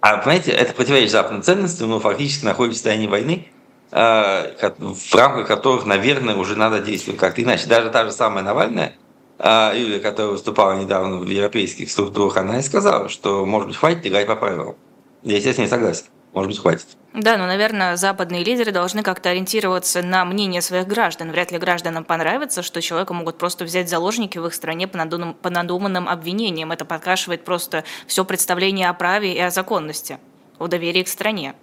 а 0.00 0.16
понимаете, 0.16 0.50
это 0.52 0.72
противоречит 0.72 1.12
западным 1.12 1.42
ценностям, 1.42 1.90
но 1.90 2.00
фактически 2.00 2.44
находится 2.44 2.76
в 2.76 2.78
состоянии 2.78 3.06
войны, 3.06 3.48
э, 3.90 4.70
в 4.78 5.14
рамках 5.14 5.46
которых, 5.46 5.84
наверное, 5.84 6.36
уже 6.36 6.56
надо 6.56 6.80
действовать 6.80 7.20
как-то 7.20 7.42
иначе. 7.42 7.66
Даже 7.66 7.90
та 7.90 8.06
же 8.06 8.12
самая 8.12 8.42
Навальная, 8.42 8.96
Юлия, 9.38 10.00
которая 10.00 10.32
выступала 10.32 10.80
недавно 10.80 11.18
в 11.18 11.28
европейских 11.28 11.90
структурах, 11.90 12.36
она 12.36 12.58
и 12.58 12.62
сказала, 12.62 13.08
что, 13.08 13.46
может 13.46 13.68
быть, 13.68 13.76
хватит 13.76 14.06
играть 14.06 14.26
по 14.26 14.36
правилам. 14.36 14.76
Я, 15.22 15.36
естественно, 15.36 15.66
не 15.66 15.70
согласен. 15.70 16.06
Может 16.32 16.50
быть, 16.50 16.60
хватит. 16.60 16.86
Да, 17.14 17.36
но, 17.36 17.46
наверное, 17.46 17.96
западные 17.96 18.44
лидеры 18.44 18.70
должны 18.70 19.02
как-то 19.02 19.30
ориентироваться 19.30 20.02
на 20.02 20.24
мнение 20.24 20.60
своих 20.60 20.86
граждан. 20.86 21.30
Вряд 21.30 21.50
ли 21.50 21.58
гражданам 21.58 22.04
понравится, 22.04 22.62
что 22.62 22.82
человека 22.82 23.14
могут 23.14 23.38
просто 23.38 23.64
взять 23.64 23.88
заложники 23.88 24.38
в 24.38 24.46
их 24.46 24.54
стране 24.54 24.86
по 24.86 24.98
надуманным, 24.98 25.34
по 25.34 25.50
надуманным 25.50 26.08
обвинениям. 26.08 26.70
Это 26.70 26.84
подкашивает 26.84 27.44
просто 27.44 27.84
все 28.06 28.24
представление 28.24 28.88
о 28.88 28.94
праве 28.94 29.32
и 29.32 29.40
о 29.40 29.50
законности, 29.50 30.18
о 30.58 30.66
доверии 30.66 31.02
к 31.02 31.08
стране. 31.08 31.54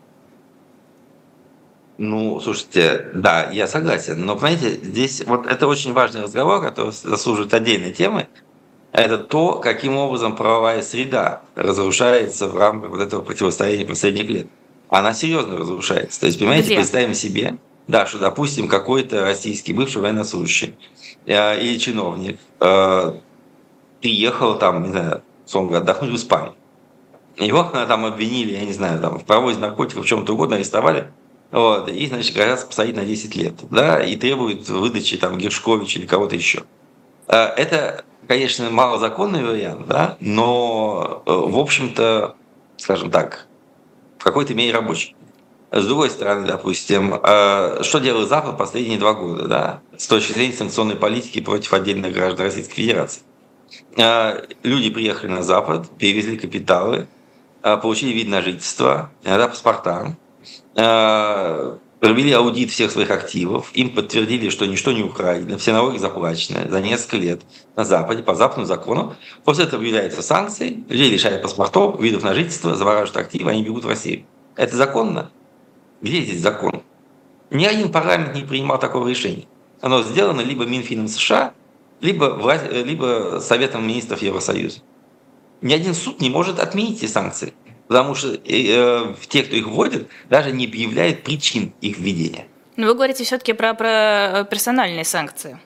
Ну, 1.97 2.39
слушайте, 2.41 3.07
да, 3.13 3.49
я 3.51 3.67
согласен. 3.67 4.25
Но, 4.25 4.35
понимаете, 4.35 4.71
здесь 4.71 5.23
вот 5.25 5.45
это 5.47 5.67
очень 5.67 5.93
важный 5.93 6.23
разговор, 6.23 6.61
который 6.61 6.91
заслуживает 6.91 7.53
отдельной 7.53 7.93
темы. 7.93 8.27
Это 8.91 9.17
то, 9.17 9.59
каким 9.59 9.97
образом 9.97 10.35
правовая 10.35 10.81
среда 10.81 11.41
разрушается 11.55 12.47
в 12.47 12.57
рамках 12.57 12.91
вот 12.91 13.01
этого 13.01 13.21
противостояния 13.21 13.85
последних 13.85 14.29
лет 14.29 14.47
она 14.89 15.13
серьезно 15.13 15.57
разрушается. 15.57 16.19
То 16.19 16.27
есть, 16.27 16.39
понимаете, 16.39 16.67
Где? 16.67 16.75
представим 16.75 17.13
себе, 17.13 17.57
да, 17.87 18.05
что, 18.05 18.19
допустим, 18.19 18.67
какой-то 18.67 19.21
российский 19.21 19.73
бывший 19.73 20.01
военнослужащий 20.01 20.75
э, 21.25 21.61
или 21.61 21.77
чиновник 21.77 22.39
э, 22.59 23.13
приехал 24.01 24.57
там, 24.57 24.83
не 24.83 24.89
знаю, 24.89 25.23
условно 25.45 25.79
отдохнуть 25.79 26.11
в 26.11 26.15
Испанию. 26.15 26.53
Его 27.37 27.63
там 27.63 28.05
обвинили, 28.05 28.53
я 28.53 28.65
не 28.65 28.73
знаю, 28.73 29.01
там, 29.01 29.19
в 29.19 29.25
провозе 29.25 29.59
наркотиков, 29.59 30.05
в 30.05 30.07
чем-то 30.07 30.33
угодно, 30.33 30.55
арестовали. 30.55 31.11
Вот, 31.51 31.87
и, 31.89 32.07
значит, 32.07 32.35
грозят 32.35 32.67
посадить 32.67 32.95
на 32.95 33.05
10 33.05 33.35
лет, 33.35 33.53
да, 33.69 34.03
и 34.03 34.15
требуют 34.15 34.67
выдачи 34.67 35.17
там 35.17 35.37
Гершковича 35.37 35.99
или 35.99 36.05
кого-то 36.05 36.35
еще. 36.35 36.63
Э, 37.27 37.45
это, 37.55 38.03
конечно, 38.27 38.69
малозаконный 38.69 39.43
вариант, 39.43 39.87
да, 39.87 40.17
но, 40.19 41.23
э, 41.25 41.31
в 41.31 41.57
общем-то, 41.57 42.35
скажем 42.77 43.11
так, 43.11 43.47
какой-то 44.25 44.55
мере 44.55 44.73
рабочий. 44.73 45.15
С 45.71 45.85
другой 45.85 46.09
стороны, 46.09 46.47
допустим, 46.47 47.13
э, 47.13 47.83
что 47.83 47.99
делает 47.99 48.27
Запад 48.27 48.57
последние 48.57 48.97
два 48.97 49.13
года, 49.13 49.47
да, 49.47 49.81
с 49.97 50.07
точки 50.07 50.33
зрения 50.33 50.53
санкционной 50.53 50.95
политики 50.95 51.41
против 51.41 51.73
отдельных 51.73 52.11
граждан 52.13 52.47
Российской 52.47 52.75
Федерации? 52.75 53.21
Э, 53.97 54.45
люди 54.63 54.89
приехали 54.89 55.29
на 55.29 55.43
Запад, 55.43 55.87
перевезли 55.97 56.37
капиталы, 56.37 57.07
получили 57.61 58.13
вид 58.13 58.27
на 58.27 58.43
жительство, 58.43 59.09
иногда 59.23 59.47
паспорта, 59.47 60.15
провели 60.76 62.32
аудит 62.34 62.69
всех 62.69 62.91
своих 62.91 63.09
активов, 63.09 63.71
им 63.73 63.89
подтвердили, 63.95 64.49
что 64.49 64.65
ничто 64.65 64.91
не 64.91 65.03
украдено, 65.03 65.57
все 65.57 65.71
налоги 65.71 65.97
заплачены 65.97 66.69
за 66.69 66.82
несколько 66.82 67.17
лет 67.17 67.41
на 67.76 67.86
Западе 67.86 68.21
по 68.21 68.36
западному 68.36 68.67
закону. 68.67 69.15
После 69.43 69.63
этого 69.63 69.82
объявляются 69.82 70.21
санкции, 70.21 70.84
людей 70.89 71.09
лишают 71.09 71.41
паспортов, 71.41 71.99
видов 71.99 72.23
на 72.23 72.34
жительство, 72.34 72.76
завораживают 72.76 73.17
активы, 73.17 73.49
они 73.49 73.63
бегут 73.63 73.86
в 73.86 73.88
Россию. 73.88 74.26
Это 74.55 74.76
законно? 74.76 75.32
Где 76.01 76.21
здесь 76.21 76.41
закон? 76.41 76.84
Ни 77.49 77.65
один 77.65 77.91
парламент 77.91 78.36
не 78.36 78.43
принимал 78.43 78.80
такого 78.80 79.07
решения. 79.07 79.45
Оно 79.82 80.03
сделано 80.03 80.41
либо 80.41 80.65
Минфином 80.65 81.07
США, 81.07 81.53
либо, 82.01 82.26
власть, 82.26 82.71
либо 82.71 83.39
Советом 83.41 83.88
министров 83.88 84.21
Евросоюза. 84.21 84.80
Ни 85.61 85.73
один 85.73 85.93
суд 85.93 86.21
не 86.21 86.30
может 86.30 86.59
отменить 86.59 87.01
эти 87.01 87.09
санкции. 87.09 87.53
Потому 87.88 88.15
что 88.15 88.33
э, 88.33 89.13
те, 89.27 89.43
кто 89.43 89.55
их 89.55 89.67
вводит, 89.67 90.07
даже 90.29 90.51
не 90.51 90.65
объявляют 90.65 91.23
причин 91.23 91.73
их 91.81 91.99
введения. 91.99 92.47
Но 92.77 92.88
вы 92.88 92.95
говорите 92.95 93.23
все-таки 93.23 93.53
про, 93.53 93.73
про 93.73 94.41
э, 94.41 94.45
персональные 94.49 95.05
санкции. 95.05 95.59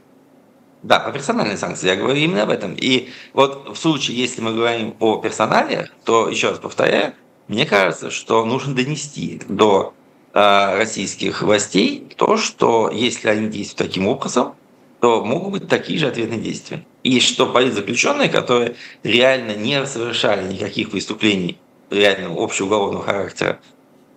Да, 0.83 0.99
про 0.99 1.11
персональные 1.11 1.57
санкции. 1.57 1.87
Я 1.87 1.95
говорю 1.95 2.19
именно 2.19 2.43
об 2.43 2.49
этом. 2.49 2.73
И 2.75 3.09
вот 3.33 3.69
в 3.69 3.75
случае, 3.75 4.17
если 4.17 4.41
мы 4.41 4.53
говорим 4.53 4.95
о 4.99 5.17
персоналиях, 5.17 5.89
то, 6.03 6.29
еще 6.29 6.49
раз 6.49 6.59
повторяю, 6.59 7.13
мне 7.47 7.65
кажется, 7.65 8.11
что 8.11 8.45
нужно 8.45 8.75
донести 8.75 9.41
до 9.47 9.93
э, 10.33 10.77
российских 10.77 11.41
властей 11.41 12.07
то, 12.17 12.37
что 12.37 12.91
если 12.93 13.29
они 13.29 13.47
действуют 13.47 13.89
таким 13.89 14.07
образом, 14.07 14.55
то 14.99 15.23
могут 15.23 15.51
быть 15.53 15.69
такие 15.69 15.97
же 15.97 16.07
ответные 16.07 16.39
действия. 16.39 16.85
И 17.03 17.21
что 17.21 17.47
политзаключенные, 17.47 18.27
которые 18.27 18.75
реально 19.03 19.55
не 19.55 19.85
совершали 19.85 20.51
никаких 20.51 20.91
преступлений 20.91 21.57
реального 21.89 22.43
общеуголовного 22.43 23.03
характера, 23.03 23.59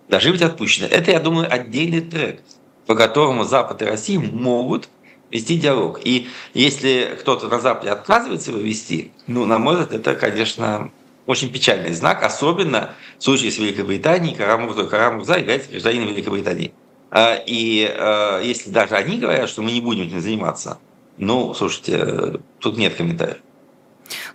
должны 0.09 0.31
быть 0.31 0.41
отпущены. 0.41 0.85
Это, 0.85 1.11
я 1.11 1.19
думаю, 1.19 1.51
отдельный 1.51 2.01
трек, 2.01 2.41
по 2.85 2.95
которому 2.95 3.43
Запад 3.43 3.81
и 3.81 3.85
Россия 3.85 4.19
могут 4.19 4.89
вести 5.31 5.57
диалог. 5.57 5.99
И 6.03 6.27
если 6.53 7.17
кто-то 7.19 7.47
на 7.47 7.59
Западе 7.59 7.89
отказывается 7.89 8.51
его 8.51 8.59
вести, 8.59 9.11
ну, 9.27 9.45
на 9.45 9.57
мой 9.57 9.75
взгляд, 9.75 9.93
это, 9.93 10.15
конечно, 10.15 10.91
очень 11.25 11.51
печальный 11.51 11.93
знак, 11.93 12.23
особенно 12.23 12.93
в 13.17 13.23
случае 13.23 13.51
с 13.51 13.57
Великобританией, 13.57 14.35
Карамурза, 14.35 14.85
Карамурза 14.85 15.37
является 15.37 15.71
гражданином 15.71 16.09
Великобритании. 16.09 16.73
А, 17.09 17.35
и 17.45 17.87
а, 17.89 18.41
если 18.41 18.69
даже 18.69 18.95
они 18.95 19.17
говорят, 19.17 19.49
что 19.49 19.61
мы 19.61 19.71
не 19.71 19.81
будем 19.81 20.03
этим 20.03 20.19
заниматься, 20.19 20.79
ну, 21.17 21.53
слушайте, 21.53 22.39
тут 22.59 22.77
нет 22.77 22.95
комментариев. 22.95 23.37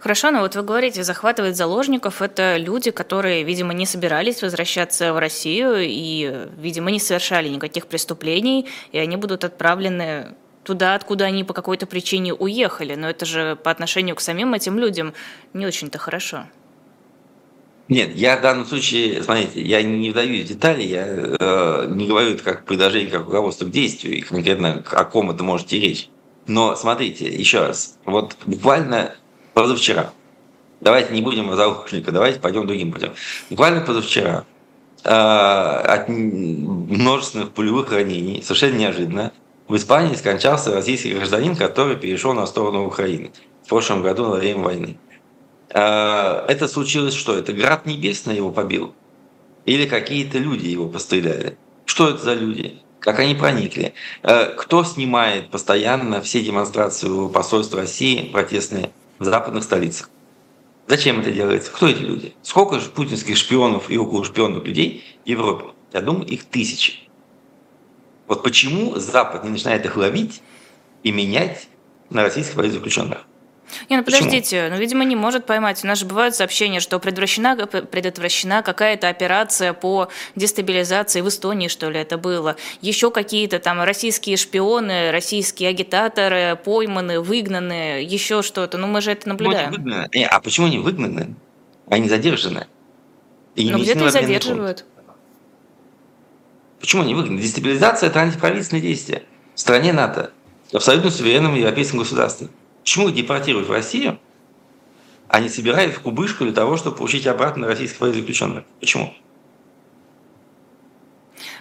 Хорошо, 0.01 0.31
но 0.31 0.41
вот 0.41 0.55
вы 0.55 0.63
говорите, 0.63 1.03
захватывать 1.03 1.57
заложников– 1.57 2.23
это 2.23 2.57
люди, 2.57 2.93
которые, 2.93 3.43
видимо, 3.43 3.75
не 3.75 3.85
собирались 3.85 4.43
возвращаться 4.43 5.13
в 5.13 5.19
Россию 5.19 5.79
и, 5.81 6.47
видимо, 6.57 6.93
не 6.93 7.01
совершали 7.01 7.49
никаких 7.49 7.89
преступлений, 7.89 8.69
и 8.93 8.99
они 8.99 9.17
будут 9.17 9.43
отправлены 9.43 10.37
туда, 10.63 10.95
откуда 10.95 11.25
они 11.25 11.43
по 11.43 11.53
какой-то 11.53 11.87
причине 11.87 12.33
уехали. 12.33 12.95
Но 12.95 13.11
это 13.11 13.27
же 13.27 13.57
по 13.57 13.73
отношению 13.73 14.15
к 14.15 14.21
самим 14.21 14.55
этим 14.55 14.79
людям 14.79 15.15
не 15.53 15.67
очень-то 15.67 15.99
хорошо. 15.99 16.45
Нет, 17.89 18.15
я 18.15 18.37
в 18.37 18.43
данном 18.43 18.67
случае, 18.67 19.23
смотрите, 19.23 19.63
я 19.63 19.83
не 19.83 20.11
вдаюсь 20.11 20.45
в 20.45 20.49
детали, 20.49 20.83
я 20.83 21.07
э, 21.09 21.87
не 21.89 22.07
говорю 22.07 22.33
это 22.33 22.45
как 22.45 22.67
предложение, 22.67 23.11
как 23.11 23.25
руководство 23.25 23.65
к 23.65 23.71
действию, 23.71 24.19
и 24.19 24.21
конкретно 24.21 24.85
о 24.93 25.05
ком 25.05 25.31
это 25.31 25.43
можете 25.43 25.81
речь. 25.81 26.11
Но 26.47 26.77
смотрите, 26.77 27.27
еще 27.27 27.61
раз, 27.61 27.99
вот 28.05 28.37
буквально 28.45 29.15
позавчера, 29.59 30.13
давайте 30.81 31.13
не 31.13 31.21
будем 31.21 31.51
о 31.51 31.57
заложниках, 31.57 32.15
давайте 32.15 32.39
пойдем 32.39 32.69
другим 32.69 32.93
путем. 32.93 33.13
Буквально 33.51 33.81
позавчера 33.81 34.45
э, 35.03 35.09
от 35.11 36.09
множественных 36.09 37.51
пулевых 37.51 37.91
ранений, 37.91 38.41
совершенно 38.43 38.77
неожиданно, 38.77 39.33
в 39.67 39.75
Испании 39.75 40.15
скончался 40.15 40.73
российский 40.73 41.13
гражданин, 41.13 41.57
который 41.57 41.97
перешел 41.97 42.35
на 42.35 42.47
сторону 42.47 42.87
Украины 42.87 43.33
в 43.65 43.69
прошлом 43.69 44.01
году 44.03 44.29
на 44.29 44.37
время 44.37 44.63
войны. 44.63 44.97
А, 45.75 46.47
это 46.47 46.69
случилось 46.69 47.15
что? 47.15 47.37
Это 47.37 47.53
град 47.53 47.85
небесный 47.85 48.37
его 48.37 48.53
побил? 48.53 48.95
Или 49.67 49.87
какие-то 49.87 50.39
люди 50.39 50.69
его 50.69 50.89
постреляли? 50.89 51.59
Что 51.85 52.11
это 52.11 52.23
за 52.23 52.35
люди? 52.35 52.79
Как 53.01 53.19
они 53.19 53.35
проникли? 53.35 53.93
А, 54.23 54.55
кто 54.55 54.85
снимает 54.85 55.51
постоянно 55.51 56.21
все 56.21 56.43
демонстрации 56.43 57.29
посольства 57.29 57.81
России 57.81 58.31
протестные 58.33 58.91
в 59.19 59.25
западных 59.25 59.65
столицах? 59.65 60.11
Зачем 60.87 61.21
это 61.21 61.31
делается? 61.31 61.71
Кто 61.71 61.89
эти 61.89 62.01
люди? 62.01 62.35
Сколько 62.43 62.81
же 62.81 62.89
путинских 62.89 63.37
шпионов 63.37 63.91
и 63.91 63.99
около 63.99 64.25
шпионов 64.25 64.65
людей 64.65 65.05
в 65.25 65.29
Европе? 65.29 65.67
Я 65.93 66.01
думаю, 66.01 66.27
их 66.27 66.45
тысячи. 66.45 67.09
Вот 68.27 68.43
почему 68.43 68.97
Запад 68.97 69.45
не 69.45 69.51
начинает 69.51 69.85
их 69.85 69.97
ловить 69.97 70.43
и 71.03 71.13
менять 71.13 71.69
на 72.11 72.23
российских 72.23 72.57
политзаключенных? 72.57 73.27
Не, 73.89 73.97
ну 73.97 74.05
подождите, 74.05 74.63
Почему? 74.63 74.75
ну, 74.75 74.81
видимо, 74.81 75.05
не 75.05 75.17
может 75.17 75.47
поймать. 75.47 75.83
У 75.85 75.87
нас 75.87 75.99
же 75.99 76.07
бывают 76.07 76.35
сообщения, 76.35 76.81
что 76.81 76.99
предотвращена, 76.99 77.67
предотвращена 77.67 78.63
какая-то 78.63 79.09
операция 79.09 79.73
по 79.73 80.09
дестабилизации 80.37 81.21
в 81.21 81.29
Эстонии, 81.29 81.69
что 81.69 81.91
ли, 81.91 82.01
это 82.01 82.19
было. 82.19 82.57
Еще 82.81 83.11
какие-то 83.11 83.59
там 83.59 83.83
российские 83.83 84.37
шпионы, 84.37 85.11
российские 85.11 85.71
агитаторы 85.71 86.59
пойманы, 86.63 87.21
выгнаны, 87.21 88.03
еще 88.03 88.43
что-то. 88.43 88.79
Ну, 88.79 88.87
мы 88.87 89.01
же 89.01 89.13
это 89.13 89.29
наблюдаем. 89.29 89.71
Выгнаны? 89.71 90.09
Не, 90.15 90.27
а 90.27 90.41
почему 90.41 90.67
они 90.67 90.79
выгнаны? 90.79 91.35
Они 91.89 92.09
задержаны. 92.09 92.67
И 93.55 93.71
ну, 93.71 93.79
где-то 93.79 94.11
задерживают. 94.11 94.85
Почему 96.81 97.03
они 97.03 97.15
выгнаны? 97.15 97.41
Дестабилизация– 97.41 98.09
это 98.11 98.21
антиправительственное 98.21 98.83
действие. 98.83 99.25
В 99.55 99.61
стране 99.61 99.93
НАТО, 99.93 100.31
абсолютно 100.73 101.11
суверенном 101.11 101.55
европейском 101.55 101.99
государстве. 101.99 102.49
Почему 102.89 103.11
депортируют 103.11 103.69
в 103.69 103.71
Россию, 103.71 104.19
а 105.29 105.41
не 105.41 105.51
собирают 105.51 105.95
в 105.95 106.01
кубышку 106.01 106.45
для 106.45 106.55
того, 106.55 106.79
чтобы 106.79 106.97
получить 106.97 107.27
обратно 107.27 107.67
российских 107.67 107.99
заключенных? 107.99 108.65
Почему? 108.81 109.13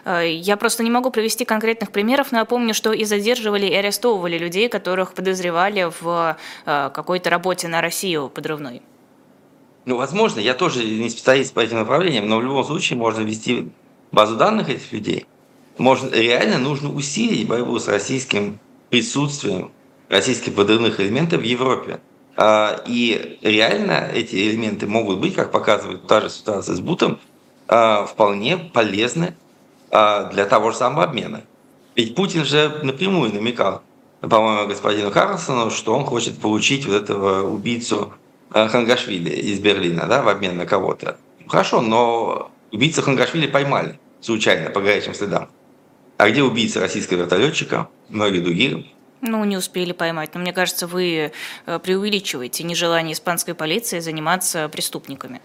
Э, 0.05 0.21
я 0.25 0.55
просто 0.55 0.83
не 0.83 0.89
могу 0.89 1.11
привести 1.11 1.43
конкретных 1.43 1.91
примеров, 1.91 2.31
но 2.31 2.37
я 2.37 2.45
помню, 2.45 2.73
что 2.73 2.93
и 2.93 3.03
задерживали, 3.03 3.65
и 3.65 3.73
арестовывали 3.73 4.37
людей, 4.37 4.69
которых 4.69 5.13
подозревали 5.13 5.91
в 5.99 6.37
э, 6.65 6.89
какой-то 6.93 7.29
работе 7.29 7.67
на 7.67 7.81
Россию 7.81 8.29
подрывной. 8.29 8.81
Ну, 9.83 9.97
возможно, 9.97 10.39
я 10.39 10.53
тоже 10.53 10.81
не 10.85 11.09
специалист 11.09 11.53
по 11.53 11.59
этим 11.59 11.79
направлениям, 11.79 12.29
но 12.29 12.37
в 12.37 12.41
любом 12.41 12.63
случае 12.63 12.97
можно 12.97 13.19
ввести 13.19 13.69
базу 14.13 14.37
данных 14.37 14.69
этих 14.69 14.93
людей. 14.93 15.25
Можно, 15.77 16.09
реально 16.09 16.57
нужно 16.57 16.89
усилить 16.89 17.45
борьбу 17.45 17.77
с 17.79 17.89
российским 17.89 18.59
присутствием 18.89 19.73
российских 20.09 20.55
подрывных 20.55 20.99
элементов 20.99 21.41
в 21.41 21.43
Европе. 21.43 21.99
А, 22.35 22.83
и 22.85 23.39
реально 23.41 24.09
эти 24.13 24.35
элементы 24.35 24.87
могут 24.87 25.19
быть, 25.19 25.35
как 25.35 25.51
показывает 25.51 26.05
та 26.07 26.21
же 26.21 26.29
ситуация 26.29 26.75
с 26.75 26.79
Бутом, 26.79 27.19
а, 27.67 28.05
вполне 28.05 28.57
полезны 28.57 29.35
а, 29.91 30.25
для 30.25 30.45
того 30.45 30.71
же 30.71 30.77
самого 30.77 31.03
обмена. 31.03 31.43
Ведь 31.95 32.13
Путин 32.15 32.45
же 32.45 32.79
напрямую 32.83 33.33
намекал, 33.33 33.81
по-моему, 34.21 34.67
господину 34.67 35.09
Карлсону, 35.09 35.71
что 35.71 35.95
он 35.95 36.05
хочет 36.05 36.37
получить 36.37 36.85
вот 36.85 36.95
этого 36.95 37.47
убийцу 37.47 38.13
Хангашвили 38.51 39.29
из 39.31 39.59
Берлина 39.59 40.05
да, 40.05 40.21
в 40.21 40.29
обмен 40.29 40.57
на 40.57 40.65
кого-то. 40.65 41.17
Хорошо, 41.47 41.81
но 41.81 42.51
убийцу 42.71 43.01
Хангашвили 43.01 43.47
поймали 43.47 43.99
случайно 44.21 44.69
по 44.69 44.79
горячим 44.79 45.13
следам. 45.13 45.49
А 46.17 46.29
где 46.29 46.43
убийца 46.43 46.79
российского 46.79 47.19
вертолетчика, 47.19 47.89
многие 48.09 48.39
другие 48.39 48.85
ну, 49.21 49.43
не 49.45 49.57
успели 49.57 49.91
поймать. 49.91 50.31
Но 50.33 50.39
мне 50.39 50.53
кажется, 50.53 50.87
вы 50.87 51.31
э, 51.65 51.79
преувеличиваете 51.79 52.63
нежелание 52.63 53.13
испанской 53.13 53.53
полиции 53.53 53.99
заниматься 53.99 54.69
преступниками. 54.69 55.41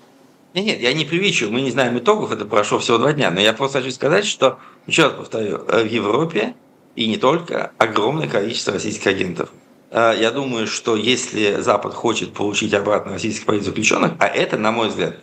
Нет, 0.54 0.66
нет, 0.66 0.80
я 0.80 0.92
не 0.92 1.04
преувеличиваю, 1.04 1.52
мы 1.52 1.62
не 1.62 1.70
знаем 1.70 1.98
итогов, 1.98 2.30
это 2.30 2.44
прошло 2.44 2.78
всего 2.78 2.98
два 2.98 3.12
дня. 3.12 3.30
Но 3.30 3.40
я 3.40 3.52
просто 3.54 3.80
хочу 3.80 3.92
сказать, 3.92 4.26
что, 4.26 4.58
еще 4.86 5.04
раз 5.04 5.12
повторю, 5.12 5.64
э, 5.68 5.84
в 5.84 5.86
Европе 5.86 6.54
и 6.94 7.08
не 7.08 7.16
только 7.16 7.72
огромное 7.78 8.28
количество 8.28 8.74
российских 8.74 9.06
агентов. 9.06 9.50
Э, 9.90 10.12
я 10.18 10.30
думаю, 10.30 10.66
что 10.66 10.96
если 10.96 11.60
Запад 11.60 11.94
хочет 11.94 12.34
получить 12.34 12.74
обратно 12.74 13.12
российских 13.12 13.46
политзаключенных, 13.46 14.12
а 14.18 14.26
это, 14.26 14.58
на 14.58 14.72
мой 14.72 14.88
взгляд, 14.88 15.16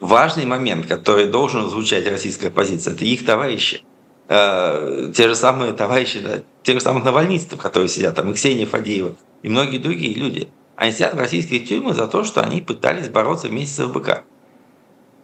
важный 0.00 0.44
момент, 0.44 0.86
который 0.86 1.26
должен 1.26 1.70
звучать 1.70 2.06
российская 2.06 2.50
позиция, 2.50 2.92
это 2.92 3.04
их 3.04 3.24
товарищи– 3.24 3.82
э, 4.28 5.12
те 5.14 5.28
же 5.28 5.34
самые 5.34 5.72
товарищи, 5.72 6.20
да, 6.20 6.42
тех 6.62 6.76
же 6.76 6.80
самых 6.80 7.04
навальнистов, 7.04 7.60
которые 7.60 7.88
сидят 7.88 8.14
там, 8.14 8.30
и 8.30 8.34
Ксения 8.34 8.66
Фадеева, 8.66 9.16
и 9.42 9.48
многие 9.48 9.78
другие 9.78 10.14
люди. 10.14 10.48
Они 10.76 10.92
сидят 10.92 11.14
в 11.14 11.18
российских 11.18 11.68
тюрьмах 11.68 11.94
за 11.94 12.08
то, 12.08 12.24
что 12.24 12.42
они 12.42 12.60
пытались 12.60 13.08
бороться 13.08 13.48
вместе 13.48 13.82
с 13.82 13.86
ФБК. 13.86 14.24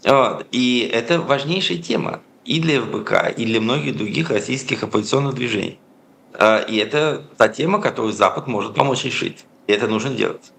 Вот. 0.05 0.47
И 0.53 0.89
это 0.93 1.21
важнейшая 1.21 1.79
тема 1.79 2.21
и 2.45 2.61
для 2.61 2.81
ФБК, 2.81 3.35
и 3.37 3.45
для 3.45 3.61
многих 3.61 3.97
других 3.97 4.31
российских 4.31 4.83
оппозиционных 4.83 5.35
движений. 5.35 5.79
Э, 6.35 6.65
и 6.67 6.77
это 6.77 7.25
та 7.37 7.49
тема, 7.49 7.81
которую 7.81 8.13
Запад 8.13 8.47
может 8.47 8.75
помочь 8.75 9.05
решить. 9.05 9.45
И 9.67 9.73
это 9.73 9.89
нужно 9.89 10.11
делать. 10.11 10.53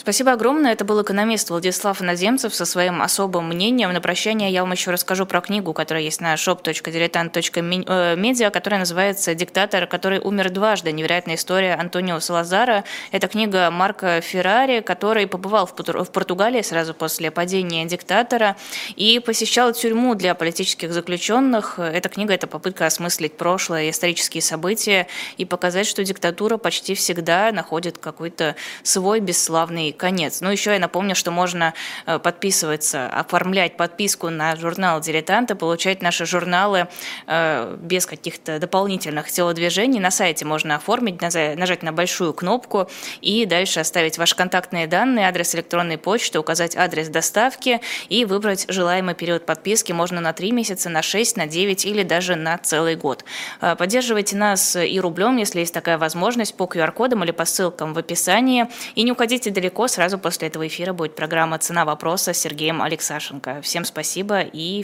Спасибо 0.00 0.32
огромное. 0.32 0.72
Это 0.72 0.86
был 0.86 1.02
экономист 1.02 1.50
Владислав 1.50 2.00
Иноземцев 2.00 2.54
со 2.54 2.64
своим 2.64 3.02
особым 3.02 3.48
мнением. 3.48 3.92
На 3.92 4.00
прощание 4.00 4.50
я 4.50 4.62
вам 4.62 4.72
еще 4.72 4.92
расскажу 4.92 5.26
про 5.26 5.42
книгу, 5.42 5.74
которая 5.74 6.02
есть 6.02 6.22
на 6.22 6.32
shop.diletant.media, 6.36 8.46
э, 8.46 8.50
которая 8.50 8.80
называется 8.80 9.34
«Диктатор, 9.34 9.86
который 9.86 10.18
умер 10.18 10.48
дважды. 10.48 10.90
Невероятная 10.90 11.34
история 11.34 11.74
Антонио 11.74 12.18
Салазара». 12.18 12.84
Это 13.12 13.28
книга 13.28 13.70
Марка 13.70 14.22
Феррари, 14.22 14.80
который 14.80 15.26
побывал 15.26 15.66
в 15.66 15.74
Португалии 15.74 16.62
сразу 16.62 16.94
после 16.94 17.30
падения 17.30 17.84
диктатора 17.84 18.56
и 18.96 19.18
посещал 19.18 19.74
тюрьму 19.74 20.14
для 20.14 20.34
политических 20.34 20.94
заключенных. 20.94 21.78
Эта 21.78 22.08
книга– 22.08 22.32
это 22.36 22.46
попытка 22.46 22.86
осмыслить 22.86 23.36
прошлое, 23.36 23.90
исторические 23.90 24.40
события 24.40 25.08
и 25.36 25.44
показать, 25.44 25.86
что 25.86 26.02
диктатура 26.04 26.56
почти 26.56 26.94
всегда 26.94 27.52
находит 27.52 27.98
какой-то 27.98 28.56
свой 28.82 29.20
бесславный 29.20 29.89
конец. 29.92 30.40
Ну, 30.40 30.50
еще 30.50 30.72
я 30.72 30.78
напомню, 30.78 31.14
что 31.14 31.30
можно 31.30 31.74
э, 32.06 32.18
подписываться, 32.18 33.08
оформлять 33.08 33.76
подписку 33.76 34.30
на 34.30 34.56
журнал 34.56 35.00
«Дилетанты», 35.00 35.54
получать 35.54 36.02
наши 36.02 36.26
журналы 36.26 36.88
э, 37.26 37.76
без 37.80 38.06
каких-то 38.06 38.58
дополнительных 38.58 39.30
телодвижений. 39.30 40.00
На 40.00 40.10
сайте 40.10 40.44
можно 40.44 40.76
оформить, 40.76 41.20
нажать 41.20 41.82
на 41.82 41.92
большую 41.92 42.32
кнопку 42.34 42.88
и 43.20 43.46
дальше 43.46 43.80
оставить 43.80 44.18
ваши 44.18 44.36
контактные 44.36 44.86
данные, 44.86 45.28
адрес 45.28 45.54
электронной 45.54 45.98
почты, 45.98 46.38
указать 46.38 46.76
адрес 46.76 47.08
доставки 47.08 47.80
и 48.08 48.24
выбрать 48.24 48.66
желаемый 48.68 49.14
период 49.14 49.46
подписки. 49.46 49.92
Можно 49.92 50.20
на 50.20 50.32
3 50.32 50.52
месяца, 50.52 50.88
на 50.88 51.02
6, 51.02 51.36
на 51.36 51.46
9 51.46 51.84
или 51.84 52.02
даже 52.02 52.36
на 52.36 52.58
целый 52.58 52.96
год. 52.96 53.24
Э, 53.60 53.76
поддерживайте 53.76 54.36
нас 54.36 54.76
и 54.76 55.00
рублем, 55.00 55.36
если 55.36 55.60
есть 55.60 55.74
такая 55.74 55.98
возможность, 55.98 56.54
по 56.54 56.64
QR-кодам 56.64 57.24
или 57.24 57.30
по 57.30 57.44
ссылкам 57.44 57.94
в 57.94 57.98
описании. 57.98 58.66
И 58.94 59.02
не 59.02 59.12
уходите 59.12 59.50
далеко 59.50 59.79
легко. 59.80 59.88
Сразу 59.88 60.18
после 60.18 60.48
этого 60.48 60.66
эфира 60.66 60.92
будет 60.92 61.14
программа 61.14 61.58
«Цена 61.58 61.84
вопроса» 61.84 62.32
с 62.32 62.38
Сергеем 62.38 62.82
Алексашенко. 62.82 63.60
Всем 63.62 63.84
спасибо 63.84 64.40
и 64.40 64.82